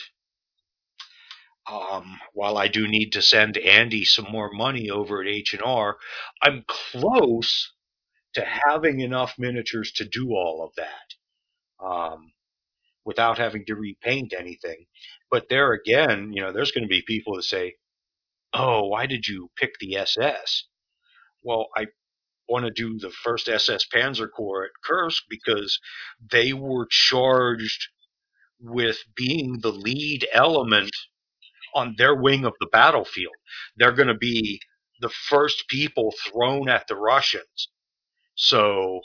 [1.72, 5.64] um, while I do need to send Andy some more money over at H and
[5.64, 5.98] R,
[6.42, 7.72] I'm close
[8.36, 11.28] to having enough miniatures to do all of that
[11.86, 12.32] um,
[13.06, 14.86] without having to repaint anything.
[15.32, 17.76] But there again, you know, there's going to be people that say,
[18.54, 20.66] "Oh, why did you pick the SS?"
[21.44, 21.88] Well, I
[22.52, 25.80] want to do the first SS Panzer Corps at Kursk because
[26.32, 27.90] they were charged
[28.60, 30.92] with being the lead element
[31.76, 33.34] on their wing of the battlefield.
[33.78, 34.62] They're going to be
[35.02, 37.70] the first people thrown at the Russians.
[38.36, 39.02] So,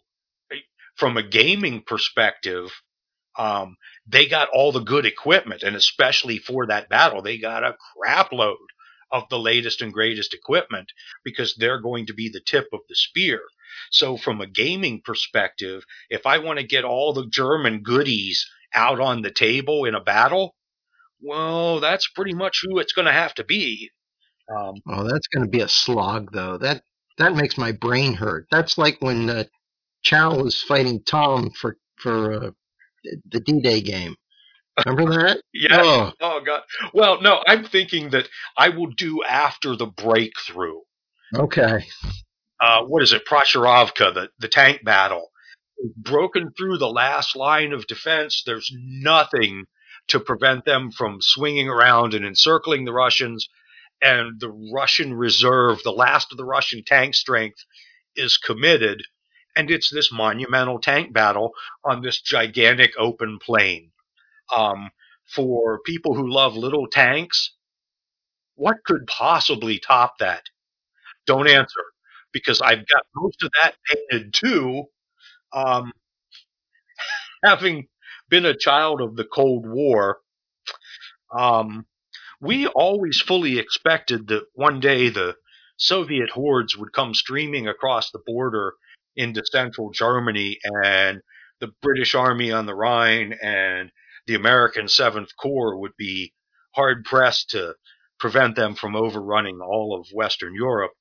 [0.97, 2.70] from a gaming perspective,
[3.39, 7.77] um, they got all the good equipment, and especially for that battle, they got a
[7.97, 8.59] crap load
[9.11, 10.93] of the latest and greatest equipment
[11.24, 13.43] because they're going to be the tip of the spear.
[13.91, 19.01] So, from a gaming perspective, if I want to get all the German goodies out
[19.01, 20.55] on the table in a battle,
[21.20, 23.91] well, that's pretty much who it's going to have to be.
[24.55, 26.59] Um, Oh, that's going to be a slog, though.
[26.59, 26.83] That
[27.19, 28.47] that makes my brain hurt.
[28.51, 29.45] That's like when uh,
[30.03, 32.51] Chow was fighting Tom for for uh,
[33.31, 34.16] the D-Day game.
[34.85, 35.40] Remember that?
[35.55, 35.81] yeah.
[35.82, 36.62] Oh, Oh God.
[36.93, 40.81] Well, no, I'm thinking that I will do after the breakthrough.
[41.35, 41.86] okay.
[42.61, 43.27] Uh, what is it?
[43.27, 45.31] Prochorovka, the the tank battle.
[45.97, 48.43] Broken through the last line of defense.
[48.47, 49.65] There's nothing
[50.09, 53.48] to prevent them from swinging around and encircling the Russians.
[54.03, 57.59] And the Russian reserve, the last of the Russian tank strength,
[58.15, 59.03] is committed.
[59.55, 61.53] And it's this monumental tank battle
[61.85, 63.90] on this gigantic open plain.
[64.55, 64.90] Um,
[65.35, 67.52] for people who love little tanks,
[68.55, 70.44] what could possibly top that?
[71.27, 71.82] Don't answer
[72.32, 74.85] because I've got most of that painted too.
[75.52, 75.93] Um,
[77.44, 77.89] having
[78.28, 80.18] been a child of the Cold War,
[81.36, 81.86] um,
[82.40, 85.36] we always fully expected that one day the
[85.78, 88.74] Soviet hordes would come streaming across the border
[89.16, 91.20] into central Germany and
[91.60, 93.90] the British Army on the Rhine and
[94.27, 96.32] the American Seventh Corps would be
[96.74, 97.74] hard pressed to
[98.19, 100.93] prevent them from overrunning all of Western Europe.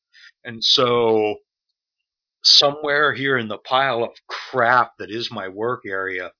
[0.43, 1.35] And so,
[2.43, 6.31] somewhere here in the pile of crap that is my work area,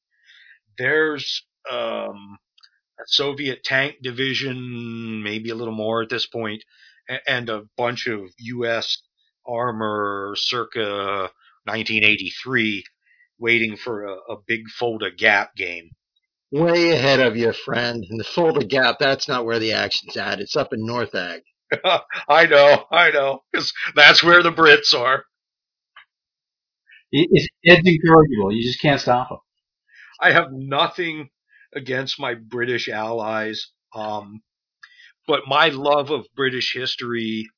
[0.77, 2.37] there's um,
[2.99, 6.27] a Soviet tank division, maybe a little more at this
[7.27, 9.01] and a bunch of U.S.
[9.47, 11.29] armor circa
[11.65, 12.83] 1983
[13.37, 15.89] waiting for a, a big Fulda Gap game.
[16.55, 18.05] Way ahead of you, friend.
[18.09, 20.41] In the Fulda Gap, that's not where the action's at.
[20.41, 21.41] It's up in NORTHAG.
[22.29, 25.25] I know, I know, because that's where the Brits are.
[27.11, 28.51] It, it's, it's incorrigible.
[28.53, 29.39] You just can't stop them.
[30.21, 31.29] I have nothing
[31.75, 34.41] against my British allies, um,
[35.27, 37.49] but my love of British history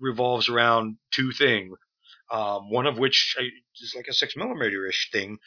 [0.00, 1.76] revolves around two things.
[2.32, 3.50] Um, one of which I-
[3.80, 5.38] is like a six millimeter ish thing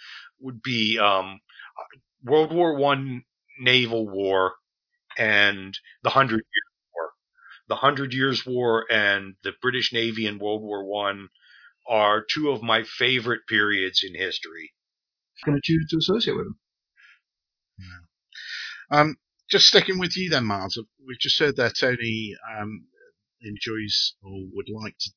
[0.42, 1.40] would be um,
[2.24, 3.24] World War One
[3.60, 4.56] naval war
[5.18, 7.10] and the Hundred Years War.
[7.68, 11.30] The Hundred Years War and the British Navy in World War One
[11.88, 14.74] are two of my favorite periods in history.
[15.46, 16.60] I'm going to choose to associate with him.
[18.90, 19.18] Um,
[19.50, 20.80] just sticking with you then, Miles.
[21.06, 22.88] We've just heard that Tony um,
[23.42, 25.12] enjoys or would like to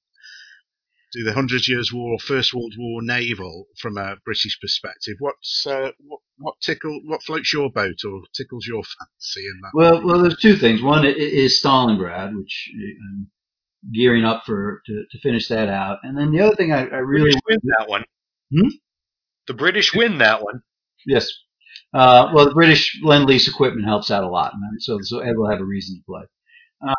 [1.12, 5.16] do the Hundred Years' War or First World War naval from a British perspective.
[5.18, 9.70] What's uh, what what tickle what floats your boat or tickles your fancy in that?
[9.74, 10.82] Well, well, there's two things.
[10.82, 13.30] One is Stalingrad, which I'm
[13.94, 16.98] gearing up for to, to finish that out, and then the other thing I, I
[16.98, 18.04] really British win that one.
[18.56, 18.68] Hmm?
[19.48, 20.62] The British win that one.
[21.06, 21.28] yes.
[21.94, 25.36] Uh, well, the British lend lease equipment helps out a lot, and so so Ed
[25.36, 26.22] will have a reason to play.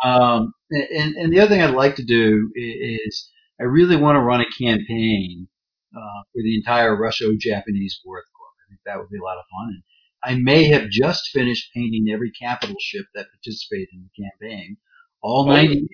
[0.04, 3.30] Um, and and the other thing I'd like to do i- is
[3.62, 5.48] I really want to run a campaign
[5.96, 8.18] uh, for the entire Russo-Japanese War.
[8.18, 8.48] Corps.
[8.66, 9.70] I think that would be a lot of fun.
[9.76, 14.78] And I may have just finished painting every capital ship that participated in the campaign,
[15.22, 15.54] all Oh.
[15.54, 15.88] 90,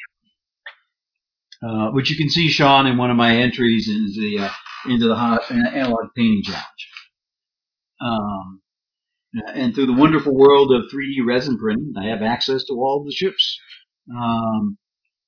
[1.61, 4.51] uh, which you can see, Sean, in one of my entries into the uh,
[4.87, 6.89] into the hot analog painting challenge.
[7.99, 8.61] Um,
[9.53, 13.11] and through the wonderful world of 3D resin printing, I have access to all the
[13.11, 13.59] ships.
[14.15, 14.77] Um,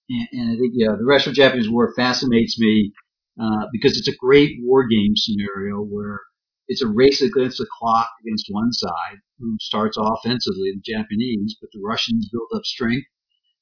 [0.09, 2.91] and, and I think yeah, the Russo-Japanese War fascinates me
[3.41, 6.19] uh, because it's a great war game scenario where
[6.67, 11.69] it's a race against the clock against one side, who starts offensively, the Japanese, but
[11.73, 13.07] the Russians build up strength,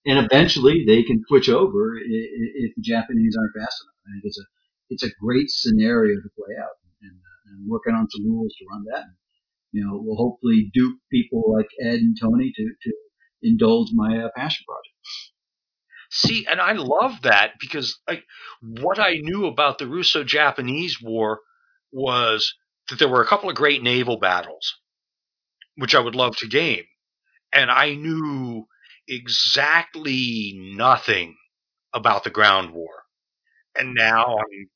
[0.05, 3.99] and eventually they can switch over if the Japanese aren't fast enough.
[4.07, 4.45] I think it's a
[4.89, 8.65] it's a great scenario to play out, and uh, I'm working on some rules to
[8.71, 9.05] run that.
[9.73, 12.93] You know, will hopefully dupe people like Ed and Tony to to
[13.43, 14.95] indulge my uh, passion project.
[16.09, 18.25] See, and I love that because like
[18.61, 21.41] what I knew about the Russo-Japanese War
[21.91, 22.53] was
[22.89, 24.77] that there were a couple of great naval battles,
[25.75, 26.85] which I would love to game,
[27.53, 28.67] and I knew
[29.07, 31.37] exactly nothing
[31.93, 33.05] about the ground war.
[33.77, 34.69] And now I'm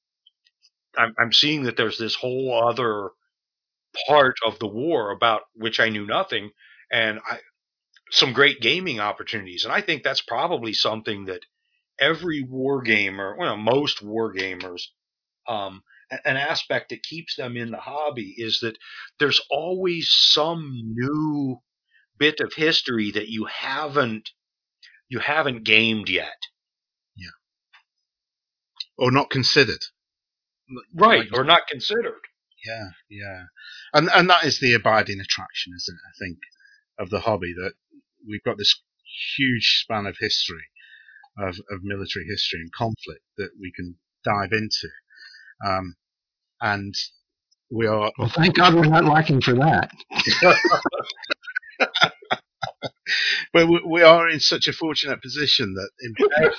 [0.97, 3.11] I'm, I'm seeing that there's this whole other
[4.07, 6.51] part of the war about which I knew nothing,
[6.91, 7.39] and I
[8.11, 9.63] some great gaming opportunities.
[9.63, 11.41] And I think that's probably something that
[11.99, 14.83] every war gamer, well, most war gamers,
[15.47, 15.81] um,
[16.25, 18.77] an aspect that keeps them in the hobby is that
[19.19, 21.61] there's always some new
[22.17, 24.29] bit of history that you haven't
[25.07, 26.37] you haven't gamed yet.
[27.15, 27.31] Yeah.
[28.97, 29.81] Or not considered.
[30.93, 32.21] right Like- or not considered.
[32.65, 33.45] Yeah, yeah,
[33.93, 36.07] and and that is the abiding attraction, isn't it?
[36.07, 36.37] I think
[36.99, 37.73] of the hobby that
[38.29, 38.81] we've got this
[39.37, 40.65] huge span of history,
[41.39, 43.95] of of military history and conflict that we can
[44.25, 44.89] dive into,
[45.65, 45.95] um,
[46.61, 46.95] and
[47.71, 49.91] we are Well, thank God we're not lacking for that.
[53.53, 56.51] well, we, we are in such a fortunate position that in, and,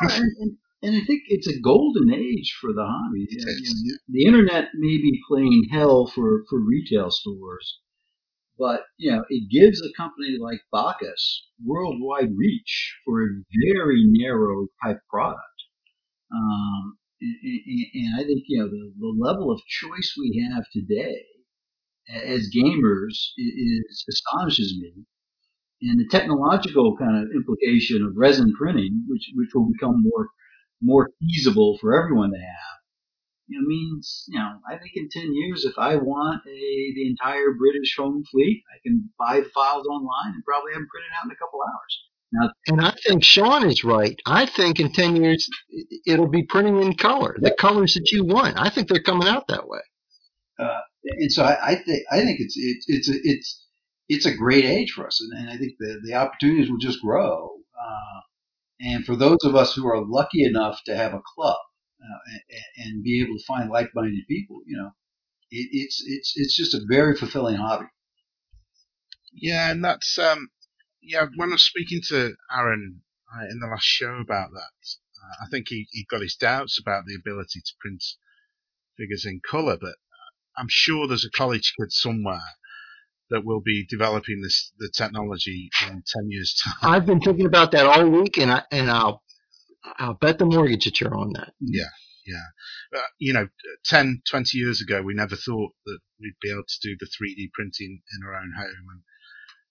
[0.38, 3.26] and, and I think it's a golden age for the hobby.
[3.30, 7.80] It Yeah, is, you know, The internet may be playing hell for, for retail stores,
[8.62, 11.24] but you know it gives a company like Baccus
[11.64, 15.58] worldwide reach for a very narrow type product.
[16.32, 21.24] Um, and, and, I think you know the, the level of choice we have today
[22.08, 25.04] as gamers is astonishes me
[25.82, 30.28] and the technological kind of implication of resin printing, which which will become more
[30.80, 32.78] more feasible for everyone to have,
[33.52, 37.06] you know, means you know I think in ten years, if I want a the
[37.06, 41.12] entire British home fleet, I can buy the files online and probably have them printed
[41.18, 41.94] out in a couple hours.
[42.66, 44.18] And I think Sean is right.
[44.24, 45.50] I think in 10 years
[46.06, 48.58] it'll be printing in color, the colors that you want.
[48.58, 49.80] I think they're coming out that way.
[51.04, 53.66] and so I, I think I think it's it, it's a, it's
[54.08, 57.02] it's a great age for us, and, and I think the the opportunities will just
[57.02, 57.56] grow.
[57.78, 58.20] Uh,
[58.80, 61.71] and for those of us who are lucky enough to have a club uh,
[62.02, 64.90] and, and be able to find like-minded people, you know,
[65.50, 67.86] it, it's it's it's just a very fulfilling hobby.
[69.32, 70.50] yeah, and that's um,
[71.02, 71.26] yeah.
[71.36, 73.02] When I was speaking to Aaron
[73.34, 74.88] uh, in the last show about that,
[75.22, 78.02] uh, I think he he got his doubts about the ability to print
[78.98, 79.94] figures in color, but
[80.56, 82.40] I'm sure there's a college kid somewhere
[83.30, 86.74] that will be developing this the technology in ten years' time.
[86.82, 89.22] I've been thinking about that all week, and I and I'll
[89.84, 91.52] I'll bet the mortgage that you're on that.
[91.60, 91.90] Yeah,
[92.26, 92.98] yeah.
[92.98, 93.48] Uh, you know,
[93.86, 97.52] 10, 20 years ago, we never thought that we'd be able to do the 3D
[97.52, 99.02] printing in our own home and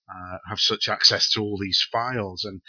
[0.10, 2.44] uh, have such access to all these files.
[2.44, 2.62] And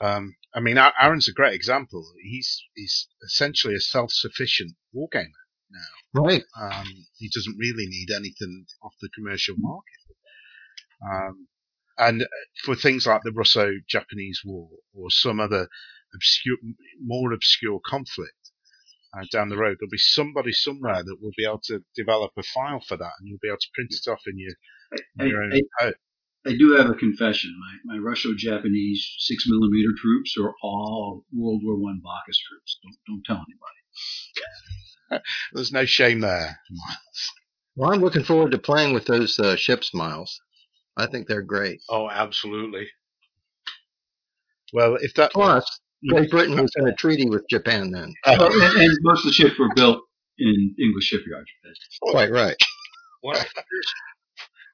[0.00, 2.04] um, I mean, Aaron's a great example.
[2.22, 5.30] He's he's essentially a self-sufficient wargamer
[5.70, 6.22] now.
[6.22, 6.44] Right.
[6.60, 9.84] Um, he doesn't really need anything off the commercial market.
[11.02, 11.48] Um,
[11.96, 12.26] and
[12.64, 15.68] for things like the Russo-Japanese War or some other
[16.14, 16.56] obscure,
[17.02, 18.50] more obscure conflict
[19.16, 22.42] uh, down the road, there'll be somebody somewhere that will be able to develop a
[22.42, 24.54] file for that, and you'll be able to print it off in your,
[25.20, 25.94] I, your own I, home.
[26.46, 27.54] I do have a confession.
[27.58, 32.78] My my Russo-Japanese six millimeter troops are all World War One Baccus troops.
[32.82, 33.44] Don't don't tell
[35.10, 35.22] anybody.
[35.52, 36.58] There's no shame there.
[37.76, 40.40] Well, I'm looking forward to playing with those uh, ship smiles.
[40.96, 41.80] I think they're great.
[41.88, 42.88] Oh, absolutely.
[44.72, 48.14] Well, if that Plus, Great Britain was in a treaty with Japan then.
[48.26, 50.02] Well, and, and most of the ships were built
[50.38, 51.50] in English shipyards.
[52.02, 52.56] Quite right.
[53.22, 53.44] Well,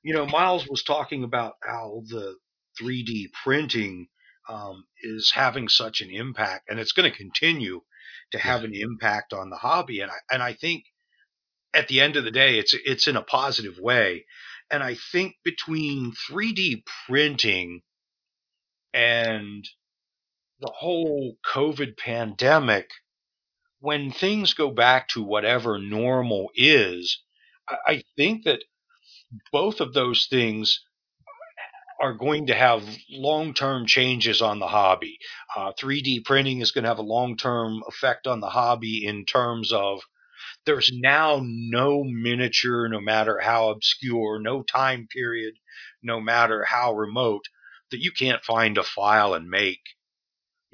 [0.03, 2.37] you know, Miles was talking about how the
[2.81, 4.09] 3D printing
[4.49, 7.81] um, is having such an impact, and it's going to continue
[8.33, 10.01] to have an impact on the hobby.
[10.01, 10.85] And I and I think
[11.73, 14.27] at the end of the day, it's it's in a positive way.
[14.71, 17.83] And I think between 3D printing
[18.93, 19.67] and
[20.65, 22.89] the whole COVID pandemic,
[23.81, 27.21] when things go back to whatever normal is,
[27.69, 28.65] I, think that
[29.53, 30.81] both of those things
[32.01, 35.19] are going to have long term changes on the hobby.
[35.55, 39.27] Uh, 3D printing is going to have a long term effect on the hobby in
[39.27, 40.01] terms of
[40.65, 45.57] there's now no miniature, no matter how obscure, no time period,
[46.03, 47.45] no matter how remote,
[47.91, 49.83] that you can't find a file and make.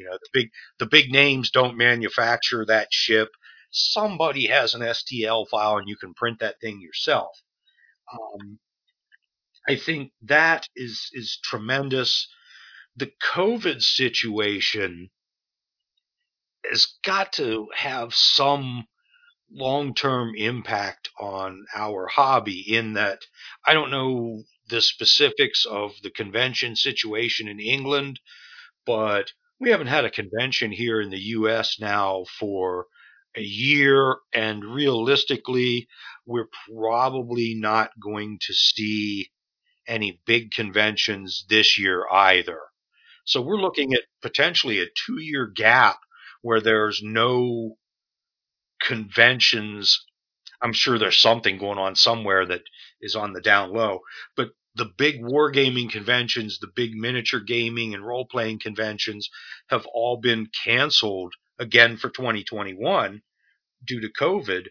[0.00, 3.28] You know, the big the big names don't manufacture that ship.
[3.70, 7.36] Somebody has an STL file and you can print that thing yourself.
[8.10, 8.58] Um,
[9.68, 12.26] I think that is is tremendous.
[12.96, 15.10] The COVID situation
[16.64, 18.86] has got to have some
[19.50, 23.20] long term impact on our hobby in that
[23.66, 28.18] I don't know the specifics of the convention situation in England,
[28.86, 32.86] but we haven't had a convention here in the US now for
[33.36, 35.86] a year, and realistically,
[36.26, 39.30] we're probably not going to see
[39.86, 42.60] any big conventions this year either.
[43.24, 45.98] So we're looking at potentially a two year gap
[46.42, 47.76] where there's no
[48.80, 50.04] conventions.
[50.62, 52.62] I'm sure there's something going on somewhere that
[53.00, 54.00] is on the down low,
[54.36, 54.50] but
[54.80, 59.28] the big wargaming conventions, the big miniature gaming and role playing conventions
[59.68, 63.20] have all been canceled again for 2021
[63.86, 64.68] due to COVID.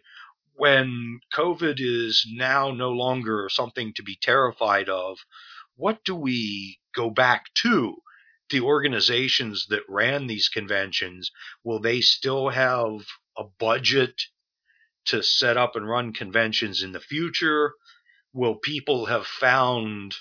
[0.55, 5.17] when COVID is now no longer something to be terrified of,
[5.75, 7.95] what do we go back to?
[8.49, 11.31] The organizations that ran these conventions,
[11.63, 13.05] will they still have
[13.37, 14.21] a budget
[15.05, 17.73] to set up and run conventions in the future?
[18.33, 20.15] Will people have found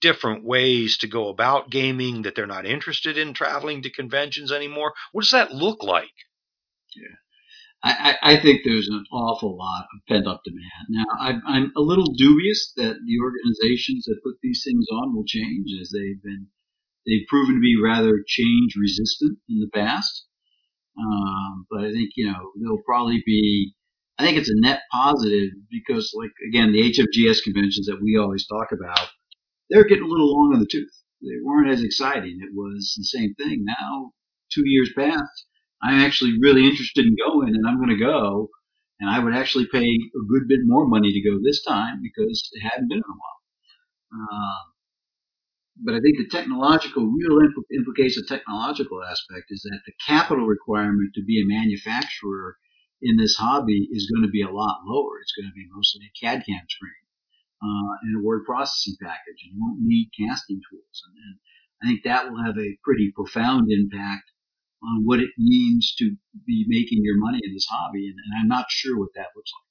[0.00, 4.94] different ways to go about gaming that they're not interested in traveling to conventions anymore?
[5.12, 6.14] What does that look like?
[7.84, 10.86] I, I, I think there's an awful lot of pent up demand.
[10.88, 15.24] Now, I'm, I'm a little dubious that the organizations that put these things on will
[15.26, 16.48] change as they've been,
[17.06, 20.26] they've proven to be rather change resistant in the past.
[20.98, 23.74] Um, but I think, you know, there'll probably be,
[24.18, 28.46] I think it's a net positive because, like, again, the HMGS conventions that we always
[28.46, 29.08] talk about,
[29.70, 30.90] they're getting a little long in the tooth.
[31.22, 32.40] They weren't as exciting.
[32.42, 33.64] It was the same thing.
[33.64, 34.12] Now,
[34.52, 35.46] two years passed,
[35.82, 38.50] I'm actually really interested in going and I'm going to go.
[39.00, 42.50] And I would actually pay a good bit more money to go this time because
[42.52, 43.38] it hadn't been in a while.
[44.28, 44.64] Um,
[45.84, 51.12] but I think the technological, real impl- implication, technological aspect is that the capital requirement
[51.14, 52.56] to be a manufacturer
[53.02, 55.20] in this hobby is going to be a lot lower.
[55.20, 57.04] It's going to be mostly a CAD CAM screen
[57.62, 61.02] uh, and a word processing package, and you won't need casting tools.
[61.06, 61.38] And, and
[61.82, 64.30] I think that will have a pretty profound impact
[64.82, 66.16] on what it means to
[66.46, 69.50] be making your money in this hobby, and, and I'm not sure what that looks
[69.52, 69.68] like.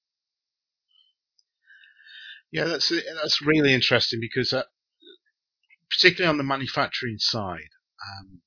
[2.51, 4.63] Yeah, that's that's really interesting because, uh,
[5.89, 7.71] particularly on the manufacturing side,
[8.05, 8.41] um,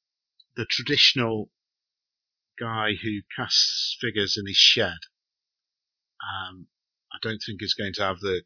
[0.56, 1.50] the traditional
[2.60, 4.98] guy who casts figures in his shed,
[6.22, 6.66] um,
[7.12, 8.42] I don't think is going to have the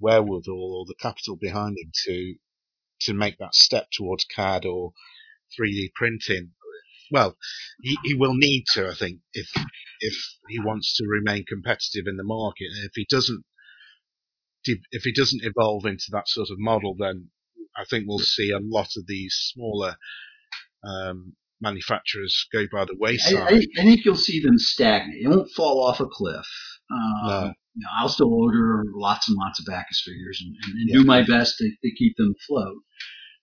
[0.00, 2.34] wherewithal or the capital behind him to
[3.02, 4.92] to make that step towards CAD or
[5.58, 6.52] 3D printing.
[7.10, 7.36] Well,
[7.82, 9.48] he, he will need to, I think, if
[10.00, 10.14] if
[10.48, 12.68] he wants to remain competitive in the market.
[12.74, 13.44] And if he doesn't
[14.64, 17.30] if he doesn't evolve into that sort of model, then
[17.76, 19.96] I think we'll see a lot of these smaller
[20.82, 23.34] um, manufacturers go by the wayside.
[23.34, 25.22] I, I, I, think you'll see them stagnate.
[25.22, 26.46] It won't fall off a cliff.
[26.90, 27.52] Um, no.
[27.74, 30.98] you know, I'll still order lots and lots of Baccus figures and, and, and Yeah.
[31.00, 32.76] do my best to, to keep them afloat,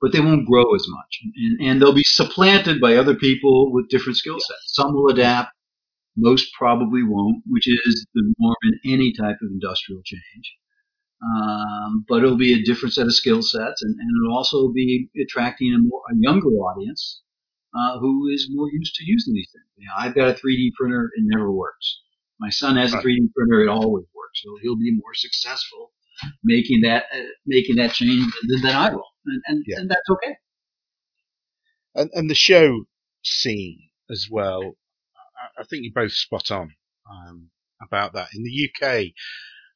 [0.02, 3.90] but they won't grow as much, and, and they'll be supplanted by other people with
[3.90, 4.64] different skill sets.
[4.68, 5.52] Some will adapt,
[6.16, 10.56] most probably won't, which is the norm in any type of industrial change.
[11.24, 15.10] Um, but it'll be a different set of skill sets, and, and it'll also be
[15.22, 17.23] attracting a, more, a younger audience
[17.76, 19.66] uh, who is more used to using these things.
[19.78, 22.02] You know, I've got a 3D printer; it never works.
[22.40, 24.42] My son has a 3D printer; it always works.
[24.44, 25.92] So he'll be more successful
[26.44, 29.80] making that uh, making that change than, than I will, and and, Yeah.
[29.80, 30.36] and that's okay.
[31.96, 32.86] and, and the show
[33.24, 34.76] scene as well.
[35.60, 36.74] I, think you're both spot on
[37.10, 37.50] um,
[37.82, 38.30] about that.
[38.34, 39.08] In the UK,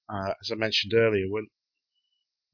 [0.10, 1.44] uh, as I mentioned earlier, we're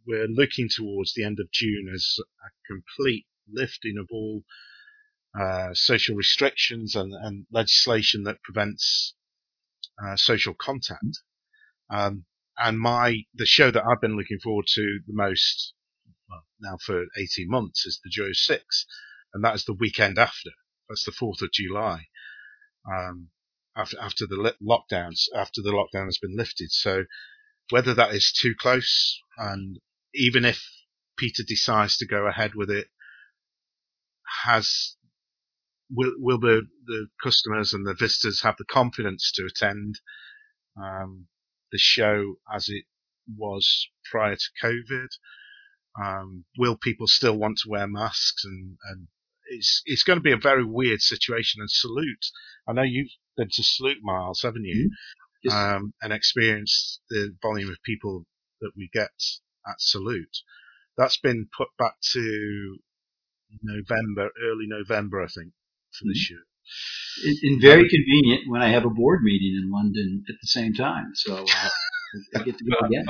[0.06, 4.44] we're looking towards the end of June as a complete lifting of all
[5.40, 9.16] uh, social restrictions and, and legislation that prevents
[10.04, 11.20] uh, social contact.
[11.90, 12.26] Um,
[12.58, 15.74] and my the show that I've been looking forward to the most
[16.30, 18.86] well, now for 18 months is the Joy of Six,
[19.34, 20.52] and that is the weekend after.
[20.88, 22.08] That's the 4th of July.
[22.88, 23.30] Um,
[23.76, 26.72] after, after the lockdowns, after the lockdown has been lifted.
[26.72, 27.06] So
[27.70, 29.80] whether that is too close, and
[30.14, 30.64] even if
[31.18, 32.88] Peter decides to go ahead with it,
[34.44, 34.96] has
[35.94, 40.00] will will the the customers and the visitors have the confidence to attend
[40.82, 41.28] um,
[41.72, 42.86] the show as it
[43.38, 45.08] was prior to COVID?
[46.02, 48.44] Um, will people still want to wear masks?
[48.46, 49.08] And, and
[49.48, 51.62] it's it's going to be a very weird situation.
[51.62, 52.26] And Salute,
[52.68, 54.90] I know you've been to Salute Miles, haven't you?
[55.44, 55.54] Yes.
[55.54, 58.26] Um, and experienced the volume of people
[58.62, 59.12] that we get
[59.68, 60.38] at Salute.
[60.98, 62.78] That's been put back to
[63.62, 65.54] November, early November, I think,
[65.98, 66.40] for this year.
[67.26, 70.74] And, and very convenient when I have a board meeting in London at the same
[70.74, 71.70] time, so uh,
[72.36, 73.06] I get to go again.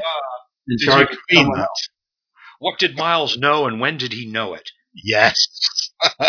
[0.67, 1.69] And Did sorry you for convene someone that?
[2.59, 4.71] What did Miles know and when did he know it?
[4.95, 5.35] Yes.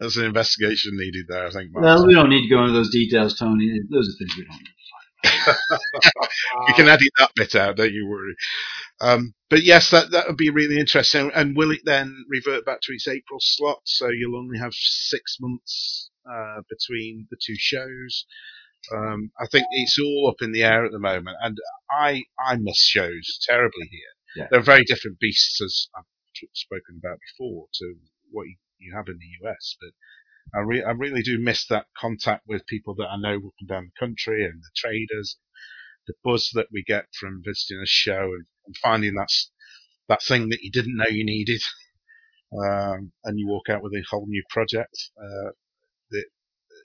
[0.00, 1.72] There's an investigation needed there, I think.
[1.72, 1.84] Mark.
[1.84, 3.68] Well, we don't need to go into those details, Tony.
[3.90, 4.81] Those are things we don't need.
[5.24, 8.34] you can edit that bit out, don't you worry.
[9.00, 11.30] Um, but yes, that that would be really interesting.
[11.34, 13.80] And will it then revert back to its April slot?
[13.84, 18.24] So you'll only have six months uh, between the two shows.
[18.92, 21.56] Um, I think it's all up in the air at the moment, and
[21.90, 24.00] I I miss shows terribly here.
[24.34, 24.48] Yeah.
[24.50, 26.04] They're very different beasts, as I've
[26.54, 27.94] spoken about before, to
[28.30, 29.76] what you, you have in the US.
[29.80, 29.90] But
[30.54, 33.68] I, re- I really do miss that contact with people that I know up and
[33.68, 35.38] down the country and the traders
[36.06, 39.50] the buzz that we get from visiting a show and, and finding that's
[40.08, 41.62] that thing that you didn't know you needed,
[42.52, 45.10] um, and you walk out with a whole new project.
[45.16, 45.50] Uh,
[46.10, 46.24] that,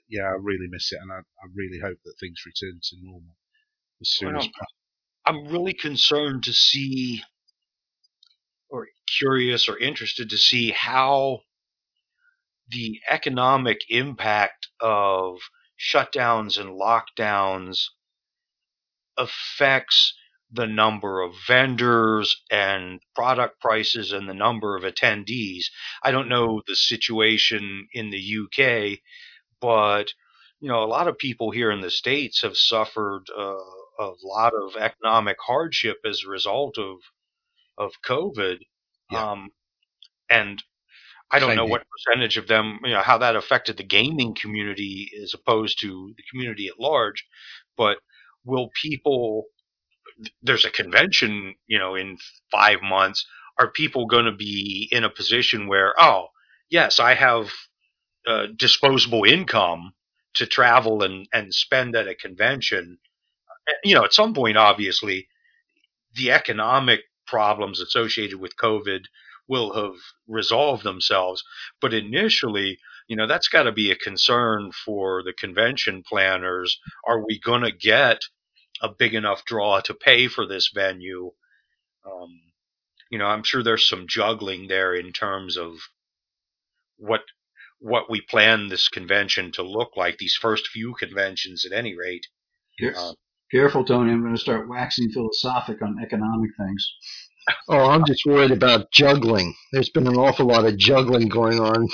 [0.08, 3.34] yeah, I really miss it, and I, I really hope that things return to normal
[4.00, 4.66] as soon Well, as possible.
[5.26, 7.22] I'm really concerned to see,
[8.70, 8.86] or
[9.18, 11.40] curious or interested to see how
[12.70, 15.38] the economic impact of
[15.78, 17.86] shutdowns and lockdowns
[19.16, 20.14] affects
[20.50, 25.66] the number of vendors and product prices and the number of attendees.
[26.02, 28.98] I don't know the situation in the UK,
[29.60, 30.12] but
[30.60, 33.54] you know, a lot of people here in the states have suffered uh,
[34.00, 36.96] a lot of economic hardship as a result of
[37.76, 38.58] of COVID.
[39.12, 39.30] Yeah.
[39.30, 39.50] Um,
[40.28, 40.62] and
[41.30, 44.34] I don't Same know what percentage of them, you know, how that affected the gaming
[44.34, 47.26] community as opposed to the community at large.
[47.76, 47.98] But
[48.44, 49.44] will people,
[50.42, 52.16] there's a convention, you know, in
[52.50, 53.26] five months.
[53.58, 56.28] Are people going to be in a position where, oh,
[56.70, 57.50] yes, I have
[58.26, 59.92] uh, disposable income
[60.34, 62.98] to travel and, and spend at a convention?
[63.84, 65.28] You know, at some point, obviously,
[66.14, 69.00] the economic problems associated with COVID
[69.48, 71.42] will have resolved themselves.
[71.80, 76.78] But initially, you know, that's got to be a concern for the convention planners.
[77.06, 78.20] Are we going to get
[78.82, 81.30] a big enough draw to pay for this venue?
[82.06, 82.40] Um,
[83.10, 85.74] you know, I'm sure there's some juggling there in terms of
[86.98, 87.22] what
[87.80, 90.18] what we plan this convention to look like.
[90.18, 92.26] These first few conventions, at any rate.
[92.78, 93.12] Care- Uh,
[93.50, 94.12] Careful, Tony.
[94.12, 96.92] I'm going to start waxing philosophic on economic things.
[97.68, 99.54] Oh, I'm just worried about juggling.
[99.72, 101.86] There's been an awful lot of juggling going on.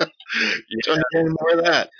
[0.00, 1.90] you Don't get any more of that.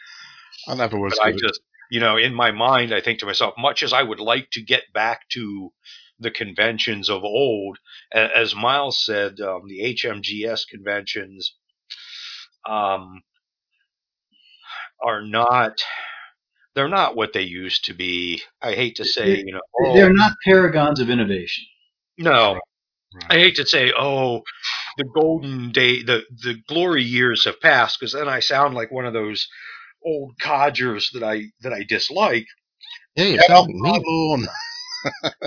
[0.68, 1.60] I never was I just,
[1.90, 4.62] you know, in my mind, I think to myself, much as I would like to
[4.62, 5.72] get back to
[6.18, 7.78] the conventions of old,
[8.12, 11.54] as Miles said, um, the HMGS conventions
[12.68, 13.22] um,
[15.04, 15.82] are not.
[16.74, 18.40] They're not what they used to be.
[18.62, 21.66] I hate to say, you know, oh, They're not paragons of innovation.
[22.18, 22.60] No.
[23.14, 23.24] Right.
[23.30, 24.42] I hate to say, oh,
[24.98, 29.06] the golden day, the the glory years have passed, because then I sound like one
[29.06, 29.48] of those
[30.04, 32.46] old codgers that I that I dislike.
[33.16, 34.02] Yeah, you Get off sound my mean.
[34.06, 34.46] lawn.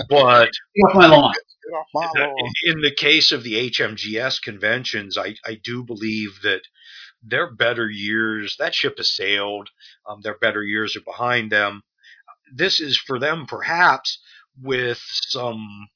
[0.08, 0.50] But
[0.94, 1.34] my lawn.
[1.34, 2.54] Get off my lawn.
[2.64, 6.62] in the case of the HMGS conventions, I, I do believe that
[7.22, 9.68] their better years, that ship has sailed.
[10.08, 11.82] Um, their better years are behind them.
[12.54, 14.20] This is for them, perhaps,
[14.60, 15.88] with some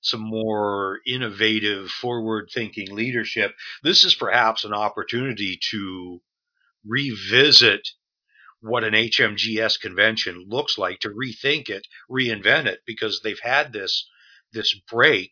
[0.00, 3.52] some more innovative, forward-thinking leadership.
[3.82, 6.20] This is perhaps an opportunity to
[6.86, 7.88] revisit
[8.60, 14.08] what an HMGS convention looks like, to rethink it, reinvent it, because they've had this
[14.52, 15.30] this break,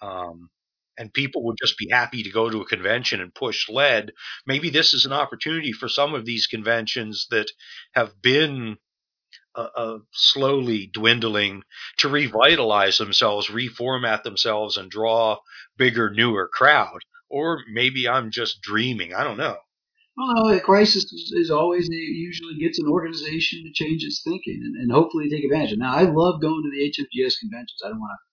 [0.00, 0.48] um,
[0.96, 4.12] and people would just be happy to go to a convention and push lead.
[4.46, 7.50] Maybe this is an opportunity for some of these conventions that
[7.94, 8.76] have been
[9.56, 11.62] uh, slowly dwindling
[11.98, 15.38] to revitalize themselves, reformat themselves, and draw
[15.76, 16.98] bigger, newer crowd.
[17.28, 19.14] Or maybe I'm just dreaming.
[19.14, 19.56] I don't know.
[20.16, 24.92] Well, a crisis is, always usually gets an organization to change its thinking and, and
[24.92, 25.76] hopefully take advantage.
[25.76, 27.80] Now, I love going to the HMGS conventions.
[27.84, 28.24] I don't want to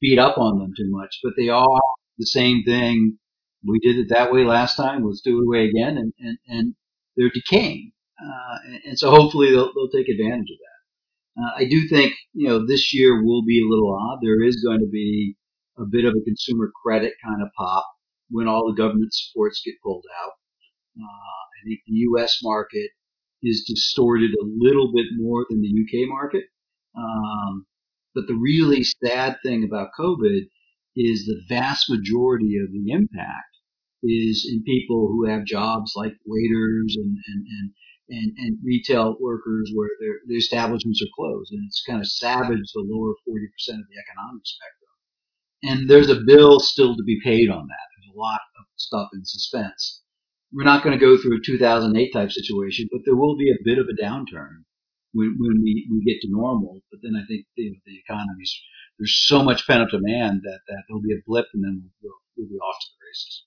[0.00, 1.80] beat up on them too much, but they are
[2.18, 3.18] the same thing.
[3.66, 5.04] We did it that way last time.
[5.04, 6.74] Let's do it away again, and and, and
[7.16, 11.42] they're decaying, uh, and, and so hopefully they'll they'll take advantage of that.
[11.42, 14.18] Uh, I do think you know this year will be a little odd.
[14.22, 15.36] There is going to be
[15.78, 17.86] a bit of a consumer credit kind of pop
[18.30, 20.32] when all the government supports get pulled out.
[20.98, 22.38] Uh, I think the U.S.
[22.42, 22.90] market
[23.42, 26.44] is distorted a little bit more than the UK market.
[26.96, 27.66] Um,
[28.14, 30.48] but the really sad thing about COVID
[30.96, 33.56] is the vast majority of the impact
[34.02, 37.70] is in people who have jobs like waiters and, and, and,
[38.08, 41.52] and, and retail workers where their, their establishments are closed.
[41.52, 44.94] And it's kind of savaged the lower 40% of the economic spectrum.
[45.64, 47.86] And there's a bill still to be paid on that.
[47.96, 50.02] There's a lot of stuff in suspense
[50.52, 53.64] we're not going to go through a 2008 type situation, but there will be a
[53.64, 54.64] bit of a downturn
[55.12, 56.80] when, when we, we get to normal.
[56.90, 58.58] But then I think the, the economy's,
[58.98, 62.14] there's so much pent up demand that, that there'll be a blip and then we'll,
[62.36, 63.44] we'll be off to the races.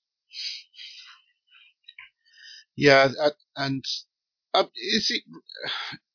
[2.76, 3.08] Yeah,
[3.56, 3.84] and
[4.54, 5.22] uh, is it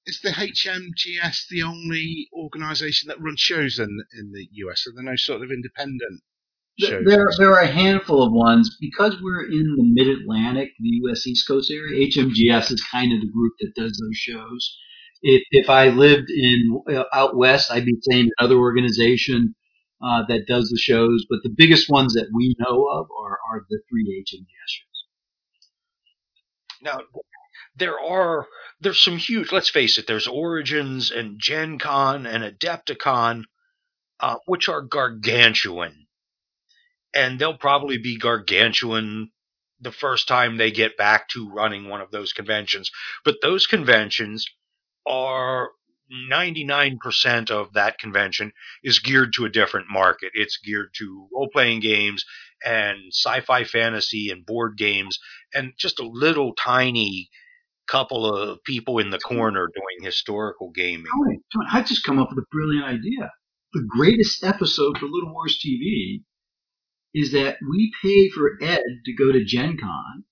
[0.06, 4.86] is the HMGS the only organisation that runs shows in in the US?
[4.88, 6.22] Are there no sort of independent
[6.80, 7.03] shows?
[7.06, 11.26] There, there are a handful of ones because we're in the Mid Atlantic, the U.S.
[11.26, 12.07] East Coast area.
[12.07, 14.78] HMGS is kind of the group that does those shows.
[15.22, 19.56] if if I lived in uh, out west, I'd be saying another organization
[20.03, 21.26] uh, that does the shows.
[21.30, 25.03] But the biggest ones that we know of are are the three H and shows.
[26.82, 26.99] Now,
[27.78, 28.48] there are
[28.82, 29.52] there's some huge.
[29.52, 30.08] Let's face it.
[30.08, 33.44] There's Origins and Gen Con and Adepticon,
[34.20, 36.08] uh, which are gargantuan,
[37.14, 39.32] and they'll probably be gargantuan
[39.80, 42.92] the first time they get back to running one of those conventions.
[43.24, 44.48] But those conventions
[45.06, 45.72] are
[46.12, 48.54] 99% of that convention
[48.84, 50.32] is geared to a different market.
[50.34, 52.26] It's geared to role playing games
[52.64, 55.20] and sci fi fantasy and board games
[55.54, 57.30] and just a little tiny
[57.88, 61.06] couple of people in the corner doing historical gaming.
[61.24, 63.32] Tony, Tony, I just come up with a brilliant idea.
[63.74, 66.22] The greatest episode for Little Wars TV
[67.14, 70.24] is that we pay for Ed to go to Gen Con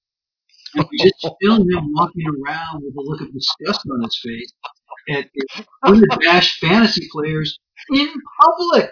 [0.75, 4.53] and we just film him walking around with a look of disgust on his face
[5.09, 5.29] at
[5.83, 7.59] unabashed fantasy players
[7.91, 8.09] in
[8.41, 8.91] public.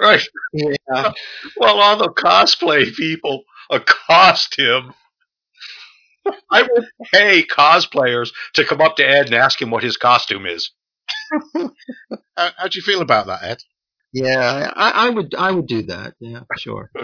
[0.00, 0.26] Right.
[0.52, 1.12] Yeah.
[1.56, 4.92] Well, all the cosplay people accost him.
[6.50, 10.46] I would pay cosplayers to come up to Ed and ask him what his costume
[10.46, 10.70] is.
[12.36, 13.58] How, how do you feel about that, Ed?
[14.12, 16.14] Yeah, I, I would I would do that.
[16.20, 16.90] Yeah, sure.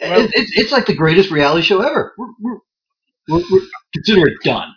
[0.00, 2.14] It- it's, it's like the greatest reality show ever.
[2.16, 2.58] We're, we're,
[3.28, 4.68] we're, we're consider it done.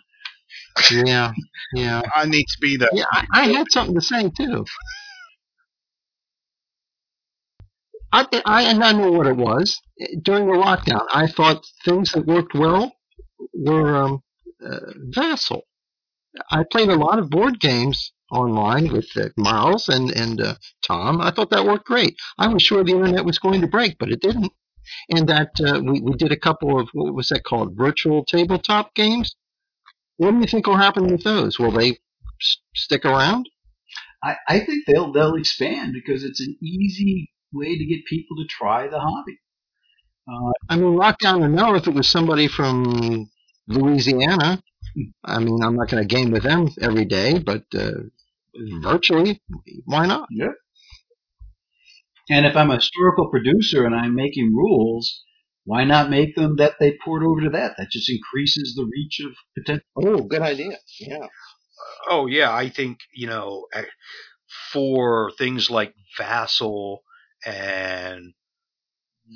[0.90, 1.32] Yeah,
[1.74, 2.02] yeah.
[2.14, 2.90] I need to be there.
[2.92, 4.64] Yeah, I, I had something to say too.
[8.12, 9.78] I, I and I know what it was
[10.22, 11.06] during the lockdown.
[11.12, 12.92] I thought things that worked well
[13.54, 14.22] were um,
[14.64, 15.62] uh, Vassal.
[16.50, 20.54] I played a lot of board games online with uh, Miles and and uh,
[20.86, 21.20] Tom.
[21.20, 22.16] I thought that worked great.
[22.38, 24.52] I was sure the internet was going to break, but it didn't.
[25.10, 28.94] And that uh, we we did a couple of what was that called virtual tabletop
[28.94, 29.34] games.
[30.16, 31.58] What do you think will happen with those?
[31.58, 31.90] Will they
[32.40, 33.48] s- stick around?
[34.22, 38.46] I, I think they'll they'll expand because it's an easy way to get people to
[38.48, 39.38] try the hobby.
[40.68, 43.28] I mean, lockdown or no, if it was somebody from
[43.68, 44.62] Louisiana,
[45.24, 47.92] I mean, I'm not going to game with them every day, but uh,
[48.82, 49.40] virtually,
[49.84, 50.28] why not?
[50.30, 50.52] Yeah.
[52.30, 55.24] And if I'm a historical producer and I'm making rules,
[55.64, 57.74] why not make them that they port over to that?
[57.78, 59.84] That just increases the reach of potential.
[59.96, 60.78] Oh, good idea.
[61.00, 61.26] Yeah.
[62.08, 63.84] Oh yeah, I think you know eh,
[64.72, 67.02] for things like Vassal
[67.44, 68.34] and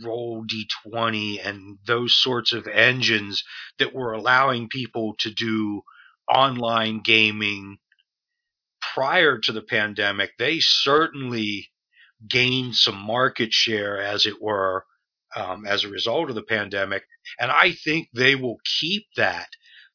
[0.04, 3.44] Roll D20 and those sorts of engines
[3.78, 5.82] that were allowing people to do
[6.32, 7.78] online gaming
[8.94, 11.70] prior to the pandemic, they certainly
[12.28, 14.84] gained some market share, as it were,
[15.34, 17.04] um, as a result of the pandemic.
[17.38, 19.48] And I think they will keep that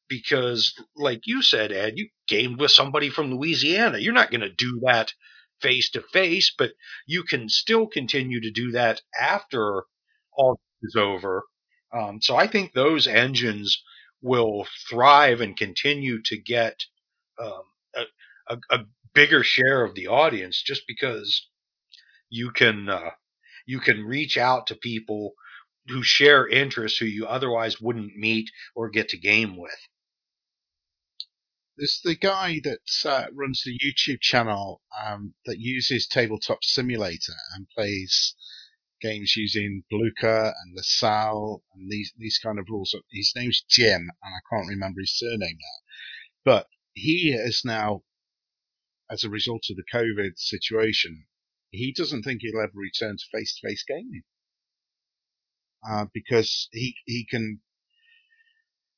[0.08, 3.98] because, like you said, Ed, you gamed with somebody from Louisiana.
[3.98, 5.14] You're not going to do that
[5.62, 6.72] face to face, but
[7.08, 9.84] you can still continue to do that after
[10.34, 11.44] all is over.
[11.94, 13.82] Um, so I think those engines
[14.22, 16.80] will thrive and continue to get
[17.40, 17.64] um,
[17.96, 18.04] a,
[18.48, 18.80] a, a
[19.14, 21.48] bigger share of the audience just because
[22.30, 23.12] you can uh,
[23.66, 25.34] you can reach out to people
[25.88, 29.88] who share interests who you otherwise wouldn't meet or get to game with.
[31.82, 37.68] There's the guy that uh, runs the YouTube channel um, that uses Tabletop Simulator and
[37.76, 38.36] plays
[39.02, 42.96] games using Blucher and LaSalle and these these kind of rules.
[43.12, 45.80] His name's Jim, and I can't remember his surname now.
[46.46, 48.04] But he is now,
[49.10, 51.26] as a result of the COVID situation,
[51.72, 54.22] he doesn't think he'll ever return to face-to-face gaming
[55.90, 57.62] uh, because he he can.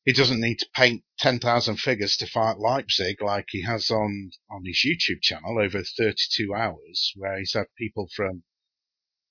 [0.05, 4.63] He doesn't need to paint 10,000 figures to fight Leipzig like he has on, on
[4.65, 8.43] his YouTube channel over 32 hours, where he's had people from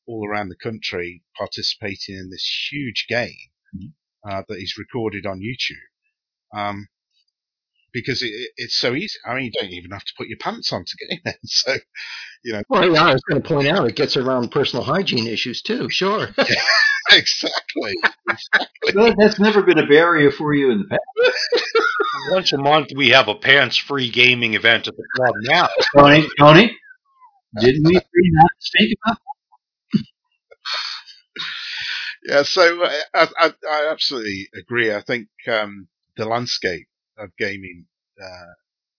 [0.06, 3.36] all around the country participating in this huge game
[4.28, 6.58] uh, that he's recorded on YouTube.
[6.58, 6.88] Um,
[7.92, 9.18] because it, it- it's so easy.
[9.26, 11.36] I mean, you don't even have to put your pants on to game it.
[11.44, 11.76] So,
[12.44, 12.62] you know.
[12.68, 15.88] Well, yeah, I was going to point out it gets around personal hygiene issues too.
[15.90, 16.28] Sure.
[17.18, 17.94] exactly.
[18.94, 21.02] That- That's never been a barrier for you in the past.
[22.30, 25.68] Once a month, we have a pants-free gaming event at the club now.
[25.97, 26.76] Tony, Tony,
[27.59, 29.18] didn't we agree not to speak about
[32.24, 34.94] Yeah, so uh, I, I, I absolutely agree.
[34.94, 36.86] I think um, the landscape
[37.18, 37.86] of gaming
[38.22, 38.52] uh,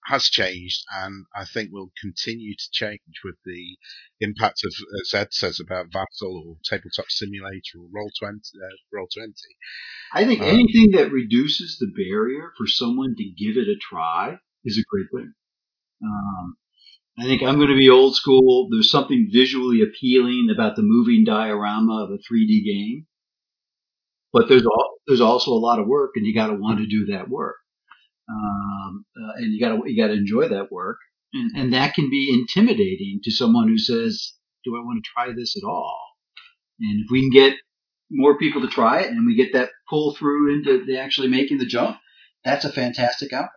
[0.05, 3.77] has changed, and I think will continue to change with the
[4.19, 8.39] impact of, as Ed says, about Vassal or Tabletop Simulator or Roll Twenty.
[8.55, 9.33] Uh, Roll Twenty.
[10.13, 14.37] I think Uh, anything that reduces the barrier for someone to give it a try
[14.65, 15.33] is a great thing.
[16.03, 16.55] Um,
[17.17, 18.67] I think I'm going to be old school.
[18.71, 23.05] There's something visually appealing about the moving diorama of a 3D game,
[24.31, 26.87] but there's al- there's also a lot of work, and you got to want to
[26.87, 27.57] do that work,
[28.29, 30.97] um, uh, and you got to you got to enjoy that work,
[31.33, 34.33] and, and that can be intimidating to someone who says,
[34.63, 35.99] "Do I want to try this at all?"
[36.79, 37.57] And if we can get
[38.09, 41.57] more people to try it, and we get that pull through into the actually making
[41.57, 41.97] the jump,
[42.43, 43.49] that's a fantastic outcome.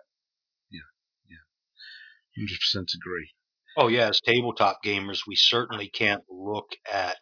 [0.70, 0.80] Yeah,
[1.28, 3.30] yeah, Hundred percent agree.
[3.76, 7.18] Oh yeah, as tabletop gamers, we certainly can't look at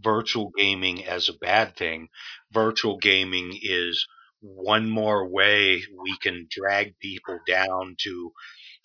[0.00, 2.08] virtual gaming as a bad thing.
[2.52, 4.06] Virtual gaming is
[4.42, 8.32] one more way we can drag people down to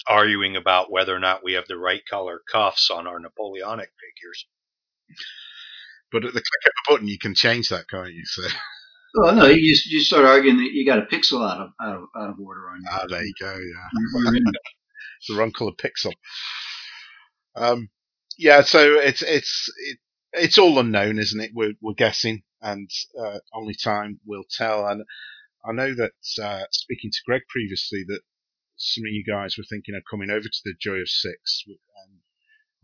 [0.07, 4.45] arguing about whether or not we have the right color cuffs on our Napoleonic figures.
[6.11, 8.23] But at the click of a button, you can change that, can't you?
[8.25, 8.43] So
[9.15, 11.95] Well, no, you just, you start arguing that you got a pixel out of out
[11.95, 12.88] of, out of order on you.
[12.91, 13.51] ah, there you go.
[13.51, 13.57] Yeah.
[13.57, 14.53] You're- you're in there.
[15.29, 16.11] the wrong color pixel.
[17.55, 17.89] Um,
[18.38, 19.97] yeah, so it's it's it,
[20.34, 21.51] it's all unknown, isn't it?
[21.53, 22.89] We're we're guessing, and
[23.19, 24.85] uh, only time will tell.
[24.88, 25.03] And
[25.68, 28.22] I know that uh, speaking to Greg previously, that
[28.77, 31.64] some of you guys were thinking of coming over to the Joy of Six.
[31.68, 32.19] And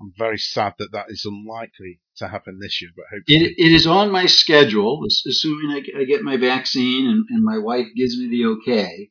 [0.01, 3.71] I'm very sad that that is unlikely to happen this year, but hopefully, It, it
[3.71, 8.17] is on my schedule, assuming I, I get my vaccine and, and my wife gives
[8.17, 9.09] me the okay.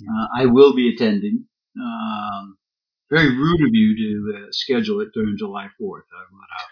[0.00, 1.46] Uh, I will be attending.
[1.80, 2.56] Um,
[3.10, 6.00] very rude of you to uh, schedule it during July 4th.
[6.12, 6.66] I would, uh,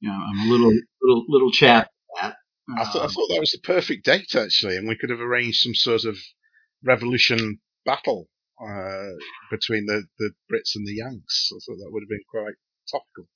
[0.00, 2.36] you know, I'm a little little little chapped at that.
[2.68, 5.20] I, thought I Um, thought that was the perfect date actually, and we could have
[5.20, 6.18] arranged some sort of
[6.84, 8.28] revolution battle
[8.60, 9.10] uh,
[9.50, 11.50] between the, the Brits and the Yanks.
[11.52, 12.54] I thought that would have been quite
[12.90, 13.28] topical.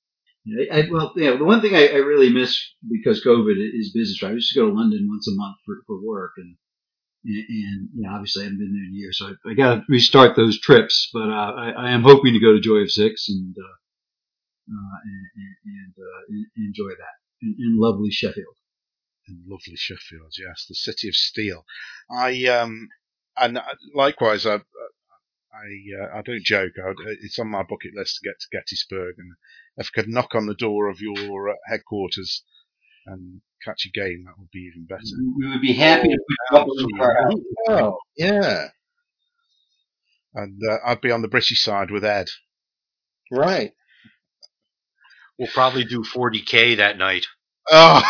[0.47, 2.57] I, I, well, yeah, the one thing I, I really miss
[2.89, 4.23] because COVID is business.
[4.23, 6.55] I used to go to London once a month for, for work, and
[7.25, 9.53] and, and you know, obviously I haven't been there in a year, so I, I
[9.55, 11.09] got to restart those trips.
[11.11, 13.75] But uh, I, I am hoping to go to Joy of Six and uh,
[14.71, 18.55] uh, and, and, and uh, enjoy that in, in lovely Sheffield.
[19.27, 21.65] In lovely Sheffield, yes, the city of steel.
[22.09, 22.89] I um,
[23.37, 23.63] and uh,
[23.93, 25.67] likewise, I I
[26.01, 26.73] uh, I don't joke.
[26.77, 29.33] I, it's on my bucket list to get to Gettysburg, and
[29.77, 32.43] if I could knock on the door of your uh, headquarters
[33.05, 35.01] and catch a game, that would be even better.
[35.37, 37.31] We would be happy to put up on the car.
[37.69, 38.67] Oh, yeah,
[40.33, 42.29] And uh, I'd be on the British side with Ed.
[43.31, 43.73] right.
[45.39, 47.27] We'll probably do 40k that night.
[47.69, 48.01] Oh,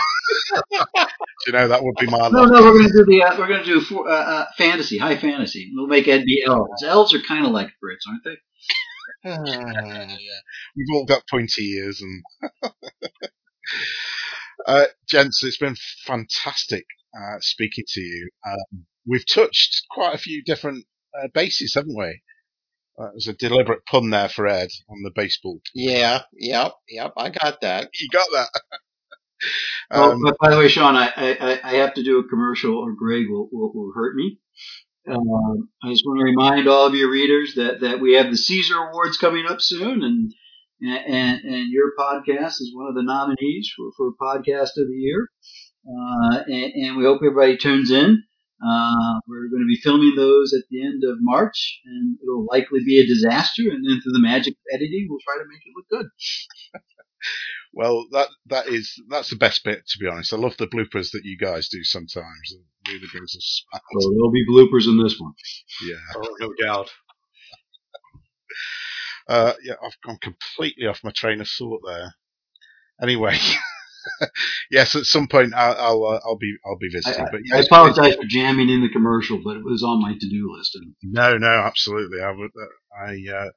[0.72, 0.78] do
[1.48, 2.52] you know that would be my No, luck.
[2.52, 4.98] no, we're going to do the uh, we're going to do for, uh, uh, fantasy,
[4.98, 5.72] high fantasy.
[5.74, 6.84] We'll make Ed be elves.
[6.84, 8.38] Elves are kind of like Brits, aren't they?
[9.24, 10.08] yeah.
[10.76, 12.24] We've all got pointy ears and.
[14.68, 15.76] uh, gents, it's been
[16.06, 16.86] fantastic
[17.16, 18.30] uh, speaking to you.
[18.48, 20.86] Um, we've touched quite a few different
[21.18, 22.22] uh, bases, haven't we?
[22.98, 25.62] That was a deliberate pun there for Ed on the baseball.
[25.76, 27.14] Yeah, yep, yep.
[27.16, 27.90] I got that.
[28.00, 28.50] You got that?
[29.92, 32.78] Oh, um, but by the way, Sean, I, I, I have to do a commercial,
[32.78, 34.40] or Greg will, will, will hurt me.
[35.10, 38.38] Um, I just want to remind all of your readers that, that we have the
[38.38, 40.34] Caesar Awards coming up soon, and
[40.82, 45.30] and and your podcast is one of the nominees for, for Podcast of the Year.
[45.88, 48.22] Uh, and, and we hope everybody tunes in.
[48.66, 52.80] Uh, we're going to be filming those at the end of March, and it'll likely
[52.86, 53.64] be a disaster.
[53.64, 56.10] And then through the magic of editing, we'll try to make it look good.
[57.78, 60.34] Well, that that is that's the best bit, to be honest.
[60.34, 62.52] I love the bloopers that you guys do sometimes.
[62.52, 63.82] It really brings a smile.
[64.00, 65.34] So there'll be bloopers in this one.
[65.88, 65.96] Yeah.
[66.16, 66.90] Oh, no doubt.
[69.30, 72.14] Uh, yeah, I've gone completely off my train of thought there.
[73.02, 73.38] Anyway,
[74.72, 77.26] yes, at some point I'll I'll, uh, I'll be I'll be visiting.
[77.26, 80.14] I, but I yes, apologize for jamming in the commercial, but it was on my
[80.14, 80.78] to-do list.
[80.78, 82.22] And No, no, absolutely.
[82.22, 83.50] I would uh, I uh,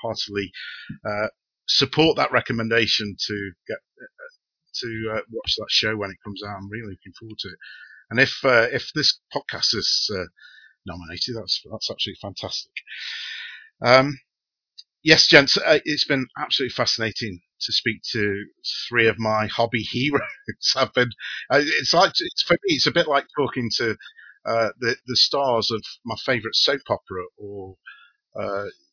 [0.00, 0.52] heartily
[1.04, 1.26] uh,
[1.66, 4.06] support that recommendation to get uh,
[4.80, 6.56] to uh, watch that show when it comes out.
[6.56, 7.58] I'm really looking forward to it.
[8.10, 10.24] And if uh, if this podcast is uh,
[10.86, 12.72] nominated, that's that's absolutely fantastic.
[13.84, 14.18] Um,
[15.02, 18.44] yes, gents, uh, it's been absolutely fascinating to speak to
[18.88, 20.22] three of my hobby heroes.
[20.76, 21.10] I've been,
[21.50, 23.96] uh, it's like it's for me, it's a bit like talking to
[24.44, 27.76] the the stars of my favourite soap opera or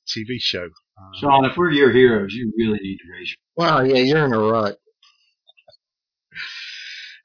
[0.07, 0.69] TV show.
[0.97, 3.37] Um, Sean, if we're your heroes, you really need to raise your.
[3.67, 4.77] Wow, yeah, you're in a rut.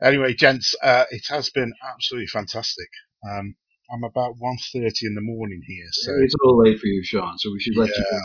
[0.01, 2.87] Anyway, gents, uh, it has been absolutely fantastic.
[3.29, 3.57] Um,
[3.93, 7.37] I'm about 1.30 in the morning here, so It's a little late for you, Sean,
[7.37, 8.19] so we should let you go.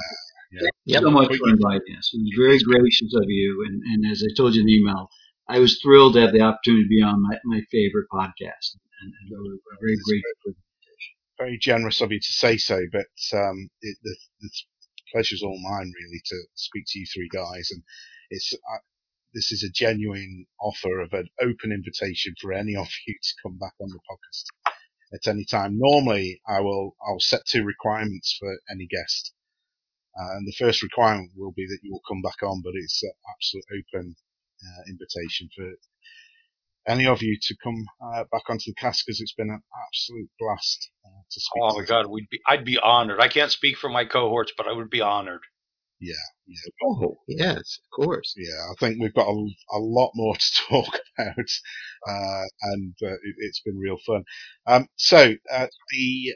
[0.52, 0.60] yeah.
[0.62, 1.02] Thank you Yep.
[1.02, 2.12] so much for inviting us.
[2.14, 5.10] It was very gracious of you, and, and as I told you in the email,
[5.50, 9.10] I was thrilled to have the opportunity to be on my, my favorite podcast, and,
[9.10, 13.68] and we're we're very grateful for very generous of you to say so, but um,
[13.82, 14.50] it, the, the
[15.14, 17.70] pleasure's all mine, really, to speak to you three guys.
[17.72, 17.84] And
[18.32, 18.84] it's uh,
[19.34, 23.58] this is a genuine offer of an open invitation for any of you to come
[23.58, 24.74] back on the podcast
[25.14, 25.78] at any time.
[25.78, 29.34] Normally, I will I'll set two requirements for any guest.
[30.20, 33.02] Uh, and the first requirement will be that you will come back on, but it's
[33.02, 34.16] an absolute open
[34.64, 35.66] uh, invitation for
[36.88, 40.30] any of you to come uh, back onto the cast because it's been an absolute
[40.40, 41.64] blast uh, to speak.
[41.64, 43.20] Oh to my God, we'd be, I'd be honored.
[43.22, 45.42] I can't speak for my cohorts, but I would be honored.
[46.00, 46.16] Yeah,
[46.48, 48.34] yeah, Oh, yes, of course.
[48.38, 48.60] yeah.
[48.72, 51.50] I think we've got a, a lot more to talk about,
[52.08, 54.24] uh, and uh, it, it's been real fun.
[54.68, 56.36] Um, so uh, the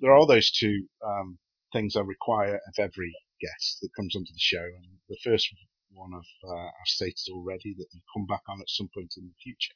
[0.00, 1.38] there are those two um,
[1.72, 5.48] things I require of every guest that comes onto the show, and the first
[5.96, 9.34] one I've, uh, stated already that you come back on at some point in the
[9.42, 9.74] future,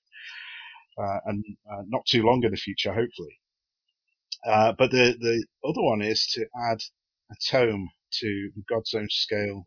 [0.99, 3.41] uh, and uh, not too long in the future, hopefully.
[4.47, 6.81] Uh, but the the other one is to add
[7.31, 9.65] a tome to the God's Own Scale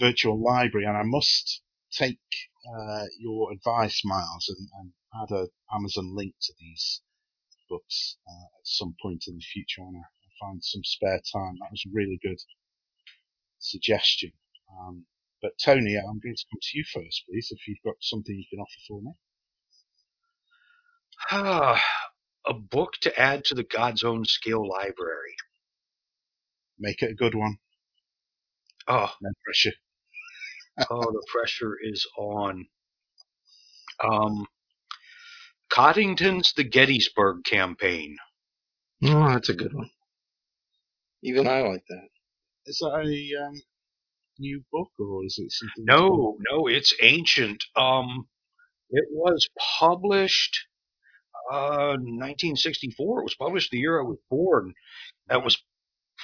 [0.00, 1.62] virtual library, and I must
[1.92, 2.18] take
[2.66, 4.92] uh, your advice, Miles, and, and
[5.22, 7.02] add a Amazon link to these
[7.68, 10.06] books uh, at some point in the future when I,
[10.40, 11.54] find some spare time.
[11.60, 12.40] That was a really good
[13.60, 14.32] suggestion.
[14.72, 15.06] Um,
[15.42, 18.44] but Tony, I'm going to come to you first, please, if you've got something you
[18.50, 19.12] can offer for me.
[21.30, 21.82] Ah,
[22.46, 25.36] a book to add to the God's Own Scale library.
[26.78, 27.56] Make it a good one.
[28.88, 29.72] Oh, No pressure.
[30.90, 32.66] oh, the pressure is on.
[34.02, 34.46] Um,
[35.70, 38.16] Coddington's The Gettysburg Campaign.
[39.04, 39.90] Oh, that's a good one.
[41.22, 42.08] Even I like that.
[42.66, 43.54] Is that a um,
[44.38, 45.84] new book or is it something?
[45.84, 47.64] No, no, it's ancient.
[47.76, 48.28] Um,
[48.90, 49.48] it was
[49.80, 50.66] published
[51.52, 53.20] uh 1964.
[53.20, 54.74] It was published the year I was born.
[55.30, 55.62] It was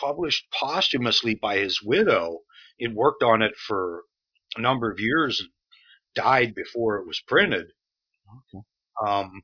[0.01, 2.41] published posthumously by his widow.
[2.79, 4.03] It worked on it for
[4.57, 5.51] a number of years and
[6.15, 7.67] died before it was printed.
[8.55, 8.65] Okay.
[9.07, 9.43] Um,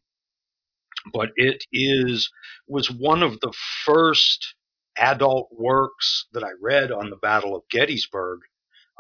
[1.13, 2.31] but it is
[2.69, 3.53] was one of the
[3.85, 4.55] first
[4.97, 8.41] adult works that I read on the Battle of Gettysburg,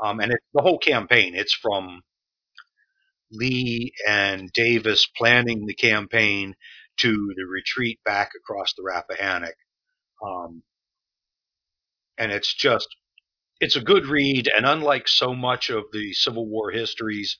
[0.02, 1.34] um, and it's the whole campaign.
[1.34, 2.02] It's from
[3.32, 6.54] Lee and Davis planning the campaign
[6.98, 9.56] to the retreat back across the Rappahannock,
[10.24, 10.62] um,
[12.18, 12.88] and it's just
[13.60, 14.48] it's a good read.
[14.54, 17.38] And unlike so much of the Civil War histories,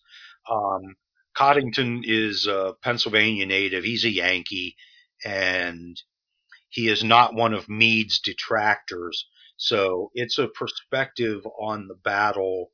[0.51, 0.97] um,
[1.37, 3.85] Coddington is a Pennsylvania native.
[3.85, 4.77] He's a Yankee,
[5.25, 6.01] and
[6.71, 9.27] he is not one of Meade's detractors.
[9.57, 12.73] So it's a perspective on the battle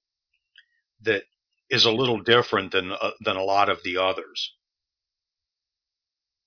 [1.02, 1.24] that
[1.70, 4.54] is a little different than uh, than a lot of the others.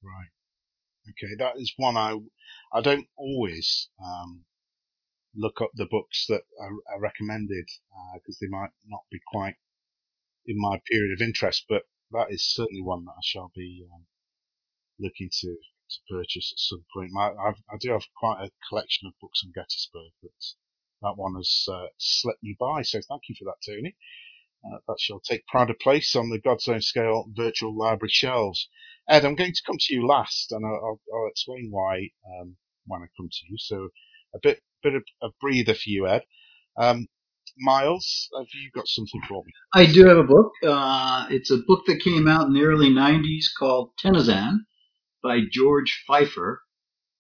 [0.04, 0.30] Right.
[1.10, 2.18] Okay, that is one I
[2.74, 4.46] I don't always um,
[5.36, 7.68] look up the books that are, are recommended
[8.16, 9.56] because they might not be quite
[10.46, 14.06] in my period of interest, but that is certainly one that I shall be um,
[15.00, 15.58] looking to
[15.94, 17.12] to purchase at some point.
[17.12, 20.32] My, I do have quite a collection of books on Gettysburg, but
[21.02, 22.82] that one has uh, slipped me by.
[22.82, 23.96] So thank you for that, Tony.
[24.66, 28.70] Uh, that shall take pride of place on the God's Own Scale virtual library shelves.
[29.10, 32.56] Ed, I'm going to come to you last, and I'll, I'll, explain why um,
[32.88, 33.58] when I come to you.
[33.58, 33.90] So
[34.34, 36.24] a bit bit of a breather for you, Ed.
[36.78, 37.08] Um,
[37.58, 39.52] Miles, have you got something for me?
[39.74, 40.52] I do have a book.
[40.66, 44.60] Uh, it's a book that came out in the early 90s called Tennozan
[45.24, 46.58] by George Feifer.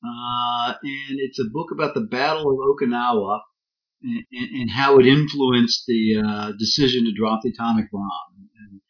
[0.06, 3.40] Uh, and it's a book about the Battle of Okinawa
[4.04, 8.50] and, and, and how it influenced the uh, decision to drop the atomic bomb.
[8.60, 8.82] And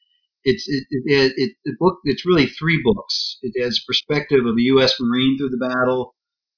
[0.44, 2.00] it's it, it, it, it book.
[2.04, 3.38] It's really three books.
[3.44, 4.96] It has perspective of a U.S.
[5.00, 6.16] Marine through the battle,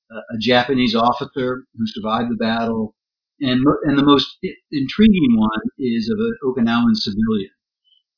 [0.09, 2.95] uh, a Japanese officer who survived the battle,
[3.41, 4.37] and and the most
[4.71, 7.51] intriguing one is of an Okinawan civilian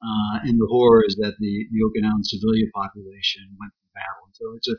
[0.01, 4.29] uh, and the horrors that the, the Okinawan civilian population went battle.
[4.33, 4.75] So it's a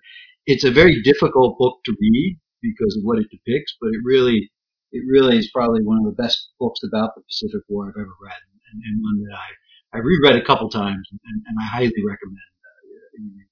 [0.47, 4.51] it's a very difficult book to read because of what it depicts, but it really
[4.93, 8.16] it really is probably one of the best books about the Pacific War I've ever
[8.23, 8.43] read,
[8.73, 9.49] and, and one that I
[9.95, 12.53] I reread a couple times, and, and I highly recommend.
[12.62, 13.45] Uh.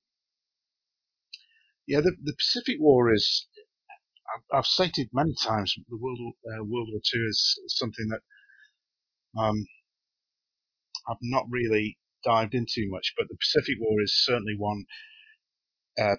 [1.86, 3.47] Yeah, the, the Pacific War is.
[4.52, 8.22] I've, stated many times the World uh, World War Two is something that
[9.40, 9.66] um,
[11.09, 14.84] I've not really dived into much, but the Pacific War is certainly one
[16.01, 16.16] uh,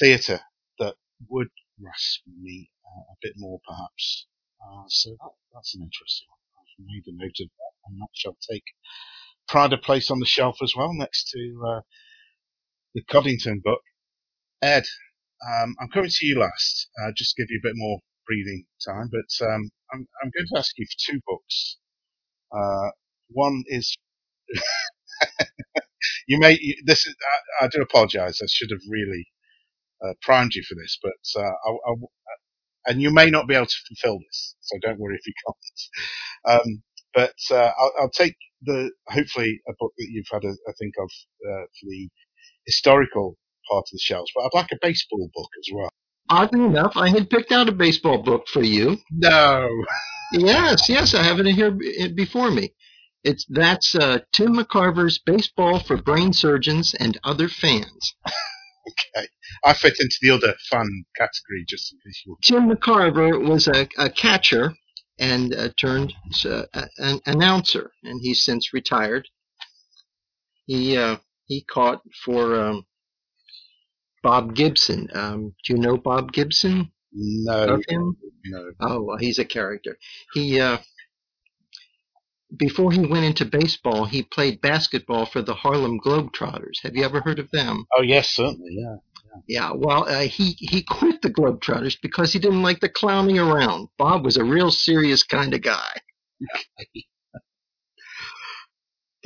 [0.00, 0.40] theatre
[0.78, 0.94] that
[1.28, 1.48] would
[1.80, 4.26] grasp me uh, a bit more, perhaps.
[4.62, 6.38] Uh, so that, that's an interesting one.
[6.60, 8.64] I've made a note of that, and that shall take
[9.48, 11.80] pride of place on the shelf as well, next to uh,
[12.94, 13.82] the Coddington book.
[14.62, 14.84] Ed,
[15.48, 16.88] um, I'm coming to you last.
[17.16, 20.72] Just give you a bit more breathing time, but um, I'm, I'm going to ask
[20.78, 21.78] you for two books.
[22.52, 22.90] Uh,
[23.30, 23.96] one is
[26.26, 27.14] you may this is
[27.60, 28.40] I, I do apologise.
[28.42, 29.26] I should have really
[30.04, 31.94] uh, primed you for this, but uh, I, I,
[32.86, 36.60] and you may not be able to fulfil this, so don't worry if you can't.
[36.60, 36.82] Um,
[37.14, 40.94] but uh, I'll, I'll, take the hopefully a book that you've had a, a think
[40.98, 41.08] of
[41.48, 42.08] uh, for the
[42.66, 43.36] historical
[43.70, 45.90] part of the shelves, but I'd like a baseball book as well.
[46.30, 48.96] Oddly enough, I had picked out a baseball book for you.
[49.10, 49.68] No.
[50.32, 51.76] yes, yes, I have it here
[52.14, 52.72] before me.
[53.24, 58.14] It's that's uh, Tim McCarver's Baseball for Brain Surgeons and Other Fans.
[58.26, 59.26] okay,
[59.64, 62.36] I fit into the other fun category just in case you.
[62.42, 64.74] Tim McCarver was a, a catcher
[65.18, 66.12] and uh, turned
[66.44, 66.64] uh,
[66.98, 69.26] an announcer, and he's since retired.
[70.66, 72.86] He uh, he caught for um,
[74.22, 75.08] Bob Gibson.
[75.14, 76.90] Um, do you know Bob Gibson?
[77.12, 77.74] No.
[77.74, 78.16] Of him?
[78.46, 78.72] No.
[78.80, 79.96] Oh, well, he's a character.
[80.32, 80.78] He uh,
[82.58, 86.82] before he went into baseball, he played basketball for the Harlem Globetrotters.
[86.82, 87.84] Have you ever heard of them?
[87.96, 88.96] Oh yes, certainly, yeah.
[89.48, 93.88] Yeah, well, uh, he he quit the Globetrotters because he didn't like the clowning around.
[93.98, 95.92] Bob was a real serious kind of guy.
[96.94, 97.04] did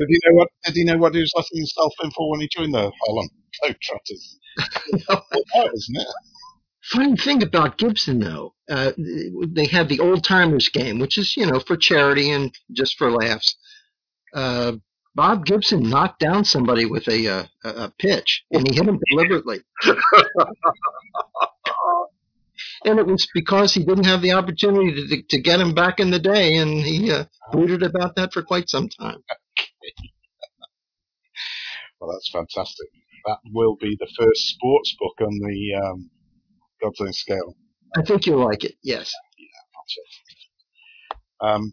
[0.08, 0.48] he know what?
[0.64, 3.28] Did he know what he was letting himself in for when he joined the Harlem
[3.64, 4.36] Globetrotters?
[5.08, 5.24] well,
[5.54, 6.06] that, isn't it?
[6.90, 11.44] Funny thing about Gibson, though, uh, they have the old timers game, which is you
[11.44, 13.56] know for charity and just for laughs.
[14.32, 14.72] Uh,
[15.14, 19.60] Bob Gibson knocked down somebody with a uh, a pitch, and he hit him deliberately.
[22.86, 26.10] and it was because he didn't have the opportunity to, to get him back in
[26.10, 29.22] the day, and he uh, brooded about that for quite some time.
[32.00, 32.88] well, that's fantastic.
[33.26, 36.10] That will be the first sports book on the um,
[36.82, 37.56] God's Own Scale.
[37.96, 38.74] I think you'll like it.
[38.82, 39.12] Yes.
[41.40, 41.72] Yeah, um,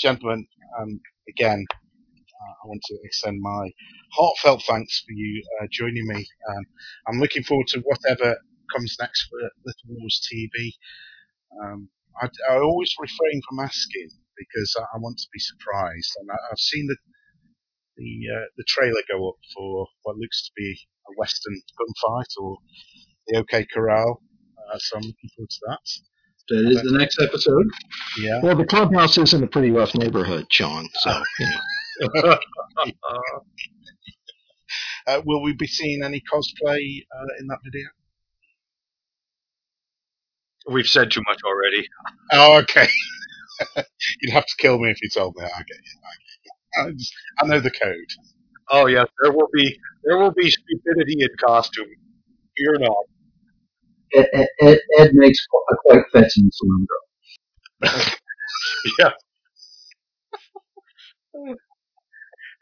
[0.00, 0.46] gentlemen,
[0.80, 3.70] um, again, uh, I want to extend my
[4.12, 6.26] heartfelt thanks for you uh, joining me.
[6.48, 6.64] Um,
[7.08, 8.36] I'm looking forward to whatever
[8.74, 10.72] comes next for Little Wars TV.
[11.62, 11.88] Um,
[12.20, 16.36] I, I, always refrain from asking because I, I want to be surprised, and I,
[16.50, 16.96] have seen the
[17.96, 20.78] the uh, the trailer go up for what looks to be
[21.08, 22.58] a western gunfight or
[23.28, 24.20] the OK Corral.
[24.58, 25.78] Uh, so I'm looking forward to that.
[26.48, 27.66] That is the next episode.
[28.18, 28.40] Yeah.
[28.42, 30.88] Well, the clubhouse is in a pretty rough neighborhood, Sean.
[30.94, 31.60] So you know.
[35.06, 37.86] uh, will we be seeing any cosplay uh, in that video?
[40.70, 41.86] We've said too much already.
[42.32, 42.88] Oh, okay.
[44.22, 45.44] You'd have to kill me if you told me.
[45.44, 46.82] I get you.
[46.82, 47.94] I, just, I know the code.
[48.70, 51.86] Oh yes, there will be there will be stupidity in costume.
[52.56, 53.04] Fear not.
[54.12, 54.26] Ed,
[54.60, 55.38] Ed, Ed makes
[55.72, 56.86] a quite fetching saloon
[58.98, 59.10] yeah.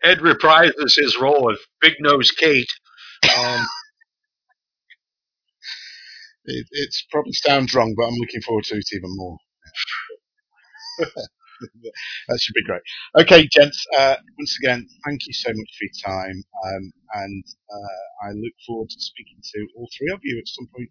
[0.04, 2.70] Ed reprises his role of Big Nose Kate.
[3.38, 3.66] Um,
[6.46, 9.38] it, it's probably sounds wrong, but I'm looking forward to it even more.
[12.28, 12.82] that should be great.
[13.18, 13.84] Okay, gents.
[13.98, 18.54] Uh, once again, thank you so much for your time, um, and uh, I look
[18.66, 20.90] forward to speaking to all three of you at some point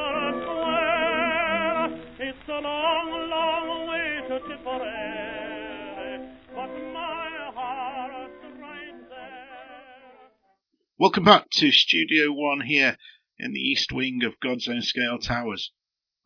[10.99, 12.97] Welcome back to Studio One here
[13.39, 15.71] in the East Wing of God's Own Scale Towers.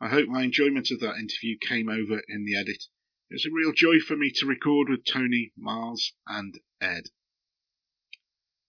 [0.01, 2.83] I hope my enjoyment of that interview came over in the edit.
[3.29, 7.05] It was a real joy for me to record with Tony, Miles, and Ed.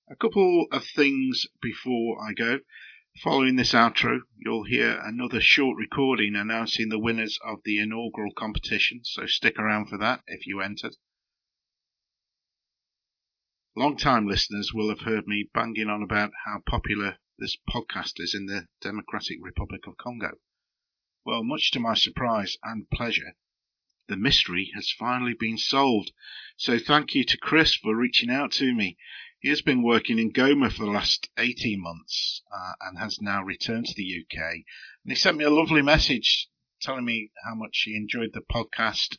[0.09, 2.61] A couple of things before I go.
[3.23, 9.01] Following this outro, you'll hear another short recording announcing the winners of the inaugural competition,
[9.05, 10.97] so stick around for that if you entered.
[13.75, 18.45] Long-time listeners will have heard me banging on about how popular this podcast is in
[18.45, 20.33] the Democratic Republic of Congo.
[21.25, 23.35] Well, much to my surprise and pleasure,
[24.09, 26.13] the mystery has finally been solved.
[26.59, 28.99] So thank you to Chris for reaching out to me.
[29.47, 33.45] He has been working in Goma for the last 18 months uh, and has now
[33.45, 34.43] returned to the UK.
[34.43, 34.65] And
[35.05, 36.49] he sent me a lovely message
[36.83, 39.19] telling me how much he enjoyed the podcast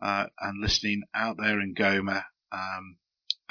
[0.00, 2.24] uh, and listening out there in Goma.
[2.50, 2.96] Um,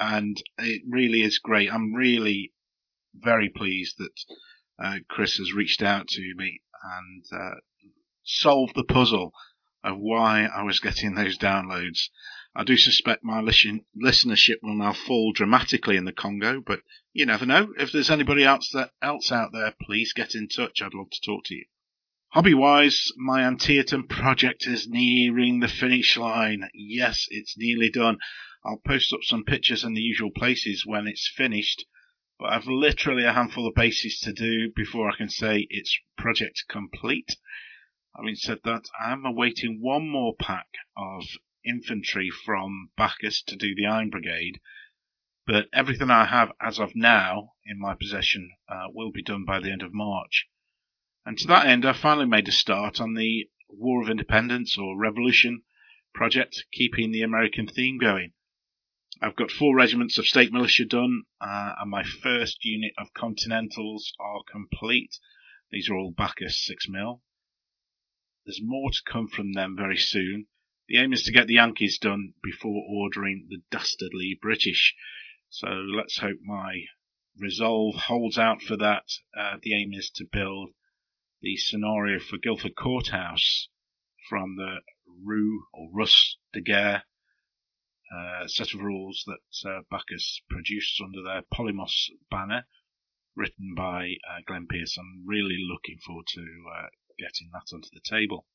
[0.00, 1.72] and it really is great.
[1.72, 2.54] I'm really
[3.14, 4.24] very pleased that
[4.82, 7.54] uh, Chris has reached out to me and uh,
[8.24, 9.32] solved the puzzle
[9.84, 12.08] of why I was getting those downloads.
[12.52, 16.82] I do suspect my listen- listenership will now fall dramatically in the Congo, but
[17.12, 17.72] you never know.
[17.78, 20.82] If there's anybody else that else out there, please get in touch.
[20.82, 21.66] I'd love to talk to you.
[22.30, 26.68] Hobby wise, my Antietam project is nearing the finish line.
[26.74, 28.18] Yes, it's nearly done.
[28.64, 31.84] I'll post up some pictures in the usual places when it's finished,
[32.38, 36.64] but I've literally a handful of bases to do before I can say it's project
[36.68, 37.36] complete.
[38.16, 40.66] Having said that, I'm awaiting one more pack
[40.96, 41.24] of
[41.64, 44.60] infantry from Baccus to do the Iron Brigade,
[45.46, 49.60] but everything I have as of now in my possession uh, will be done by
[49.60, 50.46] the end of March.
[51.24, 54.98] And to that end, I finally made a start on the War of Independence or
[54.98, 55.62] Revolution
[56.14, 58.32] project, keeping the American theme going.
[59.22, 64.12] I've got four regiments of state militia done, uh, and my first unit of Continentals
[64.18, 65.18] are complete.
[65.70, 67.22] These are all Baccus 6 mil.
[68.46, 70.46] There's more to come from them very soon.
[70.90, 74.96] The aim is to get the Yankees done before ordering the dastardly British.
[75.48, 76.86] So let's hope my
[77.38, 79.04] resolve holds out for that.
[79.32, 80.70] Uh, the aim is to build
[81.42, 83.68] the scenario for Guilford Courthouse
[84.28, 87.04] from the Rue or Rus de Guerre
[88.12, 92.66] uh, set of rules that uh, Baccus produced under their Polemos banner,
[93.36, 94.66] written by uh, Glenn.
[94.72, 98.48] I'm really looking forward to uh, getting that onto the table.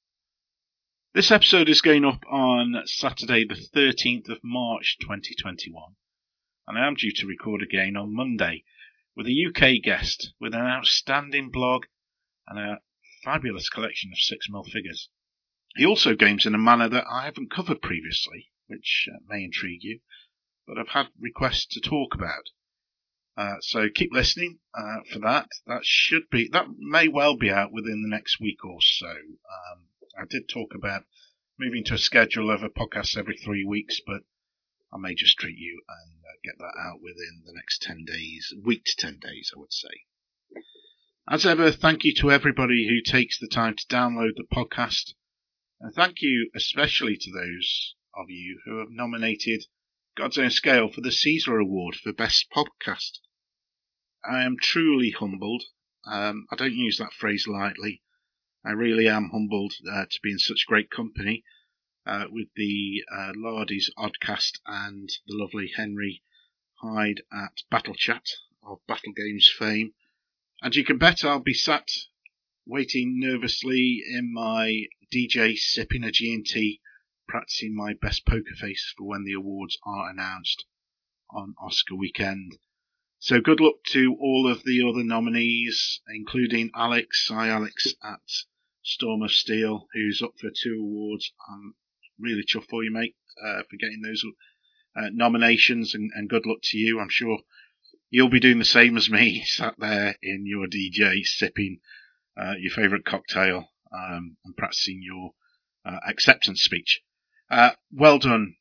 [1.16, 5.96] This episode is going up on Saturday, the 13th of March 2021,
[6.68, 8.66] and I am due to record again on Monday
[9.16, 11.86] with a UK guest with an outstanding blog
[12.50, 12.82] and a
[13.24, 15.08] fabulous collection of 6mm figures.
[15.78, 19.86] He also games in a manner that I haven't covered previously, which uh, may intrigue
[19.86, 20.02] you,
[20.68, 22.50] but I've had requests to talk about.
[23.38, 25.48] Uh, so keep listening uh, for that.
[25.66, 29.08] That should be that may well be out within the next week or so.
[29.08, 29.88] Um,
[30.18, 31.06] I did talk about
[31.60, 34.24] moving to a schedule of a podcast every three weeks, but
[34.94, 38.54] I may just treat you and uh, get that out within the next 10 days,
[38.64, 40.06] week to 10 days, I would say.
[41.30, 45.16] As ever, thank you to everybody who takes the time to download the podcast.
[45.82, 49.66] And thank you especially to those of you who have nominated
[50.16, 53.20] God's Own Scale for the Caesar Award for Best Podcast.
[54.24, 55.64] I am truly humbled.
[56.06, 58.02] Um, I don't use that phrase lightly.
[58.68, 61.44] I really am humbled uh, to be in such great company
[62.04, 66.24] uh, with the uh, Lardy's Oddcast and the lovely Henry
[66.82, 68.28] Hyde at Battle Chat
[68.64, 69.94] of Battle Games fame.
[70.64, 71.92] And you can bet I'll be sat
[72.66, 76.82] waiting nervously in my DJ sipping a G&T,
[77.28, 80.66] practicing my best poker face for when the awards are announced
[81.30, 82.58] on Oscar weekend.
[83.20, 87.28] So good luck to all of the other nominees, including Alex.
[87.30, 88.22] Hi, Alex at
[88.88, 91.34] Storm of Steel, who's up for two awards.
[91.50, 91.74] I'm
[92.20, 94.24] really chuffed for you, mate, uh, for getting those
[94.96, 97.00] uh, nominations, and, and, good luck to you.
[97.00, 97.40] I'm sure
[98.12, 101.80] you'll be doing the same as me, sat there in your DJ, sipping
[102.38, 105.32] uh, your favourite cocktail um, and practicing your
[105.84, 107.02] uh, acceptance speech.
[107.50, 108.56] Uh, well done,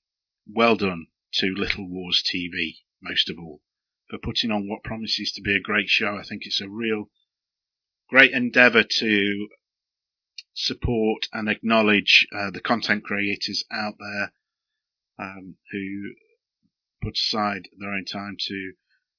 [0.46, 3.60] well done to Little Wars TV, most of all,
[4.08, 6.16] for putting on what promises to be a great show.
[6.16, 7.10] I think it's a real
[8.08, 9.48] great endeavour to
[10.54, 14.32] support and acknowledge uh, the content creators out there
[15.18, 16.14] um, who
[17.02, 18.72] put aside their own time to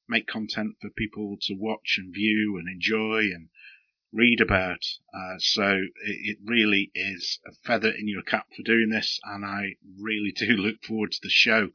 [0.07, 3.49] make content for people to watch and view and enjoy and
[4.14, 4.84] read about.
[5.14, 9.44] Uh, so it, it, really is a feather in your cap for doing this, and
[9.45, 11.70] I really do look forward to the show,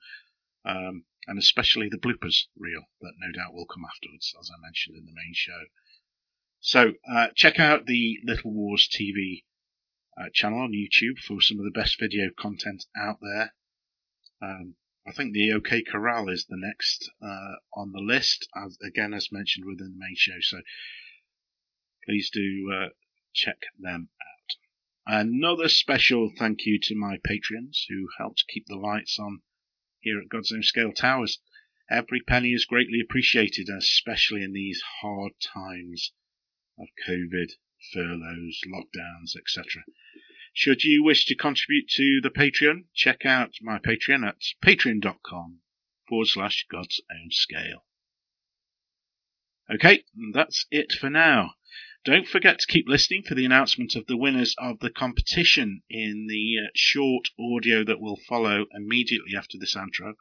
[0.65, 4.97] um, and especially the bloopers reel that no doubt will come afterwards, as I mentioned
[4.97, 5.65] in the main show.
[6.61, 9.45] So uh, check out the Little Wars TV
[10.16, 13.55] uh, channel on YouTube for some of the best video content out there.
[14.43, 14.77] Um,
[15.07, 19.32] I think the OK Corral is the next uh, on the list, as again as
[19.32, 20.41] mentioned within the main show.
[20.41, 20.61] So
[22.05, 22.89] please do uh,
[23.35, 25.20] check them out.
[25.20, 29.43] Another special thank you to my patrons who helped keep the lights on
[30.01, 31.41] here at God's Own Scale Towers.
[31.91, 36.12] Every penny is greatly appreciated, especially in these hard times
[36.78, 37.53] of COVID,
[37.93, 39.85] furloughs, lockdowns, etc.
[40.52, 45.61] Should you wish to contribute to the Patreon, check out my Patreon at patreon.com
[46.09, 47.86] forward slash God's own scale.
[49.73, 51.55] Okay, that's it for now.
[52.05, 56.27] Don't forget to keep listening for the announcement of the winners of the competition in
[56.27, 60.15] the uh, short audio that will follow immediately after this outro.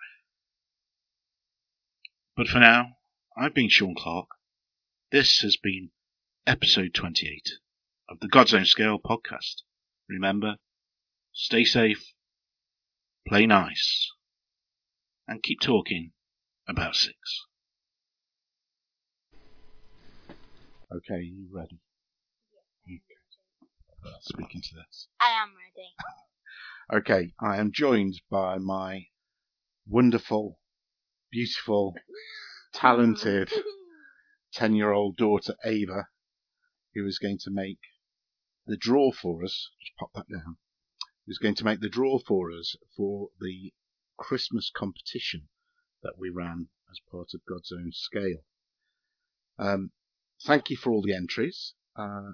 [2.36, 2.98] But for now,
[3.36, 4.28] I've been Sean Clark.
[5.12, 5.92] This has been
[6.48, 7.50] episode 28
[8.10, 9.62] of the God's Own Scale podcast.
[10.08, 10.56] Remember,
[11.32, 12.14] stay safe,
[13.28, 14.10] play nice,
[15.28, 16.12] and keep talking
[16.68, 17.16] about six.
[20.92, 21.80] Okay, you ready?
[22.88, 23.02] Okay.
[24.22, 25.08] Speaking to this.
[25.20, 25.90] I am ready.
[26.92, 29.06] Okay, I am joined by my
[29.88, 30.60] wonderful,
[31.32, 31.94] beautiful,
[32.74, 33.52] talented
[34.54, 36.08] 10 year old daughter Ava,
[36.94, 37.80] who is going to make
[38.66, 39.70] the draw for us.
[39.82, 40.58] Just pop that down.
[41.26, 43.74] Who's going to make the draw for us for the
[44.18, 45.48] Christmas competition
[46.04, 48.44] that we ran as part of God's Own Scale.
[49.58, 49.92] Um,
[50.46, 51.74] thank you for all the entries.
[51.96, 52.34] Uh,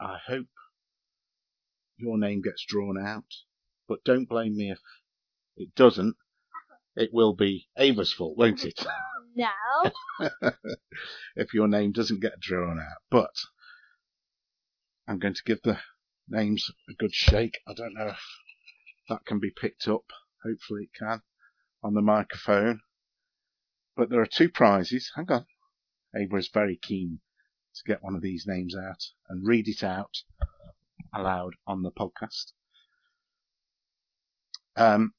[0.00, 0.46] I hope
[1.96, 3.26] your name gets drawn out,
[3.88, 4.80] but don't blame me if
[5.56, 6.16] it doesn't.
[6.96, 8.84] It will be Ava's fault, won't it?
[9.34, 9.90] No.
[11.36, 13.02] if your name doesn't get drawn out.
[13.10, 13.34] But
[15.06, 15.78] I'm going to give the
[16.28, 17.58] names a good shake.
[17.66, 18.20] I don't know if
[19.08, 20.04] that can be picked up.
[20.44, 21.22] Hopefully it can
[21.82, 22.80] on the microphone.
[23.96, 25.12] But there are two prizes.
[25.14, 25.46] Hang on.
[26.14, 27.20] Ava is very keen
[27.74, 30.22] to get one of these names out and read it out
[31.14, 32.52] aloud on the podcast.
[34.76, 35.14] Um,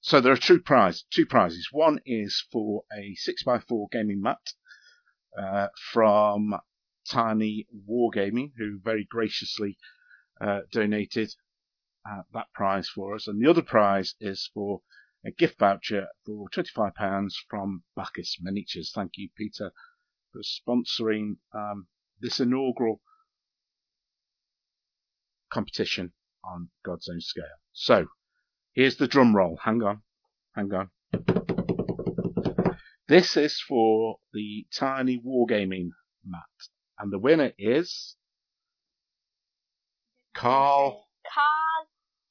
[0.00, 1.68] so there are two prize, two prizes.
[1.72, 4.52] One is for a six x four gaming mat
[5.36, 6.54] uh, from
[7.10, 9.76] Tiny Wargaming, who very graciously
[10.40, 11.34] uh, donated
[12.08, 14.82] uh, that prize for us, and the other prize is for
[15.26, 18.92] a gift voucher for twenty five pounds from Baccus Miniatures.
[18.94, 19.72] Thank you, Peter,
[20.32, 21.86] for sponsoring um,
[22.20, 23.00] this inaugural
[25.52, 26.12] competition
[26.44, 27.44] on God's own scale.
[27.72, 28.06] So,
[28.74, 29.58] here's the drum roll.
[29.64, 30.02] Hang on,
[30.54, 30.90] hang on.
[33.08, 35.90] This is for the Tiny Wargaming
[36.24, 36.42] mat,
[36.98, 38.16] and the winner is
[40.34, 41.88] Carl Carl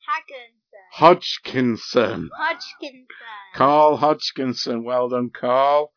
[0.07, 0.67] Hagginson.
[0.91, 2.29] Hodgkinson.
[2.37, 3.07] Hodgkinson.
[3.55, 4.83] Carl Hodgkinson.
[4.83, 5.91] Well done, Carl.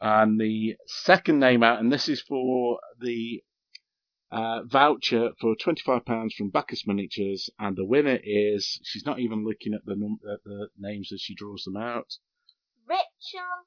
[0.00, 3.42] And the second name out, and this is for the
[4.30, 9.74] uh, voucher for £25 from Baccus Miniatures, and the winner is, she's not even looking
[9.74, 12.14] at the, num- at the names as she draws them out.
[12.86, 13.64] Richard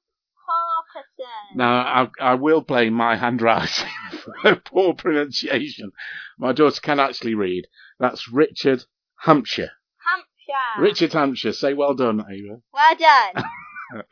[0.48, 1.58] Hawkinson.
[1.58, 3.88] Now, I, I will blame my handwriting
[4.42, 5.92] for poor pronunciation.
[6.38, 7.66] My daughter can actually read.
[8.00, 8.84] That's Richard
[9.20, 9.72] Hampshire.
[10.06, 10.82] Hampshire.
[10.82, 11.54] Richard Hampshire.
[11.54, 12.62] Say well done, Ava.
[12.74, 13.44] Well done.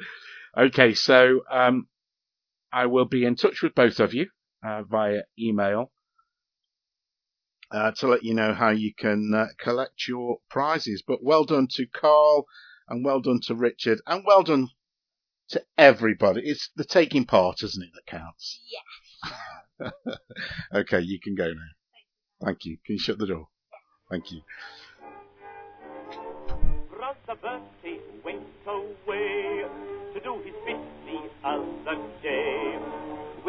[0.57, 1.87] Okay, so um,
[2.73, 4.27] I will be in touch with both of you
[4.65, 5.91] uh, via email
[7.71, 11.03] uh, to let you know how you can uh, collect your prizes.
[11.05, 12.45] But well done to Carl,
[12.87, 14.69] and well done to Richard, and well done
[15.49, 16.41] to everybody.
[16.43, 18.61] It's the taking part, isn't it, that counts?
[18.71, 19.91] yes.
[20.73, 22.45] okay, you can go now.
[22.45, 22.77] Thank you.
[22.85, 23.47] Can you shut the door?
[24.09, 24.41] Thank you.
[26.89, 29.65] Brother Bertie went away
[30.13, 32.98] to do his bit the other day.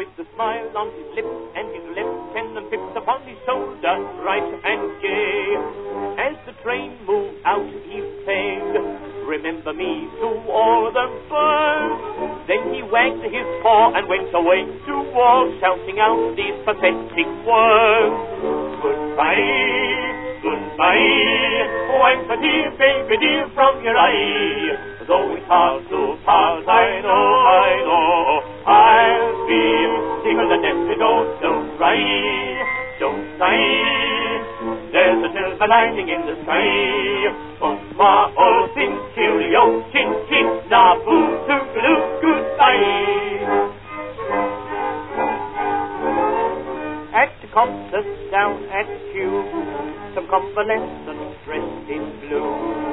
[0.01, 4.97] With a smile on his lips and his lieutenant pips upon his shoulder, bright and
[4.97, 5.45] gay.
[6.17, 8.65] As the train moved out, he sang,
[9.29, 12.49] Remember me to all the birds.
[12.49, 18.81] Then he wagged his paw and went away to war, shouting out these pathetic words.
[18.81, 20.01] Goodbye.
[20.41, 25.05] Goodbye, oh I'm so dear, baby dear, from your eye.
[25.05, 27.13] Though it's hard to part, I know,
[27.45, 30.93] I know, I'll feel sicker than death, so
[31.41, 31.97] don't, cry,
[32.99, 34.21] don't sigh.
[34.91, 36.61] There's a silver lining in the sky.
[37.63, 43.31] Oh, my old thing, cheerio, chin chin, na boo, toodaloo, goodbye.
[47.17, 49.41] At the concert down at Kew,
[50.13, 52.90] some convalescent dressed in blue.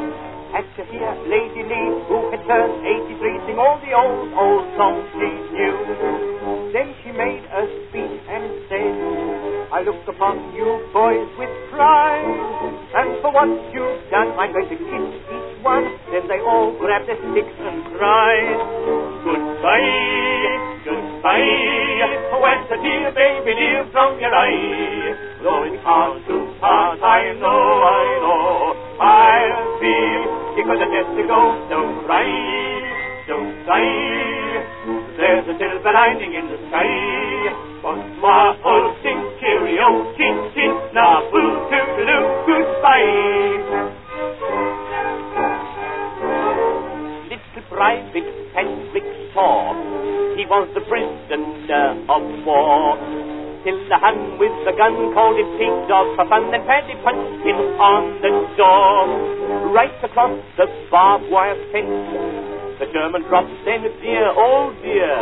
[0.53, 5.05] Had to hear Lady Lee, who had turned 83, sing all the old, old songs
[5.13, 5.77] she knew.
[6.73, 8.95] Then she made a speech and said,
[9.73, 12.25] I look upon you boys with pride,
[12.97, 15.85] and for what you've done, I'm going to kiss each one.
[16.09, 18.57] Then they all grabbed their sticks and cried,
[19.29, 25.13] Goodbye, goodbye, oh, when the dear baby dear from your eye.
[25.45, 27.49] Though it's hard to part, I know,
[27.85, 31.41] I know, I'll feel sicker than death to go.
[31.71, 32.27] Don't cry,
[33.31, 33.87] don't cry.
[35.15, 36.91] There's a silver lining in the sky.
[37.79, 43.15] Bonsoir, all sing cheerio, chin chin, na boo, toodaloo, goodbye.
[47.31, 49.79] Little Private Henrik saw
[50.35, 52.99] he was the prisoner of war.
[53.63, 57.47] Till the hand with the gun called him pig dog for fun, then Paddy punched
[57.47, 59.48] him on the door.
[59.69, 62.79] Right across the barbed wire fence.
[62.81, 65.13] The German dropped a dear, oh dear.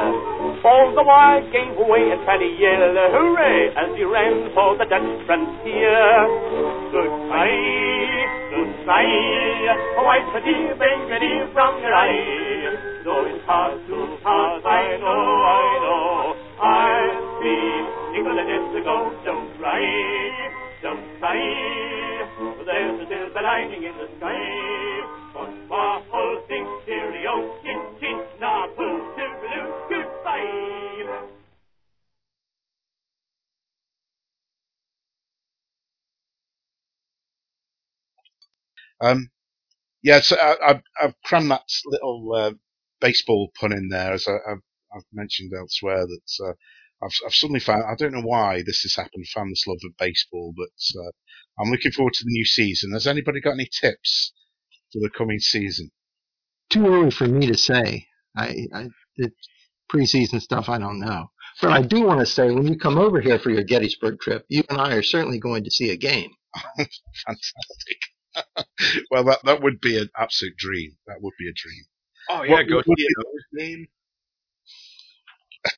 [0.63, 5.27] All the wire gave way and Paddy yelled hooray as he ran for the Dutch
[5.27, 5.99] frontier.
[6.93, 7.57] Goodbye,
[8.55, 10.05] goodbye.
[10.05, 13.03] Wipe a dear baby dear from your eye.
[13.05, 16.37] Though it's hard to pass, I know, I know.
[16.61, 17.87] I'll be
[18.77, 19.13] to go.
[19.25, 21.43] Don't cry, don't cry.
[22.65, 24.39] There's a silver lining in the sky.
[25.35, 31.27] Bonsoir, all things cheerio, chin chin, na toodaloo, goodbye.
[39.01, 39.31] Um,
[40.05, 42.53] yeah, so I, I've, I've crammed that little uh,
[43.01, 44.63] baseball pun in there, as I, I've,
[44.95, 46.07] I've mentioned elsewhere.
[46.07, 46.53] That uh,
[47.03, 49.27] I've, I've suddenly found I don't know why this has happened.
[49.35, 51.11] Found this love of baseball, but uh,
[51.61, 52.93] I'm looking forward to the new season.
[52.93, 54.33] Has anybody got any tips
[54.93, 55.91] for the coming season?
[56.71, 58.07] Too early for me to say.
[58.37, 59.31] I, I the
[59.93, 61.31] preseason stuff I don't know.
[61.63, 64.45] But I do want to say when you come over here for your Gettysburg trip,
[64.49, 66.31] you and I are certainly going to see a game.
[66.77, 67.99] Fantastic.
[69.11, 70.97] well, that that would be an absolute dream.
[71.07, 71.85] That would be a dream.
[72.29, 73.87] Oh yeah, go see see a game.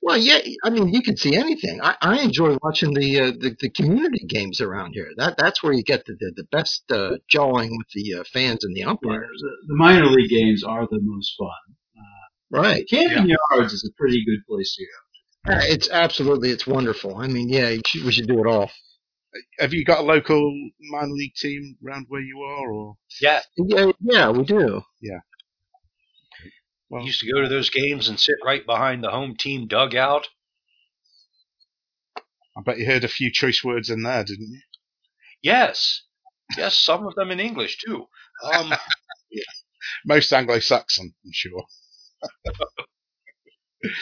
[0.02, 1.80] Well, yeah, I mean, you can see anything.
[1.82, 5.08] I, I enjoy watching the, uh, the the community games around here.
[5.16, 8.64] That that's where you get the the, the best uh, jawing with the uh, fans
[8.64, 9.40] and the Yeah, umpires.
[9.40, 11.48] the, the minor league games are the most fun.
[12.50, 12.88] Right.
[12.88, 15.52] Camden Yards is a pretty good place to go.
[15.54, 17.16] Uh, It's absolutely it's wonderful.
[17.16, 18.70] I mean, yeah, you should, we should do it all.
[19.58, 20.50] Have you got a local
[20.90, 24.82] minor league team around where you are, or Yeah, Yeah, yeah, we do.
[26.90, 29.66] Well, I used to go to those games and sit right behind the home team
[29.66, 30.28] dugout.
[32.56, 34.60] I bet you heard a few choice words in there, didn't you?
[35.42, 36.02] Yes,
[36.56, 38.06] yes, some of them in English too.
[38.52, 38.72] Um,
[40.06, 41.64] Most Anglo-Saxon, I'm sure.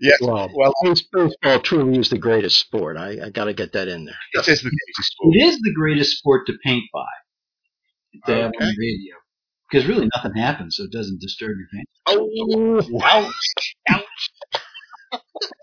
[0.00, 0.72] yes, Well, well,
[1.12, 2.96] baseball truly is the greatest sport.
[2.96, 4.16] I, I got to get that in there.
[4.34, 5.34] it is the greatest sport.
[5.36, 7.04] It is the greatest sport to paint by.
[8.26, 8.64] To have on Okay.
[8.64, 9.16] the radio.
[9.70, 11.88] Because really nothing happens, so it doesn't disturb your paint.
[12.06, 14.04] Oh, ouch,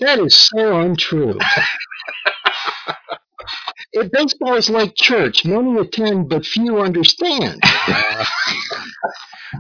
[0.02, 1.38] that is so untrue.
[3.94, 5.46] If baseball is like church.
[5.46, 7.62] Many attend, but few understand.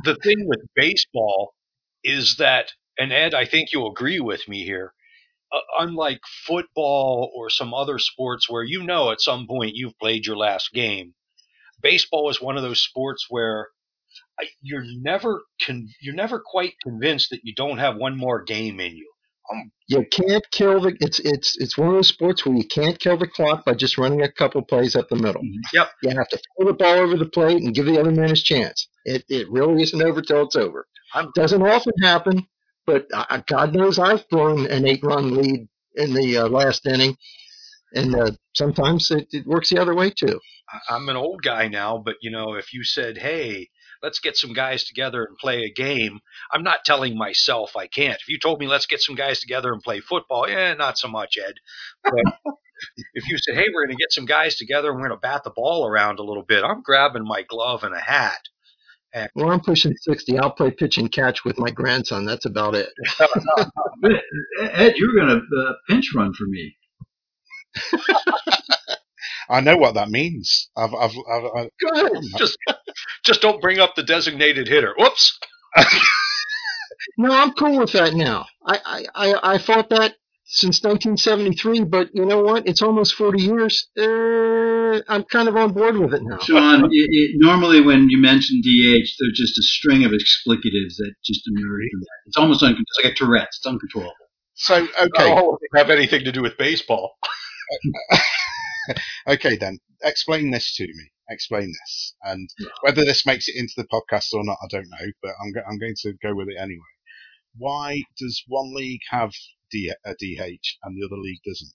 [0.03, 1.53] the thing with baseball
[2.03, 4.93] is that, and Ed, I think you'll agree with me here.
[5.51, 10.25] Uh, unlike football or some other sports where you know at some point you've played
[10.25, 11.13] your last game,
[11.81, 13.82] baseball is one of those sports where I-
[14.61, 18.95] you're never con- you're never quite convinced that you don't have one more game in
[18.95, 19.09] you.
[19.89, 20.95] You can't kill the.
[21.01, 23.97] It's it's it's one of those sports where you can't kill the clock by just
[23.97, 25.41] running a couple plays up the middle.
[25.73, 25.89] Yep.
[26.01, 28.41] You have to throw the ball over the plate and give the other man his
[28.41, 28.87] chance.
[29.05, 30.87] It it really isn't over till it's over.
[31.13, 32.47] I'm- Doesn't often happen,
[32.87, 37.15] but uh, God knows I've thrown an eight run lead in the uh, last inning,
[37.93, 40.39] and uh, sometimes it, it works the other way too.
[40.89, 43.69] I'm an old guy now, but you know, if you said, "Hey,
[44.03, 46.19] let's get some guys together and play a game,"
[46.51, 48.21] I'm not telling myself I can't.
[48.21, 51.07] If you told me, "Let's get some guys together and play football," yeah, not so
[51.07, 51.55] much, Ed.
[52.03, 52.13] But
[53.15, 55.21] if you said, "Hey, we're going to get some guys together and we're going to
[55.21, 58.41] bat the ball around a little bit," I'm grabbing my glove and a hat.
[59.35, 60.37] Well, I'm pushing sixty.
[60.39, 62.25] I'll play pitch and catch with my grandson.
[62.25, 62.89] That's about it.
[64.61, 66.75] Ed, you're going to uh, pinch run for me.
[69.49, 70.69] I know what that means.
[70.77, 72.23] I've, I've, I've, I've Go ahead.
[72.37, 72.57] Just,
[73.25, 74.93] just don't bring up the designated hitter.
[74.97, 75.39] Whoops.
[77.17, 78.45] No, I'm cool with that now.
[78.65, 80.15] I, I, I, I fought that
[80.45, 82.67] since 1973, but you know what?
[82.67, 83.87] It's almost 40 years.
[83.97, 86.37] Uh, I'm kind of on board with it now.
[86.39, 91.13] Sean, it, it, normally when you mention DH, they're just a string of explicatives that
[91.25, 92.19] just emerge from that.
[92.27, 92.85] It's almost uncontrollable.
[92.87, 93.57] It's like a Tourette's.
[93.57, 94.13] It's uncontrollable.
[94.55, 97.15] so okay, Oh, it doesn't have anything to do with baseball.
[99.27, 99.79] okay then.
[100.03, 101.11] Explain this to me.
[101.29, 102.49] Explain this, and
[102.81, 105.11] whether this makes it into the podcast or not, I don't know.
[105.21, 106.81] But I'm go- I'm going to go with it anyway.
[107.57, 109.31] Why does one league have
[109.71, 111.71] D- a DH and the other league doesn't?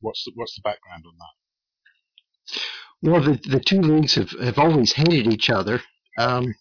[0.00, 3.10] What's the, what's the background on that?
[3.10, 5.82] Well, the, the two leagues have, have always hated each other.
[6.18, 6.54] Um,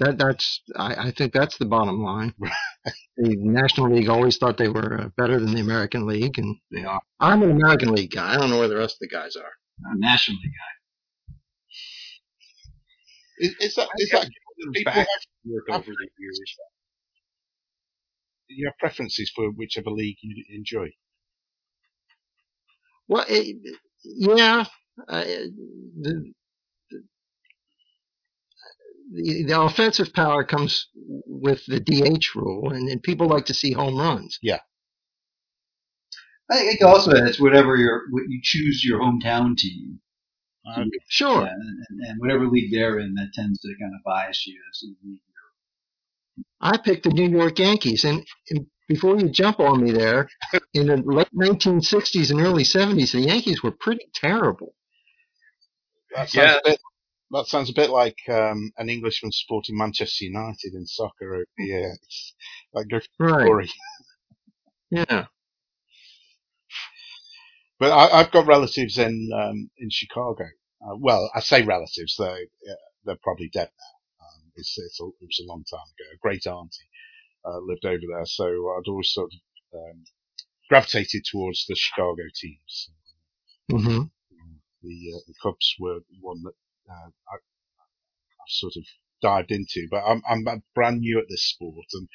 [0.00, 2.32] That that's I, I think that's the bottom line.
[3.16, 6.84] the National League always thought they were uh, better than the American League, and They
[6.84, 8.34] are I'm an American League guy.
[8.34, 9.52] I don't know where the rest of the guys are.
[9.92, 10.74] a national league guy.
[13.38, 14.28] It's is that is that
[14.72, 15.06] people have,
[15.46, 16.40] work have- over the years.
[18.48, 20.88] you have preferences for whichever league you enjoy?
[23.08, 23.56] Well, it,
[24.04, 24.64] yeah,
[25.08, 26.32] uh, the,
[29.12, 30.88] the the offensive power comes
[31.26, 34.38] with the DH rule, and, and people like to see home runs.
[34.42, 34.58] Yeah.
[36.50, 40.00] I think also it's whatever your what you choose your hometown team.
[40.68, 41.42] Uh, Sure.
[41.42, 44.60] Yeah, and, and- and whatever league they're in, that tends to kind of bias you
[44.72, 45.20] as the league.
[46.60, 50.28] I picked the New York Yankees, and, and before you jump on me there,
[50.74, 54.74] in the late 1960s and early 70s, the Yankees were pretty terrible.
[56.14, 56.56] That Yeah.
[56.56, 56.80] a bit.
[57.32, 61.92] That sounds a bit like um, an Englishman supporting Manchester United in soccer over here.
[62.04, 62.34] It's
[62.74, 62.86] like
[63.18, 63.46] Right.
[63.46, 63.70] story.
[64.90, 65.26] Yeah.
[67.80, 70.44] But I, I've got relatives in um, in Chicago.
[70.82, 72.74] Uh, well, I say relatives; they yeah,
[73.04, 74.26] they're probably dead now.
[74.26, 76.10] Um, it's, it's a, it was a long time ago.
[76.14, 76.90] A great auntie
[77.44, 80.04] uh, lived over there, so I'd always sort of um,
[80.68, 82.90] gravitated towards the Chicago teams.
[83.70, 84.02] hmm
[84.82, 86.54] The uh, the Cubs were one that
[86.88, 88.84] uh, I, I sort of
[89.22, 92.08] dived into, but I'm I'm brand new at this sport, and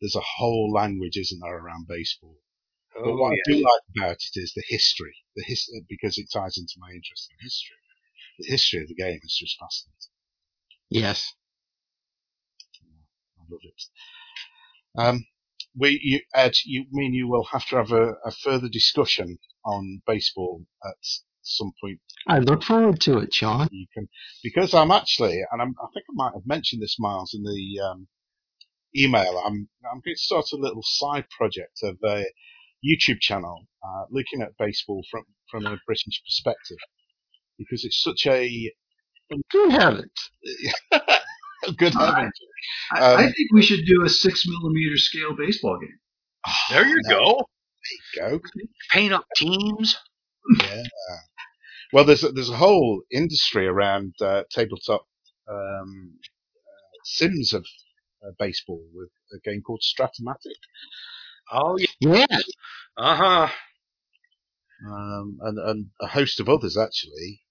[0.00, 2.36] there's a whole language, isn't there, around baseball.
[2.94, 3.42] But Oh, what yeah.
[3.48, 6.90] I do like about it is the history, the his, because it ties into my
[6.90, 7.76] interest in history.
[8.38, 10.10] The history of the game is just fascinating.
[10.90, 11.32] Yes.
[13.38, 13.82] I love it.
[14.96, 15.26] Um,
[15.76, 20.02] we, you, Ed, you mean you will have to have a, a further discussion on
[20.06, 20.96] baseball at
[21.42, 22.00] some point.
[22.28, 23.68] I look forward to it, Sean.
[23.70, 24.08] You can,
[24.42, 27.80] because I'm actually, and I'm, I think I might have mentioned this, Miles, in the
[27.84, 28.08] um,
[28.96, 29.42] email.
[29.44, 32.24] I'm, I'm going to start a little side project of a
[32.84, 36.78] YouTube channel uh, looking at baseball from from a British perspective,
[37.58, 38.70] because it's such a
[39.50, 40.12] Good heavens.
[41.76, 42.16] good All right.
[42.16, 42.40] heavens.
[42.92, 45.98] I, Um, I think we should do a six millimeter scale baseball game.
[46.70, 47.42] There you go.
[48.18, 48.40] Go.
[48.90, 49.96] Paint up teams.
[50.60, 50.82] Yeah.
[51.92, 55.06] Well, there's a, there's a whole industry around uh, tabletop
[55.50, 56.14] um,
[56.56, 57.66] uh, sims of
[58.24, 60.56] uh, baseball with a game called Stratomatic,
[61.52, 61.86] Oh yeah.
[62.00, 62.44] Yes.
[62.96, 63.48] Uh huh.
[64.86, 67.42] um, and, and a host of others actually.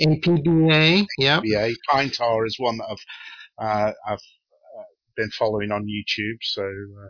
[0.00, 1.06] APBA.
[1.18, 1.42] Yep.
[1.42, 3.04] BA Pine Tar is one that I've
[3.58, 4.18] uh, I've
[4.78, 4.82] uh,
[5.16, 6.38] been following on YouTube.
[6.42, 7.08] So uh,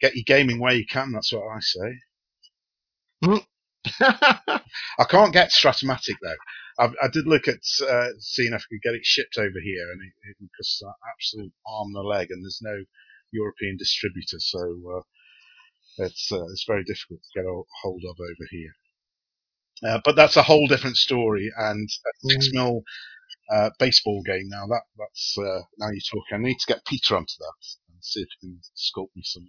[0.00, 1.12] get your gaming where you can.
[1.12, 1.98] That's what I say.
[4.00, 6.36] I can't get Stratomatic though.
[6.78, 9.90] I, I did look at uh, seeing if I could get it shipped over here,
[9.92, 12.84] and it, it would cost an absolute arm and a leg, and there's no
[13.32, 14.60] European distributor, so
[14.98, 15.02] uh,
[16.04, 18.72] it's uh, it's very difficult to get a hold of over here.
[19.82, 22.82] Uh, but that's a whole different story, and a six mil
[23.50, 24.66] uh, baseball game now.
[24.66, 26.34] That that's uh, now you're talking.
[26.34, 29.48] I need to get Peter onto that and see if he can sculpt me some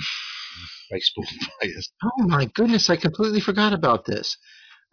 [0.90, 1.26] baseball
[1.60, 1.92] players.
[2.02, 4.36] Oh my goodness, I completely forgot about this.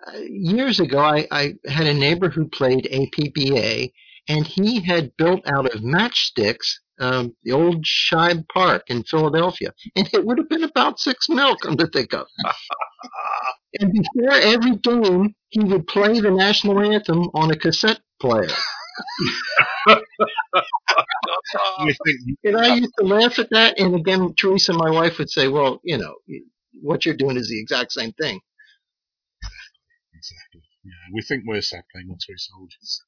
[0.05, 3.91] Uh, years ago, I, I had a neighbor who played APBA,
[4.27, 10.09] and he had built out of matchsticks um, the old Shibe Park in Philadelphia, and
[10.13, 12.27] it would have been about six mil, come to think of.
[13.79, 18.47] and before every game, he would play the national anthem on a cassette player.
[22.43, 25.79] And I used to laugh at that, and again, Teresa, my wife, would say, "Well,
[25.83, 26.15] you know,
[26.81, 28.39] what you're doing is the exact same thing."
[30.13, 30.61] exactly?
[30.83, 33.01] Yeah, we think we're sad playing on toy soldiers.